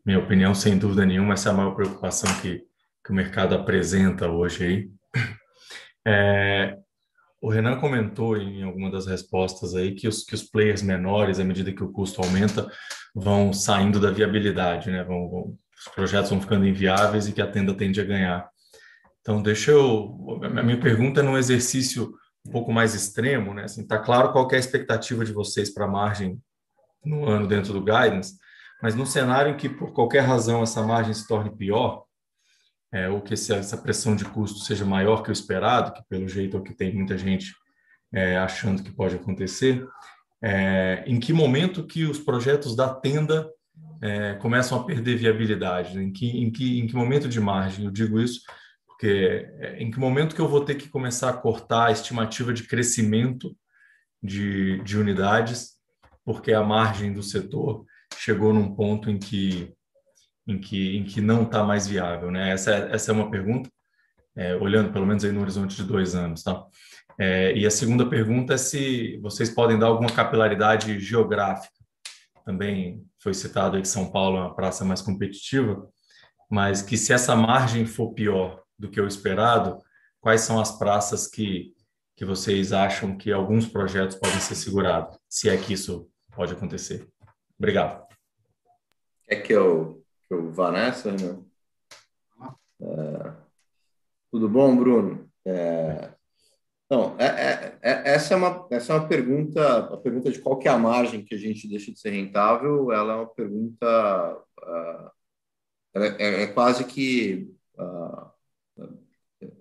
minha 0.09 0.20
opinião, 0.20 0.54
sem 0.54 0.78
dúvida 0.78 1.04
nenhuma, 1.04 1.34
essa 1.34 1.50
é 1.50 1.52
a 1.52 1.54
maior 1.54 1.74
preocupação 1.74 2.32
que, 2.40 2.62
que 3.04 3.12
o 3.12 3.14
mercado 3.14 3.54
apresenta 3.54 4.26
hoje 4.26 4.64
aí. 4.64 4.90
É, 6.06 6.78
o 7.42 7.50
Renan 7.50 7.78
comentou 7.78 8.34
em 8.34 8.62
alguma 8.62 8.90
das 8.90 9.06
respostas 9.06 9.74
aí 9.74 9.94
que 9.94 10.09
os, 10.09 10.24
que 10.24 10.34
os 10.34 10.42
players 10.42 10.80
menores, 10.80 11.38
à 11.38 11.44
medida 11.44 11.70
que 11.70 11.84
o 11.84 11.92
custo 11.92 12.22
aumenta, 12.22 12.66
vão 13.14 13.52
saindo 13.52 14.00
da 14.00 14.11
viabilidade, 14.11 14.90
né? 14.90 15.04
Vão, 15.04 15.28
vão, 15.28 15.59
os 15.78 15.92
projetos 15.94 16.30
vão 16.30 16.40
ficando 16.40 16.66
inviáveis 16.66 17.28
e 17.28 17.32
que 17.32 17.42
a 17.42 17.46
tenda 17.46 17.74
tende 17.74 18.00
a 18.00 18.04
ganhar. 18.04 18.48
Então, 19.20 19.42
deixa 19.42 19.72
eu. 19.72 20.40
A 20.42 20.62
minha 20.62 20.80
pergunta 20.80 21.20
é 21.20 21.22
num 21.22 21.36
exercício 21.36 22.14
um 22.46 22.50
pouco 22.50 22.72
mais 22.72 22.94
extremo, 22.94 23.52
né? 23.52 23.64
Assim, 23.64 23.86
tá 23.86 23.98
claro 23.98 24.32
qual 24.32 24.48
é 24.52 24.56
a 24.56 24.59
expectativa 24.59 25.22
de 25.22 25.34
vocês 25.34 25.68
para 25.68 25.84
a 25.84 25.90
margem 25.90 26.40
no 27.04 27.28
ano 27.28 27.46
dentro 27.46 27.74
do 27.74 27.84
guidance, 27.84 28.38
mas 28.82 28.94
no 28.94 29.06
cenário 29.06 29.52
em 29.52 29.56
que, 29.56 29.68
por 29.68 29.92
qualquer 29.92 30.20
razão, 30.20 30.62
essa 30.62 30.82
margem 30.82 31.14
se 31.14 31.26
torne 31.26 31.50
pior, 31.50 32.04
é, 32.92 33.08
ou 33.08 33.20
que 33.20 33.34
essa 33.34 33.76
pressão 33.76 34.16
de 34.16 34.24
custo 34.24 34.60
seja 34.60 34.84
maior 34.84 35.22
que 35.22 35.30
o 35.30 35.32
esperado, 35.32 35.92
que 35.92 36.02
pelo 36.08 36.28
jeito 36.28 36.56
é 36.56 36.60
o 36.60 36.62
que 36.62 36.74
tem 36.74 36.94
muita 36.94 37.18
gente 37.18 37.52
é, 38.12 38.38
achando 38.38 38.82
que 38.82 38.90
pode 38.90 39.16
acontecer, 39.16 39.86
é, 40.42 41.04
em 41.06 41.20
que 41.20 41.32
momento 41.32 41.86
que 41.86 42.04
os 42.04 42.18
projetos 42.18 42.74
da 42.74 42.94
tenda 42.94 43.50
é, 44.00 44.34
começam 44.34 44.80
a 44.80 44.84
perder 44.84 45.16
viabilidade? 45.16 45.98
Em 45.98 46.12
que, 46.12 46.26
em, 46.26 46.50
que, 46.50 46.80
em 46.80 46.86
que 46.86 46.94
momento 46.94 47.28
de 47.28 47.40
margem? 47.40 47.84
Eu 47.84 47.90
digo 47.90 48.20
isso 48.20 48.40
porque 48.98 49.48
é, 49.60 49.80
em 49.80 49.92
que 49.92 50.00
momento 50.00 50.34
que 50.34 50.40
eu 50.40 50.48
vou 50.48 50.64
ter 50.64 50.74
que 50.74 50.88
começar 50.88 51.30
a 51.30 51.36
cortar 51.36 51.86
a 51.86 51.92
estimativa 51.92 52.52
de 52.52 52.64
crescimento 52.64 53.56
de, 54.20 54.82
de 54.82 54.98
unidades, 54.98 55.74
porque 56.24 56.52
a 56.52 56.64
margem 56.64 57.12
do 57.12 57.22
setor 57.22 57.86
chegou 58.18 58.52
num 58.52 58.74
ponto 58.74 59.10
em 59.10 59.18
que, 59.18 59.72
em 60.46 60.58
que, 60.58 60.96
em 60.96 61.04
que 61.04 61.20
não 61.20 61.44
está 61.44 61.62
mais 61.62 61.86
viável? 61.86 62.30
Né? 62.30 62.50
Essa, 62.50 62.72
é, 62.72 62.94
essa 62.94 63.10
é 63.10 63.14
uma 63.14 63.30
pergunta, 63.30 63.70
é, 64.36 64.56
olhando 64.56 64.92
pelo 64.92 65.06
menos 65.06 65.24
aí 65.24 65.32
no 65.32 65.40
horizonte 65.40 65.76
de 65.76 65.84
dois 65.84 66.14
anos. 66.14 66.42
Tá? 66.42 66.64
É, 67.18 67.56
e 67.56 67.66
a 67.66 67.70
segunda 67.70 68.08
pergunta 68.08 68.54
é 68.54 68.58
se 68.58 69.18
vocês 69.22 69.50
podem 69.50 69.78
dar 69.78 69.86
alguma 69.86 70.10
capilaridade 70.10 70.98
geográfica. 71.00 71.74
Também 72.44 73.04
foi 73.18 73.34
citado 73.34 73.76
aí 73.76 73.82
que 73.82 73.88
São 73.88 74.10
Paulo 74.10 74.38
é 74.38 74.40
uma 74.40 74.54
praça 74.54 74.84
mais 74.84 75.02
competitiva, 75.02 75.86
mas 76.50 76.80
que 76.80 76.96
se 76.96 77.12
essa 77.12 77.36
margem 77.36 77.84
for 77.84 78.14
pior 78.14 78.62
do 78.78 78.88
que 78.88 79.00
o 79.00 79.06
esperado, 79.06 79.78
quais 80.20 80.42
são 80.42 80.60
as 80.60 80.78
praças 80.78 81.26
que, 81.26 81.74
que 82.16 82.24
vocês 82.24 82.72
acham 82.72 83.16
que 83.16 83.30
alguns 83.30 83.66
projetos 83.66 84.16
podem 84.16 84.40
ser 84.40 84.54
segurados, 84.54 85.18
se 85.28 85.48
é 85.48 85.56
que 85.56 85.72
isso 85.72 86.08
pode 86.34 86.52
acontecer? 86.52 87.06
Obrigado. 87.58 88.07
Quer 89.28 89.42
que 89.42 89.52
eu, 89.52 90.02
que 90.26 90.34
eu 90.34 90.50
vá 90.50 90.72
nessa, 90.72 91.12
né? 91.12 91.38
É, 92.80 93.32
tudo 94.30 94.48
bom, 94.48 94.74
Bruno? 94.74 95.28
É, 95.44 96.14
não, 96.90 97.14
é, 97.18 97.26
é, 97.26 97.78
é, 97.82 98.14
essa, 98.14 98.32
é 98.32 98.36
uma, 98.38 98.66
essa 98.70 98.94
é 98.94 98.96
uma 98.96 99.06
pergunta, 99.06 99.78
a 99.92 99.96
pergunta 99.98 100.32
de 100.32 100.40
qual 100.40 100.58
que 100.58 100.66
é 100.66 100.70
a 100.70 100.78
margem 100.78 101.22
que 101.22 101.34
a 101.34 101.38
gente 101.38 101.68
deixa 101.68 101.92
de 101.92 102.00
ser 102.00 102.10
rentável, 102.10 102.90
ela 102.90 103.12
é 103.12 103.16
uma 103.16 103.26
pergunta, 103.26 104.42
uh, 104.60 105.10
é, 105.94 106.44
é, 106.44 106.46
quase 106.46 106.84
que 106.86 107.52
uh, 107.78 108.30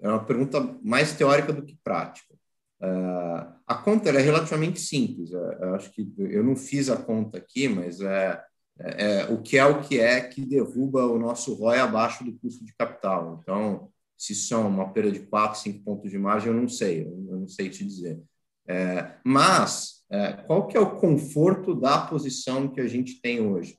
é 0.01 0.07
uma 0.07 0.23
pergunta 0.23 0.61
mais 0.81 1.13
teórica 1.13 1.51
do 1.51 1.65
que 1.65 1.77
prática. 1.83 2.33
Uh, 2.79 3.57
a 3.65 3.75
conta 3.75 4.09
é 4.09 4.21
relativamente 4.21 4.79
simples. 4.79 5.33
É, 5.33 5.65
acho 5.75 5.91
que 5.91 6.09
eu 6.17 6.43
não 6.43 6.55
fiz 6.55 6.89
a 6.89 6.95
conta 6.95 7.37
aqui, 7.37 7.67
mas 7.67 7.99
é, 7.99 8.41
é, 8.79 9.21
é, 9.21 9.25
o 9.25 9.41
que 9.41 9.57
é 9.57 9.65
o 9.65 9.81
que 9.81 9.99
é 9.99 10.21
que 10.21 10.45
derruba 10.45 11.05
o 11.05 11.17
nosso 11.17 11.53
ROI 11.53 11.79
abaixo 11.79 12.23
do 12.23 12.33
custo 12.33 12.63
de 12.63 12.73
capital. 12.75 13.39
Então, 13.41 13.89
se 14.17 14.33
são 14.33 14.67
uma 14.67 14.91
perda 14.91 15.11
de 15.11 15.19
4, 15.19 15.59
5 15.59 15.83
pontos 15.83 16.11
de 16.11 16.17
margem, 16.17 16.51
eu 16.51 16.59
não 16.59 16.67
sei, 16.67 17.03
eu 17.05 17.37
não 17.37 17.47
sei 17.47 17.69
te 17.69 17.85
dizer. 17.85 18.21
É, 18.67 19.13
mas, 19.23 20.03
é, 20.09 20.33
qual 20.33 20.67
que 20.67 20.75
é 20.75 20.79
o 20.79 20.95
conforto 20.99 21.73
da 21.73 21.99
posição 21.99 22.67
que 22.67 22.81
a 22.81 22.87
gente 22.87 23.21
tem 23.21 23.39
hoje? 23.39 23.77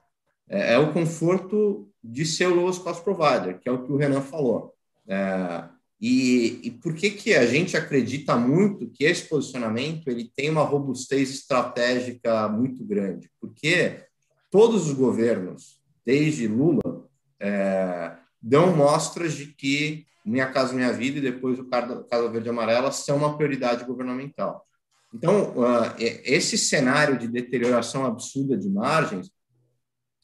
É, 0.48 0.74
é 0.74 0.78
o 0.78 0.92
conforto 0.92 1.90
de 2.02 2.24
ser 2.24 2.46
o 2.46 2.54
lowest 2.54 2.82
cost 2.82 3.02
provider, 3.02 3.58
que 3.60 3.68
é 3.68 3.72
o 3.72 3.84
que 3.84 3.92
o 3.92 3.96
Renan 3.96 4.22
falou. 4.22 4.74
É, 5.06 5.68
e, 6.00 6.60
e, 6.62 6.70
por 6.70 6.94
que, 6.94 7.10
que 7.10 7.34
a 7.34 7.44
gente 7.44 7.76
acredita 7.76 8.36
muito 8.36 8.88
que 8.88 9.04
esse 9.04 9.28
posicionamento 9.28 10.08
ele 10.08 10.30
tem 10.34 10.48
uma 10.48 10.62
robustez 10.62 11.30
estratégica 11.30 12.48
muito 12.48 12.84
grande? 12.84 13.28
Porque 13.40 14.07
todos 14.50 14.88
os 14.88 14.94
governos, 14.94 15.80
desde 16.04 16.46
Lula, 16.46 17.06
é, 17.40 18.16
dão 18.40 18.74
mostras 18.74 19.34
de 19.34 19.46
que 19.46 20.06
Minha 20.24 20.50
Casa 20.50 20.74
Minha 20.74 20.92
Vida 20.92 21.18
e 21.18 21.22
depois 21.22 21.58
o 21.58 21.68
Casa 21.68 22.28
Verde 22.30 22.48
e 22.48 22.50
Amarela 22.50 22.90
são 22.92 23.16
uma 23.16 23.36
prioridade 23.36 23.84
governamental. 23.84 24.66
Então, 25.12 25.54
uh, 25.56 25.94
esse 25.98 26.58
cenário 26.58 27.18
de 27.18 27.26
deterioração 27.26 28.04
absurda 28.04 28.56
de 28.56 28.68
margens, 28.68 29.30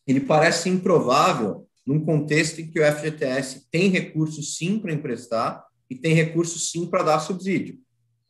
ele 0.06 0.20
parece 0.20 0.68
improvável 0.68 1.66
num 1.86 2.04
contexto 2.04 2.60
em 2.60 2.70
que 2.70 2.80
o 2.80 2.84
FGTS 2.84 3.66
tem 3.70 3.88
recursos 3.88 4.56
sim 4.56 4.78
para 4.78 4.92
emprestar 4.92 5.64
e 5.88 5.94
tem 5.94 6.14
recursos 6.14 6.70
sim 6.70 6.86
para 6.86 7.02
dar 7.02 7.20
subsídio. 7.20 7.78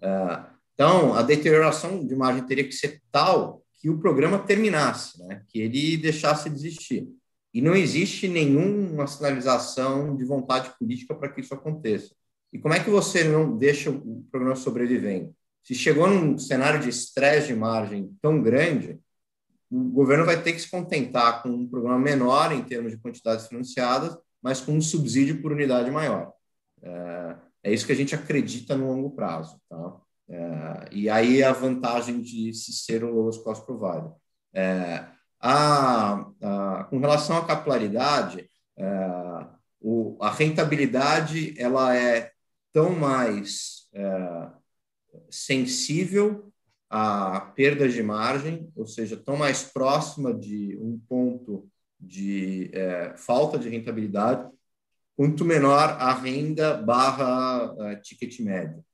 É, 0.00 0.44
então, 0.74 1.14
a 1.14 1.22
deterioração 1.22 2.04
de 2.04 2.14
margem 2.14 2.44
teria 2.46 2.64
que 2.64 2.72
ser 2.72 3.00
tal 3.10 3.63
que 3.84 3.90
o 3.90 3.98
programa 3.98 4.38
terminasse, 4.38 5.22
né? 5.22 5.42
que 5.46 5.60
ele 5.60 5.98
deixasse 5.98 6.48
de 6.48 6.56
existir. 6.56 7.06
E 7.52 7.60
não 7.60 7.74
existe 7.74 8.26
nenhuma 8.26 9.06
sinalização 9.06 10.16
de 10.16 10.24
vontade 10.24 10.70
política 10.78 11.14
para 11.14 11.28
que 11.28 11.42
isso 11.42 11.52
aconteça. 11.52 12.14
E 12.50 12.58
como 12.58 12.72
é 12.72 12.82
que 12.82 12.88
você 12.88 13.24
não 13.24 13.58
deixa 13.58 13.90
o 13.90 14.24
programa 14.32 14.56
sobrevivendo? 14.56 15.34
Se 15.62 15.74
chegou 15.74 16.08
num 16.08 16.38
cenário 16.38 16.80
de 16.80 16.88
estresse 16.88 17.48
de 17.48 17.54
margem 17.54 18.10
tão 18.22 18.42
grande, 18.42 18.98
o 19.70 19.90
governo 19.90 20.24
vai 20.24 20.42
ter 20.42 20.54
que 20.54 20.62
se 20.62 20.70
contentar 20.70 21.42
com 21.42 21.50
um 21.50 21.68
programa 21.68 21.98
menor 21.98 22.52
em 22.52 22.64
termos 22.64 22.90
de 22.90 22.96
quantidades 22.96 23.48
financiadas, 23.48 24.16
mas 24.40 24.62
com 24.62 24.72
um 24.72 24.80
subsídio 24.80 25.42
por 25.42 25.52
unidade 25.52 25.90
maior. 25.90 26.32
É, 26.82 27.36
é 27.64 27.74
isso 27.74 27.84
que 27.84 27.92
a 27.92 27.96
gente 27.96 28.14
acredita 28.14 28.78
no 28.78 28.86
longo 28.86 29.10
prazo. 29.10 29.60
Tá? 29.68 30.00
É, 30.28 30.88
e 30.90 31.10
aí 31.10 31.42
a 31.42 31.52
vantagem 31.52 32.20
de 32.20 32.52
se 32.54 32.72
ser 32.72 33.04
o 33.04 33.12
lowest 33.12 33.42
cost 33.42 33.64
provider. 33.64 34.10
É, 34.52 35.04
a, 35.40 36.26
a, 36.42 36.84
com 36.84 36.98
relação 36.98 37.36
à 37.36 37.44
capilaridade, 37.44 38.48
é, 38.76 39.46
o, 39.80 40.16
a 40.20 40.30
rentabilidade 40.30 41.54
ela 41.60 41.94
é 41.94 42.32
tão 42.72 42.90
mais 42.90 43.88
é, 43.92 44.50
sensível 45.30 46.50
a 46.88 47.40
perdas 47.40 47.92
de 47.92 48.02
margem, 48.02 48.70
ou 48.74 48.86
seja, 48.86 49.16
tão 49.16 49.36
mais 49.36 49.64
próxima 49.64 50.32
de 50.32 50.76
um 50.80 50.98
ponto 51.08 51.68
de 52.00 52.70
é, 52.72 53.14
falta 53.16 53.58
de 53.58 53.68
rentabilidade, 53.68 54.48
quanto 55.16 55.44
menor 55.44 55.96
a 56.00 56.12
renda 56.14 56.76
barra 56.76 57.74
é, 57.80 57.96
ticket 57.96 58.40
médio. 58.40 58.84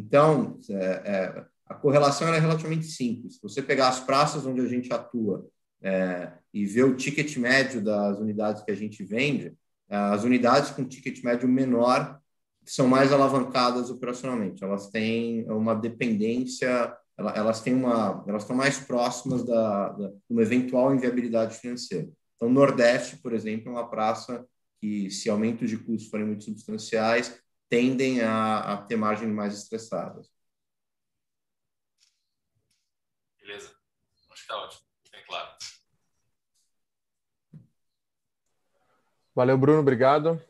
Então, 0.00 0.58
é, 0.70 0.74
é, 0.74 1.44
a 1.66 1.74
correlação 1.74 2.32
é 2.32 2.38
relativamente 2.38 2.86
simples. 2.86 3.34
Se 3.34 3.42
você 3.42 3.62
pegar 3.62 3.88
as 3.88 4.00
praças 4.00 4.46
onde 4.46 4.60
a 4.60 4.66
gente 4.66 4.92
atua 4.92 5.46
é, 5.82 6.32
e 6.52 6.64
ver 6.64 6.84
o 6.84 6.96
ticket 6.96 7.36
médio 7.36 7.82
das 7.82 8.18
unidades 8.18 8.62
que 8.62 8.70
a 8.70 8.74
gente 8.74 9.04
vende, 9.04 9.54
as 9.88 10.24
unidades 10.24 10.70
com 10.70 10.84
ticket 10.84 11.22
médio 11.24 11.48
menor 11.48 12.18
são 12.64 12.86
mais 12.86 13.12
alavancadas 13.12 13.90
operacionalmente. 13.90 14.62
Elas 14.62 14.88
têm 14.88 15.44
uma 15.50 15.74
dependência 15.74 16.96
elas 17.34 17.60
têm 17.60 17.74
uma, 17.74 18.24
elas 18.26 18.42
estão 18.42 18.56
mais 18.56 18.78
próximas 18.78 19.44
da, 19.44 19.90
da 19.90 20.10
uma 20.28 20.42
eventual 20.42 20.94
inviabilidade 20.94 21.54
financeira. 21.58 22.08
Então, 22.36 22.48
Nordeste, 22.48 23.18
por 23.18 23.34
exemplo, 23.34 23.68
é 23.68 23.72
uma 23.72 23.90
praça 23.90 24.46
que, 24.80 25.10
se 25.10 25.28
aumentos 25.28 25.68
de 25.68 25.76
custos 25.76 26.08
forem 26.08 26.24
muito 26.24 26.44
substanciais, 26.44 27.38
tendem 27.70 28.20
a, 28.20 28.74
a 28.74 28.76
ter 28.82 28.96
margens 28.96 29.32
mais 29.32 29.54
estressadas. 29.54 30.28
Beleza. 33.40 33.68
Acho 33.68 34.28
que 34.28 34.34
está 34.34 34.56
ótimo. 34.58 34.82
Bem 35.12 35.24
claro. 35.24 35.56
Valeu, 39.34 39.56
Bruno. 39.56 39.80
Obrigado. 39.80 40.42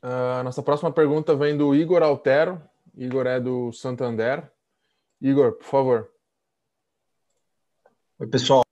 Uh, 0.00 0.42
nossa 0.44 0.62
próxima 0.62 0.92
pergunta 0.92 1.34
vem 1.34 1.58
do 1.58 1.74
Igor 1.74 2.02
Altero. 2.02 2.62
Igor 2.96 3.26
é 3.26 3.40
do 3.40 3.72
Santander. 3.72 4.50
Igor, 5.20 5.54
por 5.54 5.64
favor. 5.64 6.12
Oi, 8.20 8.26
pessoal. 8.28 8.64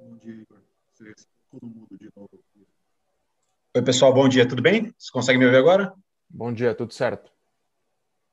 Bom 0.00 0.16
dia, 0.18 0.34
Igor. 0.34 0.60
todo 1.50 1.66
mundo. 1.66 1.85
Oi, 3.76 3.82
pessoal, 3.82 4.10
bom 4.10 4.26
dia, 4.26 4.48
tudo 4.48 4.62
bem? 4.62 4.84
Vocês 4.84 5.10
conseguem 5.10 5.38
me 5.38 5.44
ouvir 5.44 5.58
agora? 5.58 5.92
Bom 6.30 6.50
dia, 6.50 6.74
tudo 6.74 6.94
certo. 6.94 7.30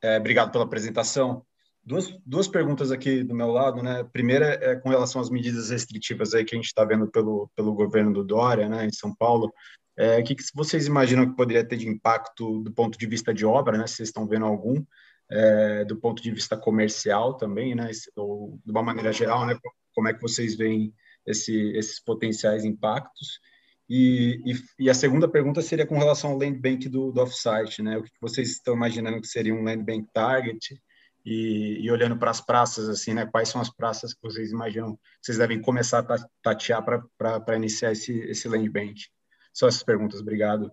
É, 0.02 0.18
obrigado 0.18 0.54
pela 0.54 0.64
apresentação. 0.64 1.46
Duas, 1.84 2.18
duas 2.26 2.48
perguntas 2.48 2.94
aqui 2.94 3.26
do 3.26 3.36
meu 3.36 3.52
lado, 3.52 3.84
né? 3.84 4.06
Primeira 4.06 4.58
é 4.62 4.78
com 4.78 4.88
relação 4.88 5.20
às 5.20 5.30
medidas 5.30 5.70
restritivas 5.70 6.34
aí 6.34 6.46
que 6.46 6.56
a 6.56 6.58
gente 6.58 6.68
está 6.68 6.86
vendo 6.86 7.12
pelo, 7.12 7.52
pelo 7.58 7.74
governo 7.74 8.14
do 8.14 8.24
Dória, 8.24 8.70
né, 8.70 8.86
em 8.86 8.94
São 8.94 9.14
Paulo. 9.14 9.54
É, 9.98 10.18
o 10.18 10.24
que, 10.24 10.34
que, 10.34 10.44
vocês 10.56 10.88
imaginam 10.88 11.30
que 11.30 11.36
poderia 11.36 11.68
ter 11.68 11.76
de 11.76 11.89
impacto 11.89 12.62
do 12.64 12.72
ponto 12.72 12.98
de 12.98 13.06
vista 13.06 13.34
de 13.34 13.46
obra, 13.46 13.78
né? 13.78 13.86
Se 13.86 13.98
vocês 13.98 14.08
estão 14.08 14.26
vendo 14.26 14.46
algum, 14.46 14.82
é, 15.30 15.84
do 15.84 15.98
ponto 15.98 16.24
de 16.24 16.32
vista 16.32 16.56
comercial 16.56 17.34
também, 17.34 17.76
né? 17.76 17.91
Ou 18.16 18.62
de 18.64 18.72
uma 18.72 18.82
maneira 18.82 19.12
geral, 19.12 19.46
né? 19.46 19.60
Como 19.94 20.08
é 20.08 20.14
que 20.14 20.22
vocês 20.22 20.56
veem 20.56 20.94
esse, 21.28 21.74
esses 21.76 22.00
potenciais 22.00 22.64
impactos? 22.64 23.41
E, 23.90 24.42
e, 24.46 24.86
e, 24.86 24.90
a 24.90 24.94
segunda 24.94 25.30
pergunta 25.30 25.62
seria 25.62 25.86
com 25.86 25.98
relação 25.98 26.32
ao 26.32 26.38
land 26.38 26.58
bank 26.58 26.88
do, 26.88 27.12
do 27.12 27.22
offsite, 27.22 27.82
né? 27.82 27.98
O 27.98 28.04
que 28.04 28.12
vocês 28.22 28.52
estão 28.52 28.74
imaginando 28.74 29.20
que 29.20 29.28
seria 29.28 29.54
um 29.54 29.64
land 29.64 29.84
bank 29.84 30.08
target? 30.14 30.82
E, 31.26 31.80
e 31.82 31.92
olhando 31.92 32.18
para 32.18 32.32
as 32.32 32.42
praças, 32.42 32.90
assim, 32.90 33.14
né? 33.14 33.26
Quais 33.26 33.50
são 33.50 33.62
as 33.62 33.70
praças 33.70 34.14
que 34.14 34.22
vocês 34.22 34.52
imaginam 34.52 34.96
que 34.96 35.02
vocês 35.22 35.38
devem 35.38 35.62
começar 35.62 36.00
a 36.00 36.18
tatear 36.42 36.84
para 36.84 37.56
iniciar 37.56 37.92
esse, 37.92 38.18
esse 38.22 38.48
land 38.48 38.70
bank? 38.70 39.06
Só 39.54 39.68
essas 39.68 39.84
perguntas, 39.84 40.20
obrigado. 40.20 40.72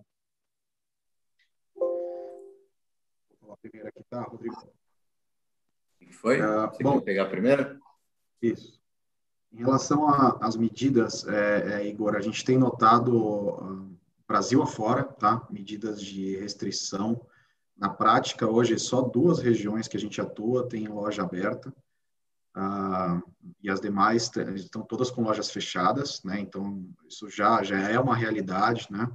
Vou 1.75 3.37
falar 3.39 3.57
primeiro 3.57 3.87
aqui, 3.87 4.03
tá, 4.09 4.23
Rodrigo? 4.23 4.55
O 4.55 6.05
que 6.05 6.11
foi? 6.11 6.41
Uh, 6.41 6.67
Você 6.67 6.83
bom, 6.83 6.99
pegar 6.99 7.27
primeiro? 7.27 7.79
Isso. 8.41 8.80
Em 9.51 9.57
relação 9.57 10.07
às 10.41 10.55
medidas, 10.55 11.27
é, 11.27 11.73
é, 11.73 11.87
Igor, 11.87 12.15
a 12.15 12.21
gente 12.21 12.43
tem 12.43 12.57
notado 12.57 13.17
uh, 13.17 13.97
Brasil 14.27 14.63
afora, 14.63 15.03
tá? 15.03 15.45
Medidas 15.49 16.01
de 16.01 16.37
restrição. 16.37 17.19
Na 17.77 17.89
prática, 17.89 18.47
hoje, 18.47 18.79
só 18.79 19.01
duas 19.01 19.39
regiões 19.39 19.89
que 19.89 19.97
a 19.97 19.99
gente 19.99 20.21
atua 20.21 20.69
tem 20.69 20.87
loja 20.87 21.23
aberta. 21.23 21.73
Uh, 22.55 23.21
e 23.61 23.69
as 23.69 23.79
demais 23.79 24.29
estão 24.55 24.81
todas 24.81 25.09
com 25.09 25.23
lojas 25.23 25.49
fechadas, 25.49 26.21
né? 26.23 26.39
Então 26.39 26.85
isso 27.07 27.29
já 27.29 27.63
já 27.63 27.77
é 27.77 27.99
uma 27.99 28.15
realidade, 28.15 28.87
né? 28.89 29.09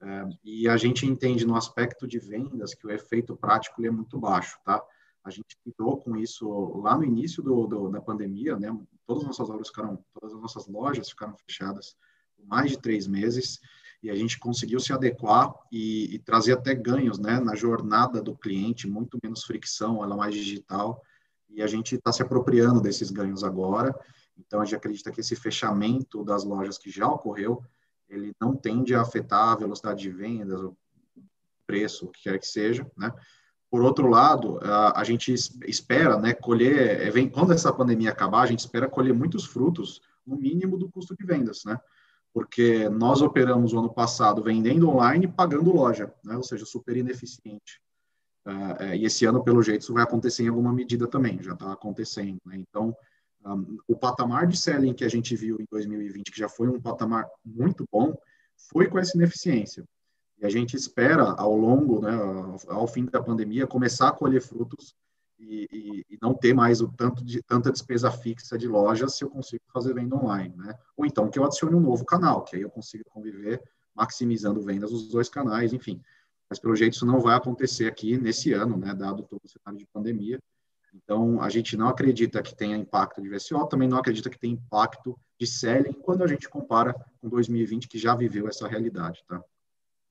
Uh, 0.00 0.38
e 0.44 0.68
a 0.68 0.76
gente 0.76 1.06
entende 1.06 1.46
no 1.46 1.56
aspecto 1.56 2.06
de 2.06 2.18
vendas 2.18 2.74
que 2.74 2.86
o 2.86 2.90
efeito 2.90 3.36
prático 3.36 3.84
é 3.84 3.90
muito 3.90 4.18
baixo, 4.18 4.58
tá? 4.64 4.82
A 5.26 5.30
gente 5.30 5.56
lidou 5.66 5.96
com 5.96 6.16
isso 6.16 6.48
lá 6.78 6.96
no 6.96 7.04
início 7.04 7.42
do, 7.42 7.66
do, 7.66 7.88
da 7.88 8.00
pandemia, 8.00 8.56
né? 8.56 8.68
Todas 9.04 9.24
as 9.24 9.28
nossas 9.28 9.48
lojas 9.48 9.68
ficaram, 9.68 10.04
todas 10.14 10.34
as 10.36 10.40
nossas 10.40 10.66
lojas 10.68 11.10
ficaram 11.10 11.34
fechadas 11.36 11.96
por 12.36 12.46
mais 12.46 12.70
de 12.70 12.78
três 12.78 13.08
meses 13.08 13.60
e 14.00 14.08
a 14.08 14.14
gente 14.14 14.38
conseguiu 14.38 14.78
se 14.78 14.92
adequar 14.92 15.52
e, 15.72 16.14
e 16.14 16.18
trazer 16.20 16.52
até 16.52 16.76
ganhos, 16.76 17.18
né? 17.18 17.40
Na 17.40 17.56
jornada 17.56 18.22
do 18.22 18.36
cliente, 18.36 18.86
muito 18.86 19.18
menos 19.20 19.42
fricção, 19.42 20.04
ela 20.04 20.14
é 20.14 20.16
mais 20.16 20.34
digital 20.34 21.02
e 21.50 21.60
a 21.60 21.66
gente 21.66 21.96
está 21.96 22.12
se 22.12 22.22
apropriando 22.22 22.80
desses 22.80 23.10
ganhos 23.10 23.42
agora. 23.42 23.92
Então, 24.38 24.60
a 24.60 24.64
gente 24.64 24.76
acredita 24.76 25.10
que 25.10 25.20
esse 25.20 25.34
fechamento 25.34 26.22
das 26.22 26.44
lojas 26.44 26.78
que 26.78 26.88
já 26.88 27.08
ocorreu, 27.08 27.64
ele 28.08 28.32
não 28.40 28.54
tende 28.54 28.94
a 28.94 29.00
afetar 29.00 29.48
a 29.48 29.56
velocidade 29.56 30.02
de 30.02 30.10
vendas, 30.10 30.60
o 30.60 30.76
preço, 31.66 32.06
o 32.06 32.10
que 32.10 32.22
quer 32.22 32.38
que 32.38 32.46
seja, 32.46 32.88
né? 32.96 33.12
Por 33.70 33.82
outro 33.82 34.08
lado, 34.08 34.60
a, 34.62 35.02
gente 35.02 35.34
espera, 35.34 36.18
né, 36.18 36.32
colher, 36.32 37.08
é, 37.08 37.28
quando 37.28 37.52
essa 37.52 37.72
pandemia 37.72 38.10
acabar, 38.10 38.42
a 38.42 38.46
gente 38.46 38.60
espera 38.60 38.88
colher 38.88 39.12
muitos 39.12 39.44
frutos, 39.44 40.00
no 40.26 40.36
mínimo 40.36 40.76
do 40.76 40.90
custo 40.90 41.16
de 41.16 41.24
vendas, 41.24 41.64
né? 41.64 41.78
Porque 42.32 42.88
nós 42.88 43.22
operamos 43.22 43.72
o 43.72 43.78
ano 43.78 43.92
passado 43.92 44.42
vendendo 44.42 44.90
online 44.90 45.24
e 45.24 45.28
pagando 45.28 45.72
loja, 45.72 46.12
né? 46.24 46.36
Ou 46.36 46.42
seja, 46.42 46.66
super 46.66 46.96
ineficiente. 46.96 47.80
Uh, 48.44 48.94
e 48.94 49.04
esse 49.04 49.24
ano, 49.24 49.42
pelo 49.42 49.62
jeito, 49.62 49.82
isso 49.82 49.94
vai 49.94 50.02
acontecer 50.04 50.44
em 50.44 50.48
alguma 50.48 50.72
medida 50.72 51.06
também, 51.06 51.42
já 51.42 51.52
está 51.52 51.72
acontecendo. 51.72 52.38
Né? 52.44 52.56
Então, 52.56 52.94
um, 53.44 53.78
o 53.88 53.96
patamar 53.96 54.46
de 54.46 54.56
selling 54.56 54.94
que 54.94 55.04
a 55.04 55.08
gente 55.08 55.34
viu 55.34 55.56
em 55.60 55.66
2020, 55.70 56.30
que 56.30 56.38
já 56.38 56.48
foi 56.48 56.68
um 56.68 56.80
patamar 56.80 57.26
muito 57.44 57.84
bom, 57.90 58.16
foi 58.70 58.86
com 58.86 58.98
essa 58.98 59.16
ineficiência. 59.16 59.84
E 60.38 60.46
a 60.46 60.48
gente 60.48 60.76
espera, 60.76 61.24
ao 61.32 61.56
longo, 61.56 62.00
né, 62.02 62.12
ao 62.68 62.86
fim 62.86 63.04
da 63.06 63.22
pandemia, 63.22 63.66
começar 63.66 64.08
a 64.08 64.12
colher 64.12 64.42
frutos 64.42 64.94
e, 65.38 65.68
e, 65.70 66.14
e, 66.14 66.18
não 66.20 66.34
ter 66.34 66.54
mais 66.54 66.80
o 66.80 66.88
tanto 66.88 67.24
de 67.24 67.42
tanta 67.42 67.70
despesa 67.70 68.10
fixa 68.10 68.56
de 68.56 68.66
lojas 68.66 69.14
se 69.14 69.24
eu 69.24 69.30
consigo 69.30 69.62
fazer 69.72 69.94
venda 69.94 70.16
online, 70.16 70.54
né? 70.56 70.74
Ou 70.96 71.04
então 71.04 71.28
que 71.28 71.38
eu 71.38 71.44
adicione 71.44 71.74
um 71.74 71.80
novo 71.80 72.04
canal, 72.04 72.42
que 72.42 72.56
aí 72.56 72.62
eu 72.62 72.70
consiga 72.70 73.04
conviver 73.10 73.62
maximizando 73.94 74.60
vendas 74.62 74.92
nos 74.92 75.08
dois 75.08 75.28
canais, 75.28 75.72
enfim 75.72 76.00
mas 76.48 76.58
pelo 76.58 76.76
jeito 76.76 76.94
isso 76.94 77.06
não 77.06 77.20
vai 77.20 77.36
acontecer 77.36 77.86
aqui 77.86 78.16
nesse 78.16 78.52
ano, 78.52 78.76
né, 78.76 78.94
dado 78.94 79.22
todo 79.22 79.40
o 79.44 79.48
cenário 79.48 79.78
de 79.78 79.86
pandemia. 79.86 80.38
Então, 80.94 81.42
a 81.42 81.50
gente 81.50 81.76
não 81.76 81.88
acredita 81.88 82.42
que 82.42 82.54
tenha 82.54 82.76
impacto 82.76 83.20
de 83.20 83.28
VSO, 83.28 83.66
também 83.66 83.88
não 83.88 83.98
acredita 83.98 84.30
que 84.30 84.38
tenha 84.38 84.54
impacto 84.54 85.18
de 85.38 85.46
selling 85.46 85.92
quando 85.92 86.24
a 86.24 86.26
gente 86.26 86.48
compara 86.48 86.94
com 87.20 87.28
2020, 87.28 87.86
que 87.86 87.98
já 87.98 88.14
viveu 88.14 88.48
essa 88.48 88.66
realidade. 88.66 89.22
Tá? 89.28 89.42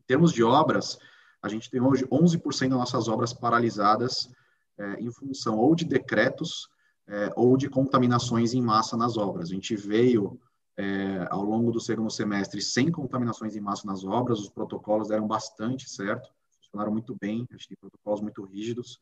Em 0.06 0.08
termos 0.08 0.32
de 0.32 0.44
obras, 0.44 1.00
a 1.42 1.50
gente 1.50 1.70
tem 1.70 1.82
hoje 1.82 2.06
11% 2.06 2.70
das 2.70 2.78
nossas 2.78 3.08
obras 3.08 3.34
paralisadas 3.34 4.30
é, 4.78 5.00
em 5.00 5.12
função 5.12 5.58
ou 5.58 5.74
de 5.74 5.84
decretos 5.84 6.70
é, 7.08 7.34
ou 7.36 7.58
de 7.58 7.68
contaminações 7.68 8.54
em 8.54 8.62
massa 8.62 8.96
nas 8.96 9.18
obras. 9.18 9.50
A 9.50 9.54
gente 9.54 9.76
veio 9.76 10.40
é, 10.78 11.28
ao 11.32 11.44
longo 11.44 11.72
do 11.72 11.80
segundo 11.80 12.12
semestre 12.12 12.62
sem 12.62 12.92
contaminações 12.92 13.56
em 13.56 13.60
massa 13.60 13.88
nas 13.88 14.04
obras, 14.04 14.40
os 14.40 14.50
protocolos 14.50 15.08
deram 15.08 15.28
bastante 15.28 15.90
certo, 15.90 16.30
funcionaram 16.62 16.92
muito 16.92 17.16
bem, 17.20 17.48
a 17.50 17.54
gente 17.54 17.70
tem 17.70 17.78
protocolos 17.80 18.22
muito 18.22 18.44
rígidos, 18.44 19.00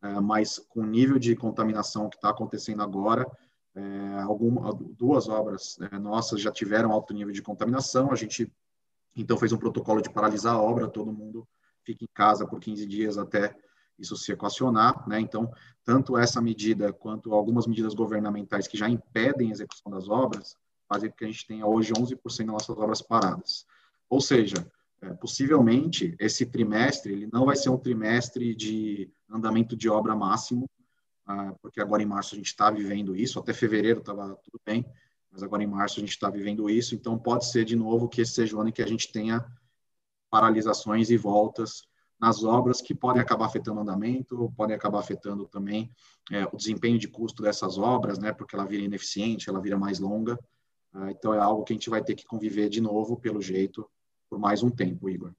é, 0.00 0.18
mas 0.20 0.58
com 0.58 0.80
o 0.80 0.86
nível 0.86 1.18
de 1.18 1.36
contaminação 1.36 2.08
que 2.08 2.16
está 2.16 2.30
acontecendo 2.30 2.82
agora, 2.82 3.26
é, 3.74 4.20
alguma, 4.22 4.72
duas 4.72 5.28
obras 5.28 5.76
é, 5.92 5.98
nossas 5.98 6.40
já 6.40 6.50
tiveram 6.50 6.90
alto 6.90 7.12
nível 7.12 7.34
de 7.34 7.42
contaminação, 7.42 8.10
a 8.10 8.14
gente 8.14 8.50
então 9.22 9.36
fez 9.36 9.52
um 9.52 9.58
protocolo 9.58 10.00
de 10.00 10.10
paralisar 10.10 10.54
a 10.54 10.62
obra, 10.62 10.88
todo 10.88 11.12
mundo 11.12 11.46
fica 11.84 12.04
em 12.04 12.08
casa 12.12 12.46
por 12.46 12.60
15 12.60 12.86
dias 12.86 13.18
até 13.18 13.54
isso 13.98 14.16
se 14.16 14.30
equacionar, 14.30 15.08
né? 15.08 15.18
Então, 15.20 15.50
tanto 15.84 16.16
essa 16.16 16.40
medida 16.40 16.92
quanto 16.92 17.34
algumas 17.34 17.66
medidas 17.66 17.94
governamentais 17.94 18.68
que 18.68 18.78
já 18.78 18.88
impedem 18.88 19.48
a 19.48 19.52
execução 19.52 19.90
das 19.90 20.08
obras, 20.08 20.56
fazem 20.88 21.10
com 21.10 21.16
que 21.16 21.24
a 21.24 21.28
gente 21.28 21.46
tenha 21.46 21.66
hoje 21.66 21.92
11% 21.92 22.14
das 22.38 22.46
nossas 22.46 22.78
obras 22.78 23.02
paradas. 23.02 23.66
Ou 24.08 24.20
seja, 24.20 24.56
é, 25.00 25.10
possivelmente 25.14 26.16
esse 26.18 26.46
trimestre 26.46 27.12
ele 27.12 27.28
não 27.32 27.44
vai 27.44 27.56
ser 27.56 27.70
um 27.70 27.78
trimestre 27.78 28.54
de 28.54 29.10
andamento 29.28 29.76
de 29.76 29.88
obra 29.88 30.14
máximo, 30.14 30.68
ah, 31.26 31.54
porque 31.60 31.80
agora 31.80 32.02
em 32.02 32.06
março 32.06 32.34
a 32.34 32.38
gente 32.38 32.46
está 32.46 32.70
vivendo 32.70 33.14
isso, 33.14 33.38
até 33.38 33.52
fevereiro 33.52 34.00
estava 34.00 34.34
tudo 34.42 34.60
bem, 34.64 34.84
mas 35.30 35.42
agora 35.42 35.62
em 35.62 35.66
março 35.66 35.98
a 35.98 36.00
gente 36.00 36.10
está 36.10 36.30
vivendo 36.30 36.68
isso, 36.68 36.94
então 36.94 37.18
pode 37.18 37.46
ser 37.46 37.64
de 37.64 37.76
novo 37.76 38.08
que 38.08 38.20
esse 38.20 38.32
seja 38.32 38.56
o 38.56 38.60
ano 38.60 38.70
em 38.70 38.72
que 38.72 38.82
a 38.82 38.86
gente 38.86 39.10
tenha 39.12 39.44
paralisações 40.30 41.10
e 41.10 41.16
voltas 41.16 41.88
nas 42.20 42.42
obras 42.42 42.80
que 42.80 42.94
podem 42.94 43.22
acabar 43.22 43.46
afetando 43.46 43.78
o 43.78 43.82
andamento, 43.82 44.52
podem 44.56 44.74
acabar 44.74 44.98
afetando 44.98 45.46
também 45.46 45.90
é, 46.32 46.44
o 46.46 46.56
desempenho 46.56 46.98
de 46.98 47.06
custo 47.06 47.42
dessas 47.42 47.78
obras, 47.78 48.18
né, 48.18 48.32
porque 48.32 48.56
ela 48.56 48.66
vira 48.66 48.82
ineficiente, 48.82 49.48
ela 49.48 49.60
vira 49.60 49.78
mais 49.78 50.00
longa. 50.00 50.38
Ah, 50.92 51.10
então 51.10 51.32
é 51.32 51.38
algo 51.38 51.62
que 51.64 51.72
a 51.72 51.76
gente 51.76 51.90
vai 51.90 52.02
ter 52.02 52.14
que 52.14 52.24
conviver 52.24 52.68
de 52.68 52.80
novo, 52.80 53.16
pelo 53.16 53.40
jeito, 53.40 53.88
por 54.28 54.38
mais 54.38 54.62
um 54.62 54.70
tempo, 54.70 55.08
Igor. 55.08 55.32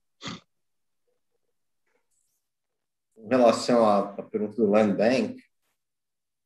Em 3.18 3.28
relação 3.28 3.86
à, 3.86 4.24
pergunta 4.24 4.56
do 4.56 4.70
Land 4.70 4.96
Bank, 4.96 5.44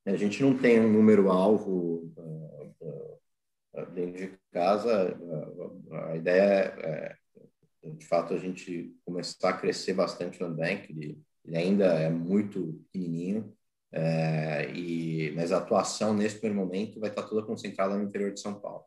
a 0.06 0.16
gente 0.16 0.42
não 0.42 0.58
tem 0.58 0.82
um 0.82 0.92
número 0.92 1.32
alvo 1.32 2.12
uh, 2.18 2.53
dentro 3.94 4.18
de 4.18 4.40
casa. 4.52 5.18
A 6.08 6.16
ideia 6.16 6.74
é, 6.78 7.18
de 7.92 8.06
fato, 8.06 8.34
a 8.34 8.38
gente 8.38 8.96
começar 9.06 9.50
a 9.50 9.58
crescer 9.58 9.94
bastante 9.94 10.42
o 10.42 10.48
Land 10.48 10.58
Bank. 10.58 10.92
Ele, 10.92 11.22
ele 11.46 11.58
ainda 11.58 11.86
é 11.86 12.10
muito 12.10 12.82
pequenininho, 12.92 13.54
é, 13.92 14.72
e, 14.72 15.32
mas 15.36 15.52
a 15.52 15.58
atuação 15.58 16.14
nesse 16.14 16.40
primeiro 16.40 16.66
momento 16.66 17.00
vai 17.00 17.10
estar 17.10 17.24
toda 17.24 17.46
concentrada 17.46 17.96
no 17.96 18.04
interior 18.04 18.34
de 18.34 18.40
São 18.40 18.60
Paulo. 18.60 18.86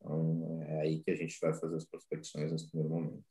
Então, 0.00 0.62
é 0.68 0.80
aí 0.80 1.02
que 1.02 1.10
a 1.10 1.16
gente 1.16 1.38
vai 1.40 1.54
fazer 1.54 1.76
as 1.76 1.84
prospecções 1.84 2.50
nesse 2.50 2.68
primeiro 2.70 2.94
momento. 2.94 3.24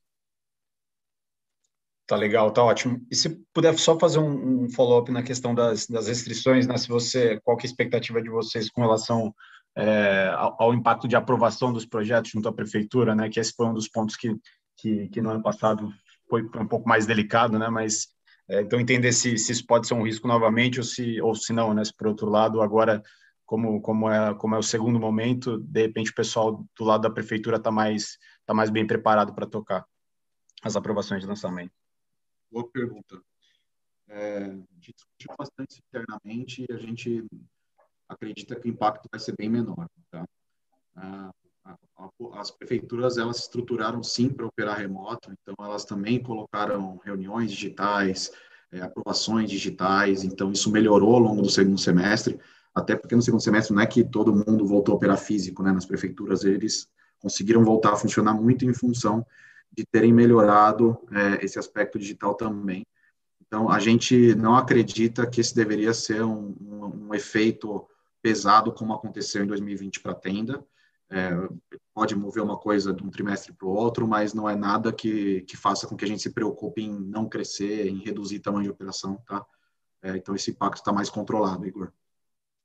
Tá 2.07 2.15
legal, 2.15 2.51
tá 2.51 2.63
ótimo. 2.63 3.01
E 3.09 3.15
se 3.15 3.29
puder 3.51 3.77
só 3.79 3.97
fazer 3.97 4.19
um, 4.19 4.65
um 4.65 4.69
follow-up 4.69 5.11
na 5.11 5.23
questão 5.23 5.55
das, 5.55 5.87
das 5.87 6.07
restrições, 6.07 6.67
né? 6.67 6.77
Se 6.77 6.87
você, 6.87 7.39
qual 7.43 7.57
que 7.57 7.65
é 7.65 7.67
a 7.67 7.71
expectativa 7.71 8.21
de 8.21 8.29
vocês 8.29 8.69
com 8.69 8.81
relação 8.81 9.33
é, 9.75 10.31
ao, 10.35 10.55
ao, 10.61 10.73
impacto 10.73 11.07
de 11.07 11.15
aprovação 11.15 11.73
dos 11.73 11.85
projetos 11.85 12.29
junto 12.31 12.47
à 12.47 12.53
prefeitura, 12.53 13.15
né? 13.15 13.27
Que 13.27 13.39
esse 13.39 13.53
foi 13.55 13.65
um 13.65 13.73
dos 13.73 13.89
pontos 13.89 14.15
que, 14.15 14.35
que, 14.77 15.09
que 15.09 15.19
no 15.19 15.31
ano 15.31 15.41
passado 15.41 15.91
foi, 16.29 16.43
um 16.43 16.67
pouco 16.67 16.87
mais 16.87 17.07
delicado, 17.07 17.57
né? 17.57 17.69
Mas 17.69 18.07
é, 18.47 18.61
então 18.61 18.79
entender 18.79 19.11
se, 19.11 19.35
se 19.39 19.51
isso 19.51 19.65
pode 19.65 19.87
ser 19.87 19.95
um 19.95 20.03
risco 20.03 20.27
novamente 20.27 20.79
ou 20.79 20.83
se 20.83 21.19
ou 21.21 21.33
se 21.33 21.53
não, 21.53 21.73
né? 21.73 21.83
Se 21.83 21.93
por 21.95 22.07
outro 22.07 22.29
lado 22.29 22.61
agora 22.61 23.01
como, 23.47 23.81
como, 23.81 24.09
é, 24.11 24.35
como 24.35 24.53
é 24.53 24.57
o 24.59 24.63
segundo 24.63 24.99
momento, 24.99 25.59
de 25.59 25.81
repente 25.81 26.11
o 26.11 26.15
pessoal 26.15 26.63
do 26.77 26.85
lado 26.85 27.01
da 27.01 27.09
prefeitura 27.09 27.57
está 27.57 27.71
mais, 27.71 28.17
tá 28.45 28.53
mais 28.53 28.69
bem 28.69 28.85
preparado 28.85 29.33
para 29.33 29.47
tocar 29.47 29.85
as 30.63 30.75
aprovações 30.75 31.21
de 31.21 31.27
lançamento? 31.27 31.84
Boa 32.55 32.69
pergunta. 32.69 33.21
É, 34.07 34.37
a 34.45 34.75
gente 34.75 34.93
discutiu 34.93 35.35
bastante 35.37 35.83
internamente 35.89 36.65
e 36.69 36.73
a 36.73 36.77
gente 36.77 37.25
acredita 38.07 38.55
que 38.55 38.69
o 38.69 38.71
impacto 38.71 39.09
vai 39.11 39.19
ser 39.19 39.35
bem 39.37 39.49
menor. 39.49 39.89
Tá? 40.09 40.25
as 42.35 42.51
prefeituras 42.51 43.17
elas 43.17 43.37
se 43.37 43.41
estruturaram 43.41 44.01
sim 44.01 44.29
para 44.29 44.45
operar 44.45 44.77
remoto, 44.77 45.33
então 45.33 45.53
elas 45.59 45.83
também 45.83 46.23
colocaram 46.23 46.97
reuniões 47.03 47.51
digitais, 47.51 48.31
é, 48.71 48.79
aprovações 48.79 49.49
digitais, 49.49 50.23
então 50.23 50.49
isso 50.49 50.71
melhorou 50.71 51.15
ao 51.15 51.19
longo 51.19 51.41
do 51.41 51.49
segundo 51.49 51.77
semestre 51.77 52.39
até 52.73 52.95
porque 52.95 53.17
no 53.17 53.21
segundo 53.21 53.43
semestre 53.43 53.75
não 53.75 53.81
é 53.81 53.85
que 53.85 54.01
todo 54.01 54.33
mundo 54.33 54.65
voltou 54.65 54.93
a 54.93 54.95
operar 54.95 55.17
físico, 55.17 55.61
né? 55.61 55.73
Nas 55.73 55.85
prefeituras 55.85 56.45
eles 56.45 56.87
conseguiram 57.19 57.65
voltar 57.65 57.91
a 57.91 57.97
funcionar 57.97 58.33
muito 58.33 58.63
em 58.63 58.73
função 58.73 59.25
de 59.75 59.85
terem 59.85 60.13
melhorado 60.13 60.97
é, 61.11 61.43
esse 61.43 61.59
aspecto 61.59 61.99
digital 61.99 62.35
também. 62.35 62.85
Então, 63.45 63.69
a 63.69 63.79
gente 63.79 64.33
não 64.35 64.55
acredita 64.55 65.27
que 65.27 65.39
esse 65.39 65.55
deveria 65.55 65.93
ser 65.93 66.23
um, 66.23 66.55
um, 66.59 67.07
um 67.07 67.13
efeito 67.13 67.87
pesado 68.21 68.73
como 68.73 68.93
aconteceu 68.93 69.43
em 69.43 69.47
2020 69.47 70.01
para 70.01 70.11
a 70.13 70.15
tenda. 70.15 70.65
É, 71.09 71.29
pode 71.93 72.15
mover 72.15 72.41
uma 72.41 72.57
coisa 72.57 72.91
de 72.91 73.03
um 73.03 73.09
trimestre 73.09 73.53
para 73.53 73.67
o 73.67 73.71
outro, 73.71 74.07
mas 74.07 74.33
não 74.33 74.49
é 74.49 74.55
nada 74.55 74.91
que, 74.91 75.41
que 75.41 75.55
faça 75.55 75.85
com 75.85 75.95
que 75.95 76.03
a 76.03 76.07
gente 76.07 76.23
se 76.23 76.33
preocupe 76.33 76.81
em 76.81 76.91
não 76.91 77.29
crescer, 77.29 77.87
em 77.87 78.03
reduzir 78.03 78.39
tamanho 78.39 78.63
de 78.63 78.71
operação, 78.71 79.17
tá? 79.27 79.45
É, 80.01 80.17
então, 80.17 80.35
esse 80.35 80.51
impacto 80.51 80.77
está 80.77 80.91
mais 80.91 81.09
controlado, 81.09 81.65
Igor. 81.65 81.91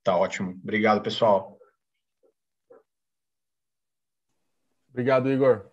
Tá 0.03 0.17
ótimo. 0.17 0.51
Obrigado, 0.51 1.01
pessoal. 1.01 1.57
Obrigado, 4.89 5.31
Igor. 5.31 5.70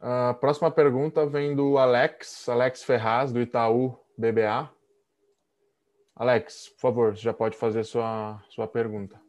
A 0.00 0.34
próxima 0.34 0.70
pergunta 0.70 1.26
vem 1.26 1.54
do 1.56 1.78
Alex, 1.78 2.48
Alex 2.48 2.84
Ferraz, 2.84 3.32
do 3.32 3.40
Itaú 3.40 3.98
BBA. 4.16 4.70
Alex, 6.14 6.70
por 6.74 6.80
favor, 6.80 7.16
já 7.16 7.32
pode 7.32 7.56
fazer 7.56 7.84
sua, 7.84 8.42
sua 8.50 8.66
pergunta. 8.66 9.20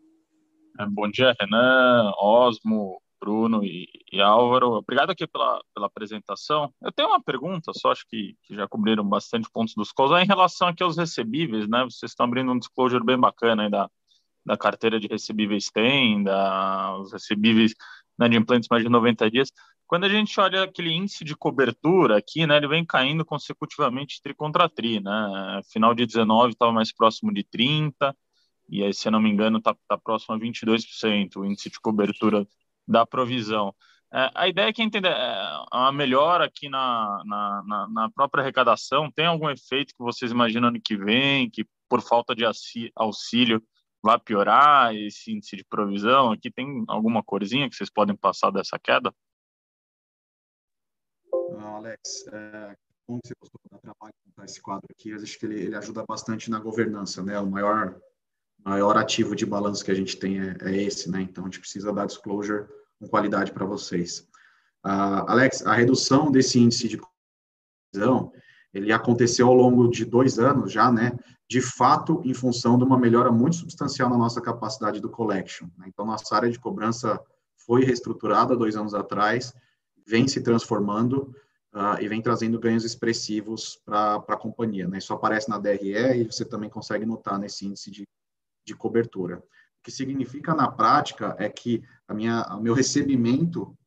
É, 0.79 0.85
bom 0.85 1.09
dia, 1.09 1.35
Renan, 1.39 2.11
Osmo, 2.19 3.01
Bruno 3.19 3.63
e, 3.63 3.87
e, 4.11 4.21
Álvaro. 4.21 4.73
Obrigado 4.73 5.09
aqui 5.09 5.25
pela, 5.25 5.61
pela 5.73 5.87
apresentação. 5.87 6.71
Eu 6.81 6.91
tenho 6.91 7.09
uma 7.09 7.21
pergunta, 7.21 7.71
só 7.73 7.91
acho 7.91 8.05
que, 8.07 8.35
que 8.43 8.53
já 8.53 8.67
cobriram 8.67 9.03
bastante 9.03 9.49
pontos 9.51 9.73
dos 9.73 9.91
calls, 9.91 10.11
é 10.11 10.23
em 10.23 10.27
relação 10.27 10.67
aqui 10.67 10.83
aos 10.83 10.97
recebíveis, 10.97 11.67
né? 11.67 11.83
Vocês 11.85 12.11
estão 12.11 12.25
abrindo 12.25 12.51
um 12.51 12.59
disclosure 12.59 13.03
bem 13.03 13.17
bacana 13.17 13.63
aí 13.63 13.69
da, 13.69 13.89
da 14.45 14.57
carteira 14.57 14.99
de 14.99 15.07
recebíveis 15.07 15.69
tem, 15.69 16.23
da, 16.23 16.97
os 16.99 17.11
recebíveis 17.11 17.73
né, 18.17 18.29
de 18.29 18.37
implantes 18.37 18.69
mais 18.69 18.83
de 18.83 18.89
90 18.89 19.29
dias. 19.31 19.51
Quando 19.87 20.03
a 20.03 20.09
gente 20.09 20.39
olha 20.39 20.63
aquele 20.63 20.91
índice 20.91 21.23
de 21.23 21.35
cobertura 21.35 22.17
aqui, 22.17 22.45
né, 22.45 22.57
ele 22.57 22.67
vem 22.67 22.85
caindo 22.85 23.23
consecutivamente 23.23 24.21
tri 24.21 24.33
contra 24.33 24.67
tri, 24.67 24.99
né? 24.99 25.61
Final 25.71 25.95
de 25.95 26.05
19 26.05 26.51
estava 26.53 26.71
mais 26.73 26.93
próximo 26.93 27.33
de 27.33 27.43
30 27.43 28.15
e 28.69 28.83
aí, 28.83 28.93
se 28.93 29.07
eu 29.07 29.11
não 29.11 29.21
me 29.21 29.29
engano, 29.29 29.59
está 29.59 29.75
tá 29.87 29.97
próximo 29.97 30.35
a 30.35 30.39
22% 30.39 31.37
o 31.37 31.45
índice 31.45 31.69
de 31.69 31.79
cobertura 31.79 32.45
da 32.87 33.05
provisão. 33.05 33.73
É, 34.13 34.31
a 34.35 34.47
ideia 34.47 34.67
é 34.69 34.73
que 34.73 34.81
entender 34.81 35.09
é, 35.09 35.35
a 35.71 35.91
melhora 35.91 36.45
aqui 36.45 36.69
na, 36.69 37.21
na, 37.25 37.87
na, 37.89 38.09
própria 38.11 38.41
arrecadação 38.41 39.11
tem 39.11 39.25
algum 39.25 39.49
efeito 39.49 39.93
que 39.93 40.03
vocês 40.03 40.31
imaginam 40.31 40.69
ano 40.69 40.81
que 40.81 40.95
vem, 40.95 41.49
que 41.49 41.65
por 41.89 42.01
falta 42.01 42.33
de 42.33 42.43
auxílio 42.95 43.61
vai 44.01 44.17
piorar 44.19 44.95
esse 44.95 45.31
índice 45.31 45.57
de 45.57 45.65
provisão? 45.65 46.31
Aqui 46.31 46.49
tem 46.51 46.83
alguma 46.87 47.23
corzinha 47.23 47.69
que 47.69 47.75
vocês 47.75 47.89
podem 47.89 48.15
passar 48.15 48.51
dessa 48.51 48.79
queda? 48.79 49.13
Alex, 51.87 52.27
é, 52.33 52.75
como 53.05 53.19
você 53.23 53.33
gostou 53.39 53.59
do 53.71 53.79
trabalho 53.79 54.13
esse 54.43 54.61
quadro 54.61 54.87
aqui, 54.91 55.13
acho 55.13 55.39
que 55.39 55.45
ele, 55.45 55.61
ele, 55.61 55.75
ajuda 55.75 56.03
bastante 56.07 56.51
na 56.51 56.59
governança, 56.59 57.23
né? 57.23 57.39
O 57.39 57.47
maior, 57.47 57.97
maior 58.63 58.97
ativo 58.97 59.35
de 59.35 59.45
balanço 59.45 59.83
que 59.83 59.91
a 59.91 59.95
gente 59.95 60.17
tem 60.17 60.39
é, 60.39 60.57
é 60.61 60.83
esse, 60.83 61.09
né? 61.09 61.21
Então, 61.21 61.43
a 61.43 61.47
gente 61.47 61.59
precisa 61.59 61.93
dar 61.93 62.05
disclosure 62.05 62.67
com 62.99 63.07
qualidade 63.07 63.51
para 63.51 63.65
vocês. 63.65 64.19
Uh, 64.85 65.25
Alex, 65.27 65.65
a 65.65 65.73
redução 65.73 66.29
desse 66.29 66.59
índice 66.59 66.87
de 66.87 66.99
provisão, 67.93 68.31
ele 68.73 68.91
aconteceu 68.91 69.47
ao 69.47 69.55
longo 69.55 69.89
de 69.89 70.05
dois 70.05 70.37
anos 70.37 70.71
já, 70.71 70.91
né? 70.91 71.17
de 71.49 71.61
fato 71.61 72.21
em 72.25 72.33
função 72.33 72.77
de 72.77 72.83
uma 72.83 72.99
melhora 72.99 73.31
muito 73.31 73.55
substancial 73.55 74.09
na 74.09 74.17
nossa 74.17 74.41
capacidade 74.41 74.99
do 74.99 75.09
collection. 75.09 75.67
Né? 75.77 75.85
Então, 75.87 76.05
nossa 76.05 76.35
área 76.35 76.51
de 76.51 76.59
cobrança 76.59 77.19
foi 77.65 77.85
reestruturada 77.85 78.55
dois 78.55 78.75
anos 78.75 78.93
atrás, 78.93 79.53
vem 80.05 80.27
se 80.27 80.41
transformando 80.41 81.33
uh, 81.73 82.01
e 82.01 82.07
vem 82.07 82.21
trazendo 82.21 82.59
ganhos 82.59 82.83
expressivos 82.83 83.81
para 83.85 84.15
a 84.15 84.37
companhia. 84.37 84.87
Né? 84.87 84.97
Isso 84.97 85.13
aparece 85.13 85.49
na 85.49 85.57
DRE 85.57 86.21
e 86.21 86.23
você 86.23 86.45
também 86.45 86.69
consegue 86.69 87.05
notar 87.05 87.37
nesse 87.39 87.65
índice 87.65 87.91
de, 87.91 88.07
de 88.65 88.75
cobertura. 88.75 89.37
O 89.37 89.83
que 89.83 89.91
significa 89.91 90.53
na 90.53 90.69
prática 90.69 91.35
é 91.39 91.49
que 91.49 91.83
a 92.07 92.13
minha, 92.13 92.43
o 92.55 92.61
meu 92.61 92.73
recebimento 92.73 93.77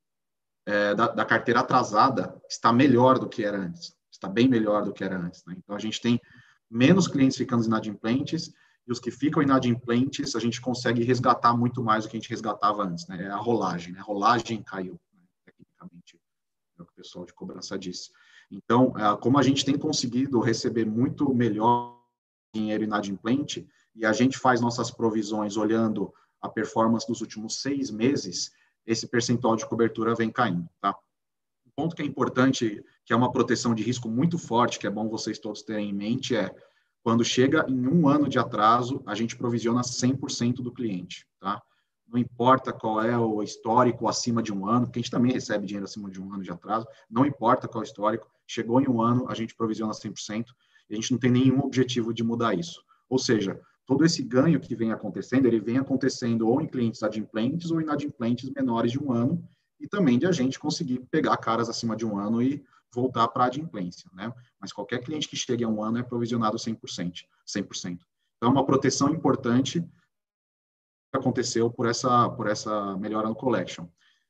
é, 0.66 0.94
da, 0.94 1.08
da, 1.08 1.24
carteira 1.24 1.60
atrasada 1.60 2.40
está 2.48 2.72
melhor 2.72 3.18
do 3.18 3.28
que 3.28 3.44
era 3.44 3.58
antes, 3.58 3.96
está 4.10 4.28
bem 4.28 4.48
melhor 4.48 4.84
do 4.84 4.92
que 4.92 5.02
era 5.02 5.18
antes. 5.18 5.44
Né? 5.44 5.56
Então, 5.58 5.74
a 5.74 5.78
gente 5.78 6.00
tem 6.00 6.20
menos 6.70 7.08
clientes 7.08 7.36
ficando 7.36 7.64
inadimplentes, 7.64 8.52
e 8.86 8.92
os 8.92 9.00
que 9.00 9.10
ficam 9.10 9.42
inadimplentes, 9.42 10.34
a 10.34 10.40
gente 10.40 10.60
consegue 10.60 11.02
resgatar 11.02 11.56
muito 11.56 11.82
mais 11.82 12.04
do 12.04 12.10
que 12.10 12.16
a 12.16 12.20
gente 12.20 12.30
resgatava 12.30 12.82
antes, 12.82 13.06
né? 13.06 13.24
É 13.24 13.28
a 13.28 13.36
rolagem, 13.36 13.92
né? 13.92 14.00
A 14.00 14.02
rolagem 14.02 14.62
caiu, 14.62 14.98
né? 15.12 15.22
tecnicamente, 15.44 16.19
é 16.80 16.84
o 16.84 16.86
que 16.86 16.92
o 16.92 16.96
pessoal 16.96 17.24
de 17.24 17.32
cobrança 17.32 17.78
disse. 17.78 18.10
Então, 18.50 18.92
é, 18.96 19.16
como 19.16 19.38
a 19.38 19.42
gente 19.42 19.64
tem 19.64 19.78
conseguido 19.78 20.40
receber 20.40 20.84
muito 20.84 21.32
melhor 21.34 21.98
dinheiro 22.54 22.84
inadimplente, 22.84 23.68
e 23.94 24.04
a 24.04 24.12
gente 24.12 24.38
faz 24.38 24.60
nossas 24.60 24.90
provisões 24.90 25.56
olhando 25.56 26.12
a 26.40 26.48
performance 26.48 27.06
dos 27.06 27.20
últimos 27.20 27.60
seis 27.60 27.90
meses, 27.90 28.52
esse 28.86 29.06
percentual 29.06 29.56
de 29.56 29.66
cobertura 29.66 30.14
vem 30.14 30.30
caindo, 30.30 30.68
tá? 30.80 30.96
um 31.66 31.70
ponto 31.82 31.94
que 31.94 32.02
é 32.02 32.04
importante, 32.04 32.84
que 33.04 33.12
é 33.12 33.16
uma 33.16 33.30
proteção 33.30 33.74
de 33.74 33.82
risco 33.82 34.08
muito 34.08 34.38
forte, 34.38 34.78
que 34.78 34.86
é 34.86 34.90
bom 34.90 35.08
vocês 35.08 35.38
todos 35.38 35.62
terem 35.62 35.90
em 35.90 35.92
mente, 35.92 36.34
é 36.34 36.54
quando 37.02 37.24
chega 37.24 37.64
em 37.68 37.86
um 37.86 38.08
ano 38.08 38.28
de 38.28 38.38
atraso, 38.38 39.02
a 39.06 39.14
gente 39.14 39.36
provisiona 39.36 39.80
100% 39.80 40.56
do 40.56 40.72
cliente, 40.72 41.26
tá? 41.38 41.62
Não 42.10 42.18
importa 42.18 42.72
qual 42.72 43.00
é 43.02 43.16
o 43.16 43.40
histórico 43.40 44.08
acima 44.08 44.42
de 44.42 44.52
um 44.52 44.66
ano, 44.66 44.86
porque 44.86 44.98
a 44.98 45.02
gente 45.02 45.12
também 45.12 45.32
recebe 45.32 45.64
dinheiro 45.64 45.84
acima 45.84 46.10
de 46.10 46.20
um 46.20 46.32
ano 46.32 46.42
de 46.42 46.50
atraso, 46.50 46.86
não 47.08 47.24
importa 47.24 47.68
qual 47.68 47.82
é 47.82 47.86
o 47.86 47.88
histórico, 47.88 48.28
chegou 48.46 48.80
em 48.80 48.88
um 48.88 49.00
ano, 49.00 49.26
a 49.28 49.34
gente 49.34 49.54
provisiona 49.54 49.92
100% 49.92 50.46
e 50.88 50.94
a 50.94 50.96
gente 50.96 51.12
não 51.12 51.18
tem 51.18 51.30
nenhum 51.30 51.60
objetivo 51.60 52.12
de 52.12 52.24
mudar 52.24 52.54
isso. 52.54 52.82
Ou 53.08 53.16
seja, 53.16 53.60
todo 53.86 54.04
esse 54.04 54.24
ganho 54.24 54.58
que 54.58 54.74
vem 54.74 54.90
acontecendo, 54.90 55.46
ele 55.46 55.60
vem 55.60 55.78
acontecendo 55.78 56.48
ou 56.48 56.60
em 56.60 56.66
clientes 56.66 57.02
adimplentes 57.04 57.70
ou 57.70 57.80
inadimplentes 57.80 58.50
menores 58.50 58.90
de 58.90 59.00
um 59.00 59.12
ano, 59.12 59.42
e 59.78 59.86
também 59.88 60.18
de 60.18 60.26
a 60.26 60.32
gente 60.32 60.58
conseguir 60.58 60.98
pegar 61.10 61.36
caras 61.36 61.68
acima 61.68 61.96
de 61.96 62.04
um 62.04 62.18
ano 62.18 62.42
e 62.42 62.62
voltar 62.92 63.28
para 63.28 63.44
a 63.44 63.46
adimplência, 63.46 64.10
né? 64.12 64.32
Mas 64.60 64.72
qualquer 64.72 65.02
cliente 65.02 65.28
que 65.28 65.36
chegue 65.36 65.64
a 65.64 65.68
um 65.68 65.82
ano 65.82 65.98
é 65.98 66.02
provisionado 66.02 66.58
100%, 66.58 67.24
100%. 67.46 67.98
Então, 68.36 68.48
é 68.48 68.52
uma 68.52 68.66
proteção 68.66 69.10
importante 69.10 69.84
aconteceu 71.16 71.70
por 71.70 71.86
essa, 71.86 72.28
por 72.30 72.46
essa 72.46 72.96
melhora 72.96 73.28
no 73.28 73.34
collection. 73.34 73.86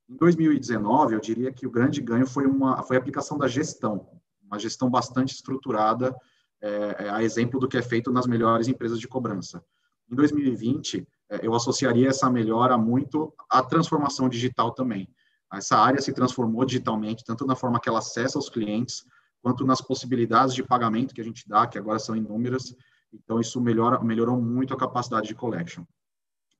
Em 0.08 0.16
2019, 0.16 1.14
eu 1.14 1.20
diria 1.20 1.52
que 1.52 1.66
o 1.66 1.70
grande 1.70 2.00
ganho 2.00 2.26
foi, 2.26 2.46
uma, 2.46 2.82
foi 2.82 2.96
a 2.96 2.98
aplicação 2.98 3.38
da 3.38 3.46
gestão, 3.46 4.08
uma 4.42 4.58
gestão 4.58 4.90
bastante 4.90 5.34
estruturada, 5.34 6.14
é, 6.60 7.06
é, 7.06 7.10
a 7.10 7.22
exemplo 7.22 7.60
do 7.60 7.68
que 7.68 7.78
é 7.78 7.82
feito 7.82 8.12
nas 8.12 8.26
melhores 8.26 8.68
empresas 8.68 8.98
de 8.98 9.08
cobrança. 9.08 9.64
Em 10.10 10.14
2020, 10.14 11.06
é, 11.30 11.46
eu 11.46 11.54
associaria 11.54 12.08
essa 12.08 12.28
melhora 12.28 12.76
muito 12.76 13.32
à 13.48 13.62
transformação 13.62 14.28
digital 14.28 14.72
também. 14.72 15.08
Essa 15.52 15.78
área 15.78 16.00
se 16.00 16.12
transformou 16.12 16.64
digitalmente, 16.64 17.24
tanto 17.24 17.46
na 17.46 17.56
forma 17.56 17.80
que 17.80 17.88
ela 17.88 18.00
acessa 18.00 18.38
os 18.38 18.48
clientes, 18.48 19.04
quanto 19.42 19.64
nas 19.64 19.80
possibilidades 19.80 20.54
de 20.54 20.62
pagamento 20.62 21.14
que 21.14 21.20
a 21.20 21.24
gente 21.24 21.48
dá, 21.48 21.66
que 21.66 21.78
agora 21.78 21.98
são 21.98 22.14
inúmeras. 22.14 22.74
Então, 23.12 23.40
isso 23.40 23.60
melhora, 23.60 24.02
melhorou 24.02 24.40
muito 24.40 24.74
a 24.74 24.76
capacidade 24.76 25.28
de 25.28 25.34
collection. 25.34 25.84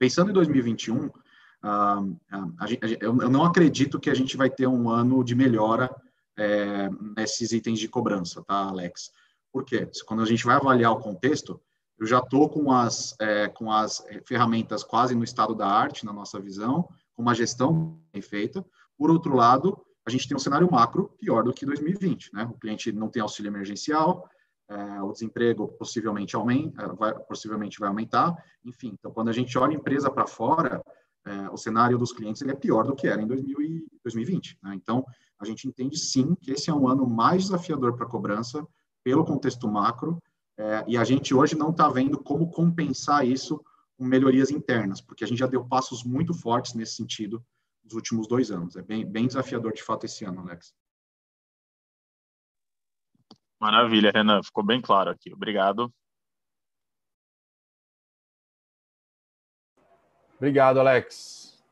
Pensando 0.01 0.31
em 0.31 0.33
2021, 0.33 0.97
uh, 1.05 1.13
a 2.59 2.67
gente, 2.67 2.81
eu 3.03 3.13
não 3.13 3.45
acredito 3.45 4.01
que 4.01 4.09
a 4.09 4.15
gente 4.15 4.35
vai 4.35 4.49
ter 4.49 4.67
um 4.67 4.89
ano 4.89 5.23
de 5.23 5.35
melhora 5.35 5.95
é, 6.39 6.89
nesses 7.15 7.53
itens 7.53 7.79
de 7.79 7.87
cobrança, 7.87 8.43
tá, 8.45 8.55
Alex? 8.55 9.13
Por 9.53 9.63
quê? 9.63 9.87
Quando 10.07 10.23
a 10.23 10.25
gente 10.25 10.43
vai 10.43 10.57
avaliar 10.57 10.93
o 10.93 11.01
contexto, 11.01 11.61
eu 11.99 12.07
já 12.07 12.19
estou 12.21 12.49
com, 12.49 12.73
as, 12.73 13.15
é, 13.21 13.47
com 13.49 13.71
as 13.71 14.03
ferramentas 14.25 14.83
quase 14.83 15.15
no 15.15 15.23
estado 15.23 15.55
da 15.55 15.67
arte, 15.67 16.07
na 16.07 16.15
nossa 16.15 16.41
visão, 16.41 16.89
com 17.15 17.21
uma 17.21 17.35
gestão 17.35 18.01
bem 18.11 18.23
feita, 18.23 18.65
por 18.97 19.11
outro 19.11 19.37
lado, 19.37 19.85
a 20.07 20.11
gente 20.11 20.27
tem 20.27 20.35
um 20.35 20.41
cenário 20.41 20.71
macro 20.73 21.15
pior 21.19 21.43
do 21.43 21.53
que 21.53 21.67
2020, 21.67 22.33
né? 22.33 22.45
O 22.51 22.59
cliente 22.59 22.91
não 22.91 23.11
tem 23.11 23.21
auxílio 23.21 23.51
emergencial, 23.51 24.27
é, 24.71 25.03
o 25.03 25.13
desemprego 25.13 25.67
possivelmente 25.67 26.37
aumenta, 26.37 26.83
é, 26.83 26.89
vai, 26.95 27.19
possivelmente 27.25 27.79
vai 27.81 27.89
aumentar, 27.89 28.37
enfim. 28.65 28.95
Então, 28.97 29.11
quando 29.11 29.29
a 29.29 29.33
gente 29.33 29.59
olha 29.59 29.73
a 29.73 29.79
empresa 29.79 30.09
para 30.09 30.29
fora, 30.29 30.81
é, 31.27 31.51
o 31.51 31.57
cenário 31.57 31.99
dos 31.99 32.13
clientes 32.13 32.41
ele 32.41 32.53
é 32.53 32.55
pior 32.55 32.85
do 32.85 32.95
que 32.95 33.09
era 33.09 33.21
em 33.21 33.27
2000 33.27 33.61
e 33.61 33.87
2020. 34.05 34.59
Né? 34.63 34.75
Então, 34.77 35.05
a 35.41 35.45
gente 35.45 35.67
entende 35.67 35.99
sim 35.99 36.37
que 36.37 36.53
esse 36.53 36.71
é 36.71 36.75
um 36.75 36.87
ano 36.87 37.05
mais 37.05 37.45
desafiador 37.45 37.97
para 37.97 38.07
cobrança 38.07 38.65
pelo 39.03 39.25
contexto 39.25 39.67
macro, 39.67 40.23
e 40.87 40.99
a 40.99 41.05
gente 41.05 41.35
hoje 41.35 41.57
não 41.57 41.71
está 41.71 41.89
vendo 41.89 42.19
como 42.19 42.51
compensar 42.51 43.27
isso 43.27 43.65
com 43.97 44.05
melhorias 44.05 44.51
internas, 44.51 45.01
porque 45.01 45.25
a 45.25 45.27
gente 45.27 45.39
já 45.39 45.47
deu 45.47 45.65
passos 45.65 46.05
muito 46.05 46.35
fortes 46.35 46.75
nesse 46.75 46.97
sentido 46.97 47.43
nos 47.83 47.95
últimos 47.95 48.29
dois 48.29 48.51
anos. 48.51 48.77
É 48.77 48.83
bem, 48.83 49.07
bem 49.07 49.27
desafiador, 49.27 49.73
de 49.73 49.83
fato, 49.83 50.05
esse 50.05 50.23
ano, 50.23 50.41
Alex. 50.41 50.75
Maravilha, 53.61 54.11
Renan. 54.11 54.43
Ficou 54.43 54.65
bem 54.65 54.81
claro 54.81 55.11
aqui. 55.11 55.33
Obrigado. 55.33 55.93
Obrigado, 60.37 60.81
Alex. 60.81 61.63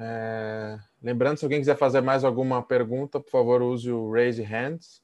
É... 0.00 0.76
Lembrando, 1.00 1.38
se 1.38 1.44
alguém 1.44 1.60
quiser 1.60 1.76
fazer 1.76 2.00
mais 2.00 2.24
alguma 2.24 2.60
pergunta, 2.60 3.20
por 3.20 3.30
favor, 3.30 3.62
use 3.62 3.90
o 3.90 4.10
Raise 4.10 4.42
Hands. 4.42 5.00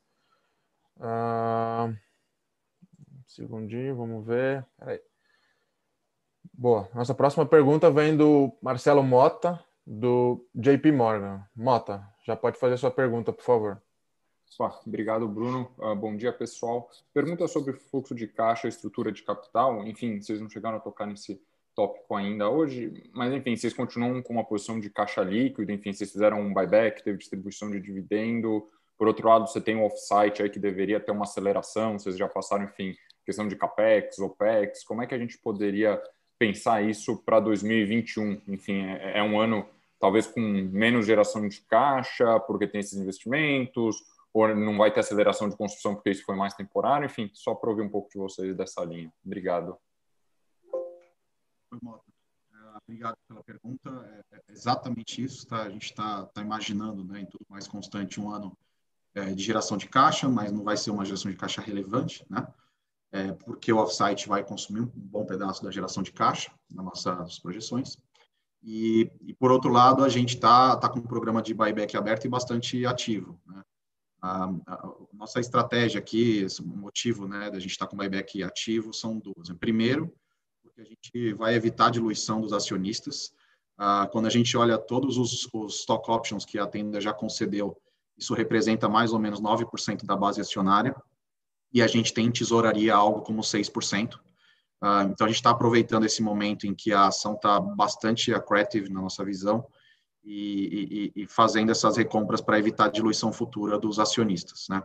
Uh... 0.96 1.90
Um 1.90 3.22
segundinho, 3.26 3.94
vamos 3.94 4.26
ver. 4.26 4.66
Peraí. 4.76 5.00
Boa. 6.52 6.88
Nossa 6.92 7.14
próxima 7.14 7.46
pergunta 7.46 7.90
vem 7.90 8.16
do 8.16 8.56
Marcelo 8.60 9.02
Mota, 9.02 9.64
do 9.86 10.44
JP 10.52 10.90
Morgan. 10.90 11.44
Mota, 11.54 12.04
já 12.26 12.36
pode 12.36 12.58
fazer 12.58 12.76
sua 12.76 12.90
pergunta, 12.90 13.32
por 13.32 13.44
favor. 13.44 13.83
Obrigado, 14.86 15.26
Bruno. 15.26 15.70
Uh, 15.78 15.94
bom 15.96 16.16
dia, 16.16 16.32
pessoal. 16.32 16.88
Pergunta 17.12 17.48
sobre 17.48 17.72
fluxo 17.72 18.14
de 18.14 18.26
caixa, 18.26 18.68
estrutura 18.68 19.10
de 19.10 19.22
capital. 19.22 19.86
Enfim, 19.86 20.20
vocês 20.20 20.40
não 20.40 20.48
chegaram 20.48 20.76
a 20.76 20.80
tocar 20.80 21.06
nesse 21.06 21.40
tópico 21.74 22.14
ainda 22.14 22.48
hoje, 22.48 23.02
mas 23.12 23.32
enfim, 23.32 23.56
vocês 23.56 23.74
continuam 23.74 24.22
com 24.22 24.32
uma 24.32 24.44
posição 24.44 24.78
de 24.78 24.88
caixa 24.88 25.22
líquido, 25.22 25.72
enfim, 25.72 25.92
vocês 25.92 26.12
fizeram 26.12 26.40
um 26.40 26.54
buyback, 26.54 27.02
teve 27.02 27.18
distribuição 27.18 27.68
de 27.70 27.80
dividendo. 27.80 28.68
Por 28.96 29.08
outro 29.08 29.28
lado, 29.28 29.48
você 29.48 29.60
tem 29.60 29.74
um 29.74 29.84
offsite 29.84 30.40
aí 30.40 30.48
que 30.48 30.60
deveria 30.60 31.00
ter 31.00 31.10
uma 31.10 31.24
aceleração, 31.24 31.98
vocês 31.98 32.16
já 32.16 32.28
passaram, 32.28 32.64
enfim, 32.64 32.94
questão 33.26 33.48
de 33.48 33.56
capex, 33.56 34.18
opex. 34.20 34.84
Como 34.84 35.02
é 35.02 35.06
que 35.06 35.14
a 35.14 35.18
gente 35.18 35.36
poderia 35.38 36.00
pensar 36.38 36.82
isso 36.82 37.16
para 37.24 37.40
2021? 37.40 38.42
Enfim, 38.46 38.84
é, 38.84 39.18
é 39.18 39.22
um 39.22 39.38
ano 39.40 39.66
talvez 39.98 40.26
com 40.26 40.40
menos 40.40 41.06
geração 41.06 41.48
de 41.48 41.60
caixa, 41.62 42.38
porque 42.40 42.66
tem 42.66 42.80
esses 42.80 42.98
investimentos, 42.98 43.96
ou 44.34 44.52
não 44.52 44.76
vai 44.76 44.92
ter 44.92 44.98
aceleração 44.98 45.48
de 45.48 45.56
construção 45.56 45.94
porque 45.94 46.10
isso 46.10 46.24
foi 46.24 46.34
mais 46.34 46.54
temporário, 46.54 47.06
enfim, 47.06 47.30
só 47.32 47.54
para 47.54 47.70
ouvir 47.70 47.82
um 47.82 47.88
pouco 47.88 48.10
de 48.10 48.18
vocês 48.18 48.54
dessa 48.56 48.84
linha. 48.84 49.12
Obrigado. 49.24 49.78
É, 51.72 51.78
obrigado 52.82 53.16
pela 53.28 53.44
pergunta. 53.44 54.24
É, 54.32 54.36
é 54.36 54.40
exatamente 54.48 55.22
isso, 55.22 55.46
tá? 55.46 55.62
A 55.62 55.70
gente 55.70 55.84
está 55.84 56.26
tá 56.26 56.42
imaginando, 56.42 57.04
né, 57.04 57.20
em 57.20 57.26
tudo 57.26 57.46
mais 57.48 57.68
constante, 57.68 58.20
um 58.20 58.28
ano 58.28 58.58
é, 59.14 59.32
de 59.32 59.42
geração 59.42 59.76
de 59.76 59.88
caixa, 59.88 60.28
mas 60.28 60.50
não 60.50 60.64
vai 60.64 60.76
ser 60.76 60.90
uma 60.90 61.04
geração 61.04 61.30
de 61.30 61.36
caixa 61.36 61.62
relevante, 61.62 62.26
né? 62.28 62.44
É, 63.12 63.32
porque 63.32 63.72
o 63.72 63.78
offsite 63.78 64.28
vai 64.28 64.42
consumir 64.42 64.80
um 64.80 64.90
bom 64.92 65.24
pedaço 65.24 65.62
da 65.62 65.70
geração 65.70 66.02
de 66.02 66.10
caixa 66.10 66.50
nas 66.68 66.84
nossas 66.84 67.38
projeções. 67.38 67.96
E, 68.64 69.12
e, 69.20 69.34
por 69.34 69.52
outro 69.52 69.70
lado, 69.70 70.02
a 70.02 70.08
gente 70.08 70.34
está 70.34 70.74
tá 70.76 70.88
com 70.88 70.98
um 70.98 71.02
programa 71.02 71.42
de 71.42 71.52
buyback 71.52 71.94
aberto 71.96 72.24
e 72.24 72.30
bastante 72.30 72.86
ativo. 72.86 73.38
A, 74.24 74.44
a, 74.66 74.90
nossa 75.12 75.38
estratégia 75.38 75.98
aqui, 75.98 76.46
o 76.62 76.66
motivo 76.66 77.28
né, 77.28 77.50
da 77.50 77.58
gente 77.58 77.72
estar 77.72 77.86
com 77.86 77.94
buyback 77.94 78.42
ativo 78.42 78.90
são 78.90 79.18
duas. 79.18 79.50
Primeiro, 79.60 80.10
porque 80.62 80.80
a 80.80 80.84
gente 80.84 81.34
vai 81.34 81.54
evitar 81.54 81.88
a 81.88 81.90
diluição 81.90 82.40
dos 82.40 82.54
acionistas. 82.54 83.34
Ah, 83.76 84.08
quando 84.10 84.24
a 84.24 84.30
gente 84.30 84.56
olha 84.56 84.78
todos 84.78 85.18
os, 85.18 85.46
os 85.52 85.80
stock 85.80 86.10
options 86.10 86.46
que 86.46 86.58
a 86.58 86.66
Tenda 86.66 87.02
já 87.02 87.12
concedeu, 87.12 87.76
isso 88.16 88.32
representa 88.32 88.88
mais 88.88 89.12
ou 89.12 89.18
menos 89.18 89.42
9% 89.42 90.06
da 90.06 90.16
base 90.16 90.40
acionária, 90.40 90.96
e 91.70 91.82
a 91.82 91.86
gente 91.86 92.14
tem 92.14 92.30
tesouraria 92.30 92.94
algo 92.94 93.20
como 93.20 93.42
6%. 93.42 94.14
Uh, 94.14 95.10
então, 95.10 95.26
a 95.26 95.28
gente 95.28 95.36
está 95.36 95.50
aproveitando 95.50 96.06
esse 96.06 96.22
momento 96.22 96.66
em 96.66 96.74
que 96.74 96.94
a 96.94 97.08
ação 97.08 97.34
está 97.34 97.60
bastante 97.60 98.32
accretive 98.32 98.88
na 98.88 99.02
nossa 99.02 99.22
visão 99.22 99.66
e, 100.24 101.12
e, 101.16 101.22
e 101.22 101.26
fazendo 101.28 101.70
essas 101.70 101.96
recompras 101.96 102.40
para 102.40 102.58
evitar 102.58 102.86
a 102.86 102.90
diluição 102.90 103.32
futura 103.32 103.78
dos 103.78 103.98
acionistas. 103.98 104.66
Né? 104.68 104.82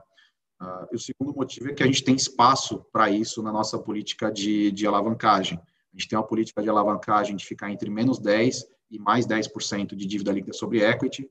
Uh, 0.62 0.96
o 0.96 1.00
segundo 1.00 1.34
motivo 1.34 1.70
é 1.70 1.74
que 1.74 1.82
a 1.82 1.86
gente 1.86 2.04
tem 2.04 2.16
espaço 2.16 2.86
para 2.92 3.10
isso 3.10 3.42
na 3.42 3.52
nossa 3.52 3.80
política 3.80 4.32
de, 4.32 4.72
de 4.72 4.86
alavancagem. 4.86 5.58
A 5.58 5.98
gente 5.98 6.10
tem 6.10 6.20
uma 6.20 6.28
política 6.28 6.62
de 6.62 6.70
alavancagem 6.70 7.36
de 7.36 7.46
ficar 7.46 7.72
entre 7.72 7.90
menos 7.90 8.20
10% 8.20 8.66
e 8.92 9.00
mais 9.00 9.26
10% 9.26 9.96
de 9.96 10.06
dívida 10.06 10.32
líquida 10.32 10.54
sobre 10.54 10.84
equity, 10.84 11.30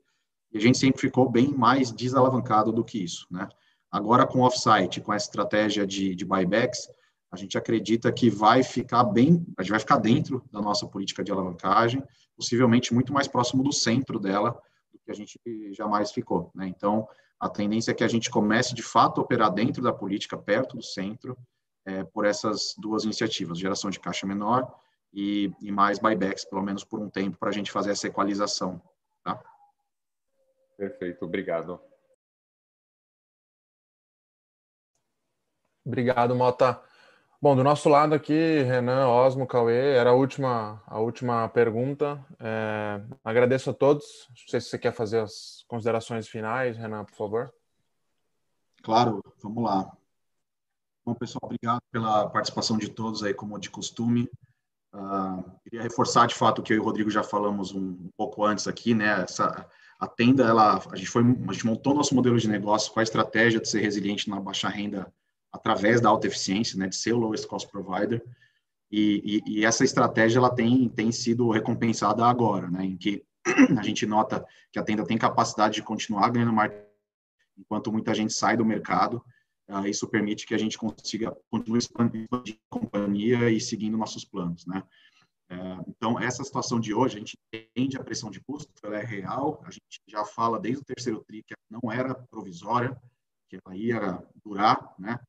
e 0.52 0.58
a 0.58 0.60
gente 0.60 0.78
sempre 0.78 1.00
ficou 1.00 1.28
bem 1.28 1.48
mais 1.48 1.90
desalavancado 1.90 2.72
do 2.72 2.84
que 2.84 3.02
isso. 3.02 3.26
Né? 3.30 3.48
Agora, 3.90 4.26
com 4.26 4.40
offsite, 4.40 5.00
com 5.00 5.12
essa 5.12 5.26
estratégia 5.26 5.86
de, 5.86 6.14
de 6.14 6.24
buybacks, 6.24 6.88
a 7.30 7.36
gente 7.36 7.58
acredita 7.58 8.10
que 8.10 8.30
vai 8.30 8.62
ficar 8.62 9.04
bem, 9.04 9.44
a 9.58 9.62
gente 9.62 9.70
vai 9.70 9.80
ficar 9.80 9.98
dentro 9.98 10.42
da 10.50 10.60
nossa 10.60 10.86
política 10.86 11.22
de 11.22 11.30
alavancagem, 11.30 12.02
possivelmente 12.38 12.94
muito 12.94 13.12
mais 13.12 13.26
próximo 13.26 13.64
do 13.64 13.72
centro 13.72 14.20
dela 14.20 14.52
do 14.92 14.98
que 15.00 15.10
a 15.10 15.14
gente 15.14 15.38
jamais 15.72 16.12
ficou. 16.12 16.52
Né? 16.54 16.68
Então, 16.68 17.06
a 17.38 17.48
tendência 17.48 17.90
é 17.90 17.94
que 17.94 18.04
a 18.04 18.08
gente 18.08 18.30
comece 18.30 18.74
de 18.74 18.82
fato 18.82 19.20
a 19.20 19.24
operar 19.24 19.52
dentro 19.52 19.82
da 19.82 19.92
política, 19.92 20.38
perto 20.38 20.76
do 20.76 20.82
centro, 20.82 21.36
é, 21.84 22.04
por 22.04 22.24
essas 22.24 22.74
duas 22.78 23.02
iniciativas, 23.02 23.58
geração 23.58 23.90
de 23.90 23.98
caixa 23.98 24.26
menor 24.26 24.72
e, 25.12 25.52
e 25.60 25.72
mais 25.72 25.98
buybacks, 25.98 26.44
pelo 26.44 26.62
menos 26.62 26.84
por 26.84 27.00
um 27.00 27.10
tempo, 27.10 27.36
para 27.36 27.48
a 27.48 27.52
gente 27.52 27.72
fazer 27.72 27.90
essa 27.90 28.06
equalização. 28.06 28.80
Tá? 29.24 29.42
Perfeito, 30.76 31.24
obrigado. 31.24 31.80
Obrigado, 35.84 36.36
Mota. 36.36 36.80
Bom, 37.40 37.54
do 37.54 37.62
nosso 37.62 37.88
lado 37.88 38.16
aqui, 38.16 38.62
Renan, 38.64 39.06
Osmo, 39.06 39.46
Cauê, 39.46 39.94
era 39.94 40.10
a 40.10 40.12
última, 40.12 40.82
a 40.84 40.98
última 40.98 41.48
pergunta. 41.48 42.26
É, 42.40 43.00
agradeço 43.22 43.70
a 43.70 43.72
todos. 43.72 44.26
Não 44.30 44.48
sei 44.48 44.60
se 44.60 44.68
você 44.68 44.76
quer 44.76 44.92
fazer 44.92 45.20
as 45.20 45.64
considerações 45.68 46.26
finais, 46.26 46.76
Renan, 46.76 47.04
por 47.04 47.14
favor. 47.14 47.54
Claro, 48.82 49.22
vamos 49.40 49.62
lá. 49.62 49.96
Bom, 51.06 51.14
pessoal, 51.14 51.42
obrigado 51.44 51.80
pela 51.92 52.28
participação 52.28 52.76
de 52.76 52.88
todos 52.88 53.22
aí, 53.22 53.32
como 53.32 53.56
de 53.56 53.70
costume. 53.70 54.28
Uh, 54.92 55.44
queria 55.62 55.82
reforçar 55.82 56.26
de 56.26 56.34
fato 56.34 56.58
o 56.58 56.62
que 56.62 56.72
eu 56.72 56.78
e 56.78 56.80
o 56.80 56.84
Rodrigo 56.84 57.08
já 57.08 57.22
falamos 57.22 57.72
um, 57.72 58.10
pouco 58.16 58.44
antes 58.44 58.66
aqui, 58.66 58.94
né? 58.94 59.22
Essa, 59.22 59.64
a 59.96 60.08
tenda, 60.08 60.42
ela, 60.42 60.82
a 60.90 60.96
gente 60.96 61.08
foi, 61.08 61.22
a 61.22 61.52
gente 61.52 61.66
montou 61.66 61.94
nosso 61.94 62.16
modelo 62.16 62.36
de 62.36 62.48
negócio 62.48 62.92
com 62.92 62.98
a 62.98 63.04
estratégia 63.04 63.60
de 63.60 63.68
ser 63.68 63.80
resiliente 63.80 64.28
na 64.28 64.40
baixa 64.40 64.68
renda 64.68 65.12
através 65.52 66.00
da 66.00 66.08
alta 66.08 66.26
eficiência, 66.26 66.78
né? 66.78 66.88
De 66.88 66.96
ser 66.96 67.12
o 67.12 67.18
lowest 67.18 67.46
cost 67.46 67.70
provider. 67.70 68.22
E, 68.90 69.42
e, 69.46 69.58
e 69.58 69.64
essa 69.64 69.84
estratégia 69.84 70.38
ela 70.38 70.54
tem 70.54 70.88
tem 70.88 71.12
sido 71.12 71.50
recompensada 71.50 72.24
agora, 72.24 72.70
né? 72.70 72.84
Em 72.84 72.96
que 72.96 73.24
a 73.78 73.82
gente 73.82 74.06
nota 74.06 74.44
que 74.72 74.78
a 74.78 74.82
tenda 74.82 75.04
tem 75.04 75.18
capacidade 75.18 75.74
de 75.74 75.82
continuar 75.82 76.30
ganhando 76.30 76.52
marketing 76.52 76.86
enquanto 77.58 77.92
muita 77.92 78.14
gente 78.14 78.32
sai 78.32 78.56
do 78.56 78.64
mercado 78.64 79.22
Uh, 79.68 79.86
isso 79.86 80.08
permite 80.08 80.46
que 80.46 80.54
a 80.54 80.58
gente 80.58 80.78
consiga 80.78 81.36
continuar 81.50 81.78
expandindo 81.78 82.26
a 82.32 82.42
companhia 82.70 83.50
e 83.50 83.60
seguindo 83.60 83.98
nossos 83.98 84.24
planos, 84.24 84.64
né? 84.64 84.82
Uh, 85.50 85.84
então, 85.88 86.18
essa 86.18 86.42
situação 86.42 86.80
de 86.80 86.94
hoje, 86.94 87.16
a 87.16 87.18
gente 87.18 87.38
entende 87.52 87.98
a 87.98 88.02
pressão 88.02 88.30
de 88.30 88.40
custo, 88.40 88.72
ela 88.82 88.96
é 88.96 89.04
real, 89.04 89.62
a 89.66 89.70
gente 89.70 90.00
já 90.06 90.24
fala 90.24 90.58
desde 90.58 90.80
o 90.80 90.84
terceiro 90.84 91.22
TRI 91.22 91.42
que 91.42 91.54
não 91.68 91.92
era 91.92 92.14
provisória, 92.14 92.98
que 93.46 93.58
ela 93.62 93.76
ia 93.76 94.22
durar, 94.42 94.94
né? 94.98 95.20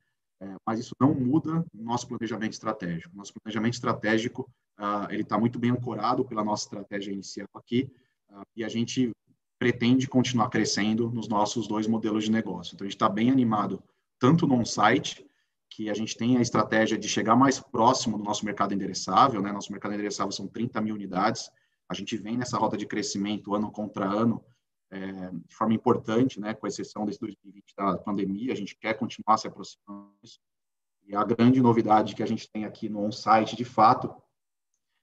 Uh, 0.41 0.55
mas 0.65 0.79
isso 0.79 0.95
não 0.99 1.13
muda 1.13 1.65
o 1.73 1.83
nosso 1.83 2.07
planejamento 2.07 2.53
estratégico. 2.53 3.15
Nosso 3.15 3.33
planejamento 3.33 3.73
estratégico, 3.73 4.49
ah, 4.77 5.07
ele 5.09 5.23
está 5.23 5.37
muito 5.37 5.59
bem 5.59 5.71
ancorado 5.71 6.23
pela 6.23 6.43
nossa 6.43 6.63
estratégia 6.63 7.11
inicial 7.11 7.47
aqui, 7.53 7.91
e 8.55 8.63
a 8.63 8.69
gente 8.69 9.11
pretende 9.57 10.07
continuar 10.07 10.49
crescendo 10.49 11.09
nos 11.09 11.27
nossos 11.27 11.67
dois 11.67 11.85
modelos 11.87 12.23
de 12.23 12.31
negócio. 12.31 12.73
Então, 12.73 12.85
a 12.85 12.87
gente 12.87 12.95
está 12.95 13.09
bem 13.09 13.29
animado 13.29 13.83
tanto 14.17 14.47
no 14.47 14.55
on-site, 14.55 15.25
que 15.69 15.89
a 15.89 15.93
gente 15.93 16.17
tem 16.17 16.37
a 16.37 16.41
estratégia 16.41 16.97
de 16.97 17.07
chegar 17.07 17.35
mais 17.35 17.59
próximo 17.59 18.17
do 18.17 18.23
nosso 18.23 18.43
mercado 18.43 18.73
endereçável, 18.73 19.41
né? 19.41 19.51
Nosso 19.51 19.71
mercado 19.71 19.93
endereçável 19.93 20.31
são 20.31 20.47
30 20.47 20.81
mil 20.81 20.95
unidades. 20.95 21.51
A 21.87 21.93
gente 21.93 22.17
vem 22.17 22.37
nessa 22.37 22.57
rota 22.57 22.75
de 22.75 22.87
crescimento 22.87 23.53
ano 23.53 23.71
contra 23.71 24.05
ano, 24.05 24.43
é, 24.91 25.31
de 25.47 25.55
forma 25.55 25.73
importante, 25.73 26.39
né? 26.39 26.53
Com 26.53 26.67
exceção 26.67 27.05
desse 27.05 27.19
2020 27.19 27.75
da 27.75 27.97
pandemia, 27.97 28.53
a 28.53 28.55
gente 28.55 28.75
quer 28.75 28.95
continuar 28.95 29.37
se 29.37 29.47
aproximando 29.47 30.11
disso. 30.21 30.39
E 31.07 31.15
a 31.15 31.23
grande 31.23 31.61
novidade 31.61 32.15
que 32.15 32.23
a 32.23 32.25
gente 32.25 32.49
tem 32.51 32.65
aqui 32.65 32.89
no 32.89 33.03
on-site, 33.03 33.55
de 33.55 33.65
fato, 33.65 34.13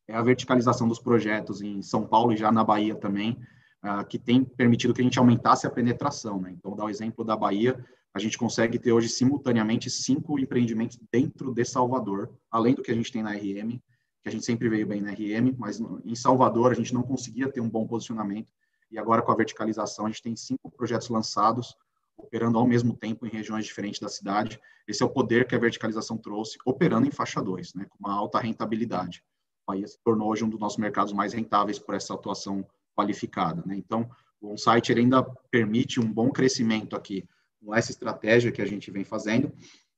é 0.08 0.14
a 0.14 0.22
verticalização 0.22 0.86
dos 0.86 0.98
projetos 0.98 1.60
em 1.60 1.82
São 1.82 2.06
Paulo 2.06 2.32
e 2.32 2.36
já 2.36 2.52
na 2.52 2.62
Bahia 2.62 2.94
também, 2.94 3.40
uh, 3.84 4.04
que 4.06 4.18
tem 4.18 4.44
permitido 4.44 4.94
que 4.94 5.00
a 5.00 5.04
gente 5.04 5.18
aumentasse 5.18 5.66
a 5.66 5.70
penetração, 5.70 6.40
né? 6.40 6.52
Então, 6.52 6.76
dar 6.76 6.84
o 6.84 6.90
exemplo 6.90 7.24
da 7.24 7.36
Bahia, 7.36 7.84
a 8.14 8.18
gente 8.18 8.38
consegue 8.38 8.78
ter 8.78 8.92
hoje 8.92 9.08
simultaneamente 9.08 9.90
cinco 9.90 10.38
empreendimentos 10.38 10.98
dentro 11.12 11.52
de 11.52 11.64
Salvador, 11.64 12.32
além 12.50 12.74
do 12.74 12.82
que 12.82 12.90
a 12.90 12.94
gente 12.94 13.12
tem 13.12 13.22
na 13.22 13.32
RM, 13.32 13.78
que 14.22 14.28
a 14.28 14.30
gente 14.30 14.44
sempre 14.44 14.68
veio 14.68 14.86
bem 14.86 15.00
na 15.00 15.10
RM, 15.10 15.54
mas 15.58 15.80
em 16.04 16.14
Salvador 16.14 16.72
a 16.72 16.74
gente 16.74 16.94
não 16.94 17.02
conseguia 17.02 17.50
ter 17.50 17.60
um 17.60 17.68
bom 17.68 17.86
posicionamento, 17.86 18.48
e 18.90 18.98
agora 18.98 19.22
com 19.22 19.32
a 19.32 19.36
verticalização 19.36 20.06
a 20.06 20.08
gente 20.08 20.22
tem 20.22 20.36
cinco 20.36 20.70
projetos 20.70 21.08
lançados, 21.08 21.76
operando 22.16 22.58
ao 22.58 22.66
mesmo 22.66 22.96
tempo 22.96 23.26
em 23.26 23.30
regiões 23.30 23.66
diferentes 23.66 24.00
da 24.00 24.08
cidade. 24.08 24.60
Esse 24.88 25.02
é 25.02 25.06
o 25.06 25.10
poder 25.10 25.46
que 25.46 25.54
a 25.54 25.58
verticalização 25.58 26.16
trouxe, 26.16 26.58
operando 26.64 27.06
em 27.06 27.10
faixa 27.10 27.42
2, 27.42 27.74
né, 27.74 27.86
com 27.88 27.98
uma 27.98 28.14
alta 28.14 28.38
rentabilidade. 28.38 29.22
O 29.66 29.72
Bahia 29.72 29.86
se 29.86 29.98
tornou 30.02 30.30
hoje 30.30 30.44
um 30.44 30.48
dos 30.48 30.60
nossos 30.60 30.78
mercados 30.78 31.12
mais 31.12 31.32
rentáveis 31.32 31.78
por 31.78 31.94
essa 31.94 32.14
atuação 32.14 32.66
qualificada. 32.96 33.62
Né? 33.66 33.76
Então, 33.76 34.08
o 34.40 34.52
on-site 34.52 34.92
ainda 34.92 35.22
permite 35.50 36.00
um 36.00 36.10
bom 36.10 36.30
crescimento 36.30 36.94
aqui, 36.96 37.28
com 37.60 37.74
essa 37.74 37.90
estratégia 37.90 38.52
que 38.52 38.62
a 38.62 38.66
gente 38.66 38.90
vem 38.90 39.04
fazendo. 39.04 39.52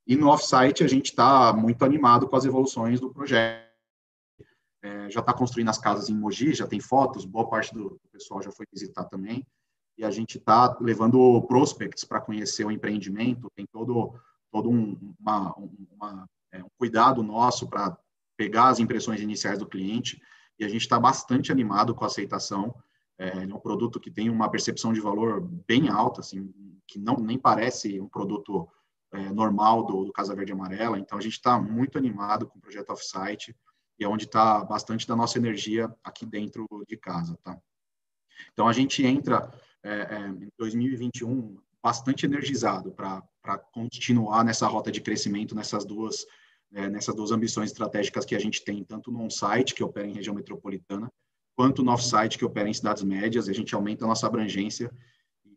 E 0.07 0.17
no 0.17 0.29
offsite 0.29 0.83
a 0.83 0.89
gente 0.89 1.11
está 1.11 1.53
muito 1.53 1.85
animado 1.85 2.27
com 2.27 2.35
as 2.35 2.47
evoluções 2.47 2.99
do 2.99 3.13
projeto. 3.13 3.68
É, 4.83 5.11
já 5.11 5.21
está 5.21 5.33
construindo 5.33 5.69
as 5.69 5.79
casas 5.79 6.09
em 6.09 6.15
Mogi, 6.15 6.55
já 6.55 6.67
tem 6.67 6.81
fotos, 6.81 7.25
boa 7.25 7.49
parte 7.49 7.75
do 7.75 8.01
pessoal 8.13 8.41
já 8.43 8.51
foi 8.53 8.67
visitar 8.73 9.05
também. 9.05 9.45
E 9.97 10.05
a 10.05 10.11
gente 10.11 10.39
está 10.39 10.77
levando 10.81 11.43
prospects 11.43 12.05
para 12.05 12.21
conhecer 12.21 12.65
o 12.65 12.71
empreendimento, 12.71 13.51
tem 13.57 13.67
todo, 13.67 14.15
todo 14.53 14.71
um, 14.71 15.15
uma, 15.19 15.53
uma, 15.91 16.29
é, 16.53 16.63
um 16.63 16.69
cuidado 16.79 17.23
nosso 17.23 17.67
para 17.69 17.99
pegar 18.37 18.69
as 18.69 18.79
impressões 18.79 19.21
iniciais 19.21 19.59
do 19.59 19.67
cliente. 19.67 20.23
E 20.59 20.65
a 20.65 20.69
gente 20.69 20.83
está 20.83 21.01
bastante 21.01 21.51
animado 21.51 21.95
com 21.95 22.05
a 22.05 22.07
aceitação. 22.07 22.73
É, 23.19 23.43
é 23.43 23.55
um 23.55 23.59
produto 23.59 23.99
que 23.99 24.11
tem 24.11 24.31
uma 24.31 24.49
percepção 24.49 24.93
de 24.93 25.01
valor 25.01 25.41
bem 25.67 25.89
alta, 25.89 26.21
assim, 26.21 26.53
que 26.87 27.01
não 27.01 27.17
nem 27.17 27.37
parece 27.37 28.01
um 28.01 28.09
produto 28.09 28.69
é, 29.13 29.33
normal 29.33 29.85
do, 29.85 30.05
do, 30.05 30.13
Casa 30.13 30.35
Verde 30.35 30.53
Amarela. 30.53 30.99
Então, 30.99 31.19
a 31.19 31.21
gente 31.21 31.33
está 31.33 31.61
muito 31.61 31.99
animado 31.99 32.47
com 32.47 32.59
o 32.59 32.63
projeto 32.63 32.91
Offsite 32.91 33.57
e 33.99 34.05
é 34.05 34.09
onde 34.09 34.25
está 34.25 34.65
bastante 34.65 35.07
da 35.07 35.17
nossa 35.17 35.39
energia 35.39 35.93
aqui 36.05 36.25
dentro 36.25 36.67
de 36.87 36.97
casa, 36.97 37.37
tá? 37.43 37.59
Então, 38.53 38.69
a 38.69 38.73
gente 38.73 39.05
entra 39.05 39.51
é, 39.83 39.91
é, 39.91 40.29
em 40.29 40.49
2021 40.57 41.59
bastante 41.83 42.27
energizado 42.27 42.93
para 42.93 43.23
continuar 43.73 44.45
nessa 44.45 44.67
rota 44.67 44.93
de 44.93 45.01
crescimento 45.01 45.55
nessas 45.55 45.85
duas 45.85 46.27
é, 46.73 46.89
nessas 46.89 47.15
duas 47.15 47.31
ambições 47.31 47.71
estratégicas 47.71 48.27
que 48.27 48.35
a 48.35 48.39
gente 48.39 48.63
tem, 48.63 48.85
tanto 48.85 49.11
no 49.11 49.23
on-site, 49.23 49.75
que 49.75 49.83
opera 49.83 50.07
em 50.07 50.13
região 50.13 50.35
metropolitana, 50.35 51.11
quanto 51.57 51.83
no 51.83 51.91
off-site, 51.91 52.37
que 52.37 52.45
opera 52.45 52.69
em 52.69 52.75
cidades 52.75 53.03
médias, 53.03 53.49
a 53.49 53.55
gente 53.55 53.75
aumenta 53.75 54.05
a 54.05 54.09
nossa 54.09 54.27
abrangência 54.27 54.93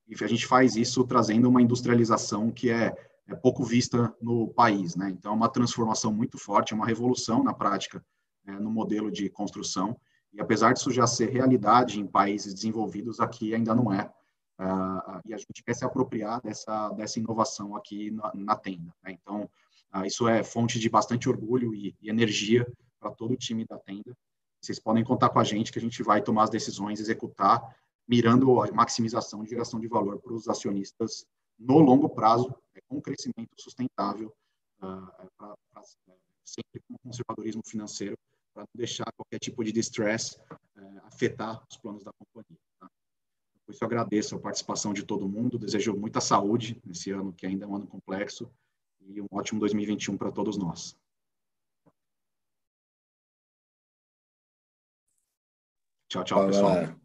e 0.07 0.15
a 0.23 0.27
gente 0.27 0.47
faz 0.47 0.77
isso 0.77 1.03
trazendo 1.03 1.49
uma 1.49 1.61
industrialização 1.61 2.49
que 2.49 2.69
é, 2.69 2.95
é 3.27 3.35
pouco 3.35 3.63
vista 3.63 4.15
no 4.21 4.47
país, 4.47 4.95
né? 4.95 5.09
Então, 5.09 5.33
é 5.33 5.35
uma 5.35 5.49
transformação 5.49 6.13
muito 6.13 6.37
forte, 6.37 6.73
é 6.73 6.75
uma 6.75 6.87
revolução 6.87 7.43
na 7.43 7.53
prática 7.53 8.03
é, 8.47 8.51
no 8.53 8.71
modelo 8.71 9.11
de 9.11 9.29
construção. 9.29 9.99
E 10.33 10.39
apesar 10.39 10.73
disso 10.73 10.91
já 10.91 11.05
ser 11.05 11.29
realidade 11.29 11.99
em 11.99 12.07
países 12.07 12.53
desenvolvidos, 12.53 13.19
aqui 13.19 13.53
ainda 13.53 13.75
não 13.75 13.91
é. 13.93 14.11
Uh, 14.59 15.19
e 15.25 15.33
a 15.33 15.37
gente 15.37 15.63
quer 15.65 15.73
se 15.73 15.83
apropriar 15.83 16.39
dessa, 16.41 16.89
dessa 16.89 17.19
inovação 17.19 17.75
aqui 17.75 18.11
na, 18.11 18.31
na 18.35 18.55
tenda. 18.55 18.93
Né? 19.03 19.17
Então, 19.19 19.49
uh, 19.95 20.05
isso 20.05 20.27
é 20.27 20.43
fonte 20.43 20.79
de 20.79 20.89
bastante 20.89 21.27
orgulho 21.27 21.73
e, 21.73 21.95
e 21.99 22.09
energia 22.09 22.71
para 22.99 23.11
todo 23.11 23.33
o 23.33 23.37
time 23.37 23.65
da 23.65 23.77
tenda. 23.79 24.15
Vocês 24.61 24.79
podem 24.79 25.03
contar 25.03 25.29
com 25.29 25.39
a 25.39 25.43
gente 25.43 25.71
que 25.71 25.79
a 25.79 25.81
gente 25.81 26.03
vai 26.03 26.21
tomar 26.21 26.43
as 26.43 26.49
decisões, 26.51 26.99
executar 26.99 27.75
mirando 28.07 28.61
a 28.61 28.71
maximização 28.71 29.43
de 29.43 29.49
geração 29.49 29.79
de 29.79 29.87
valor 29.87 30.19
para 30.19 30.33
os 30.33 30.47
acionistas 30.47 31.25
no 31.57 31.79
longo 31.79 32.09
prazo, 32.09 32.53
é, 32.75 32.81
com 32.87 33.01
crescimento 33.01 33.49
sustentável, 33.57 34.33
uh, 34.81 35.29
pra, 35.37 35.55
pra, 35.71 35.81
sempre 36.43 36.81
com 36.87 36.97
conservadorismo 37.03 37.61
financeiro, 37.65 38.17
para 38.53 38.63
não 38.63 38.69
deixar 38.75 39.11
qualquer 39.13 39.39
tipo 39.39 39.63
de 39.63 39.71
distress 39.71 40.37
uh, 40.77 40.99
afetar 41.05 41.63
os 41.69 41.77
planos 41.77 42.03
da 42.03 42.11
companhia. 42.13 42.59
Tá? 42.79 42.89
Por 43.65 43.73
isso, 43.73 43.83
eu 43.83 43.87
agradeço 43.87 44.35
a 44.35 44.39
participação 44.39 44.93
de 44.93 45.03
todo 45.03 45.27
mundo, 45.27 45.57
desejo 45.57 45.95
muita 45.95 46.21
saúde 46.21 46.81
nesse 46.85 47.11
ano, 47.11 47.33
que 47.33 47.45
ainda 47.45 47.65
é 47.65 47.67
um 47.67 47.75
ano 47.75 47.87
complexo, 47.87 48.51
e 49.01 49.21
um 49.21 49.27
ótimo 49.31 49.59
2021 49.59 50.17
para 50.17 50.31
todos 50.31 50.57
nós. 50.57 50.95
Tchau, 56.09 56.23
tchau, 56.23 56.45
pessoal. 56.47 57.00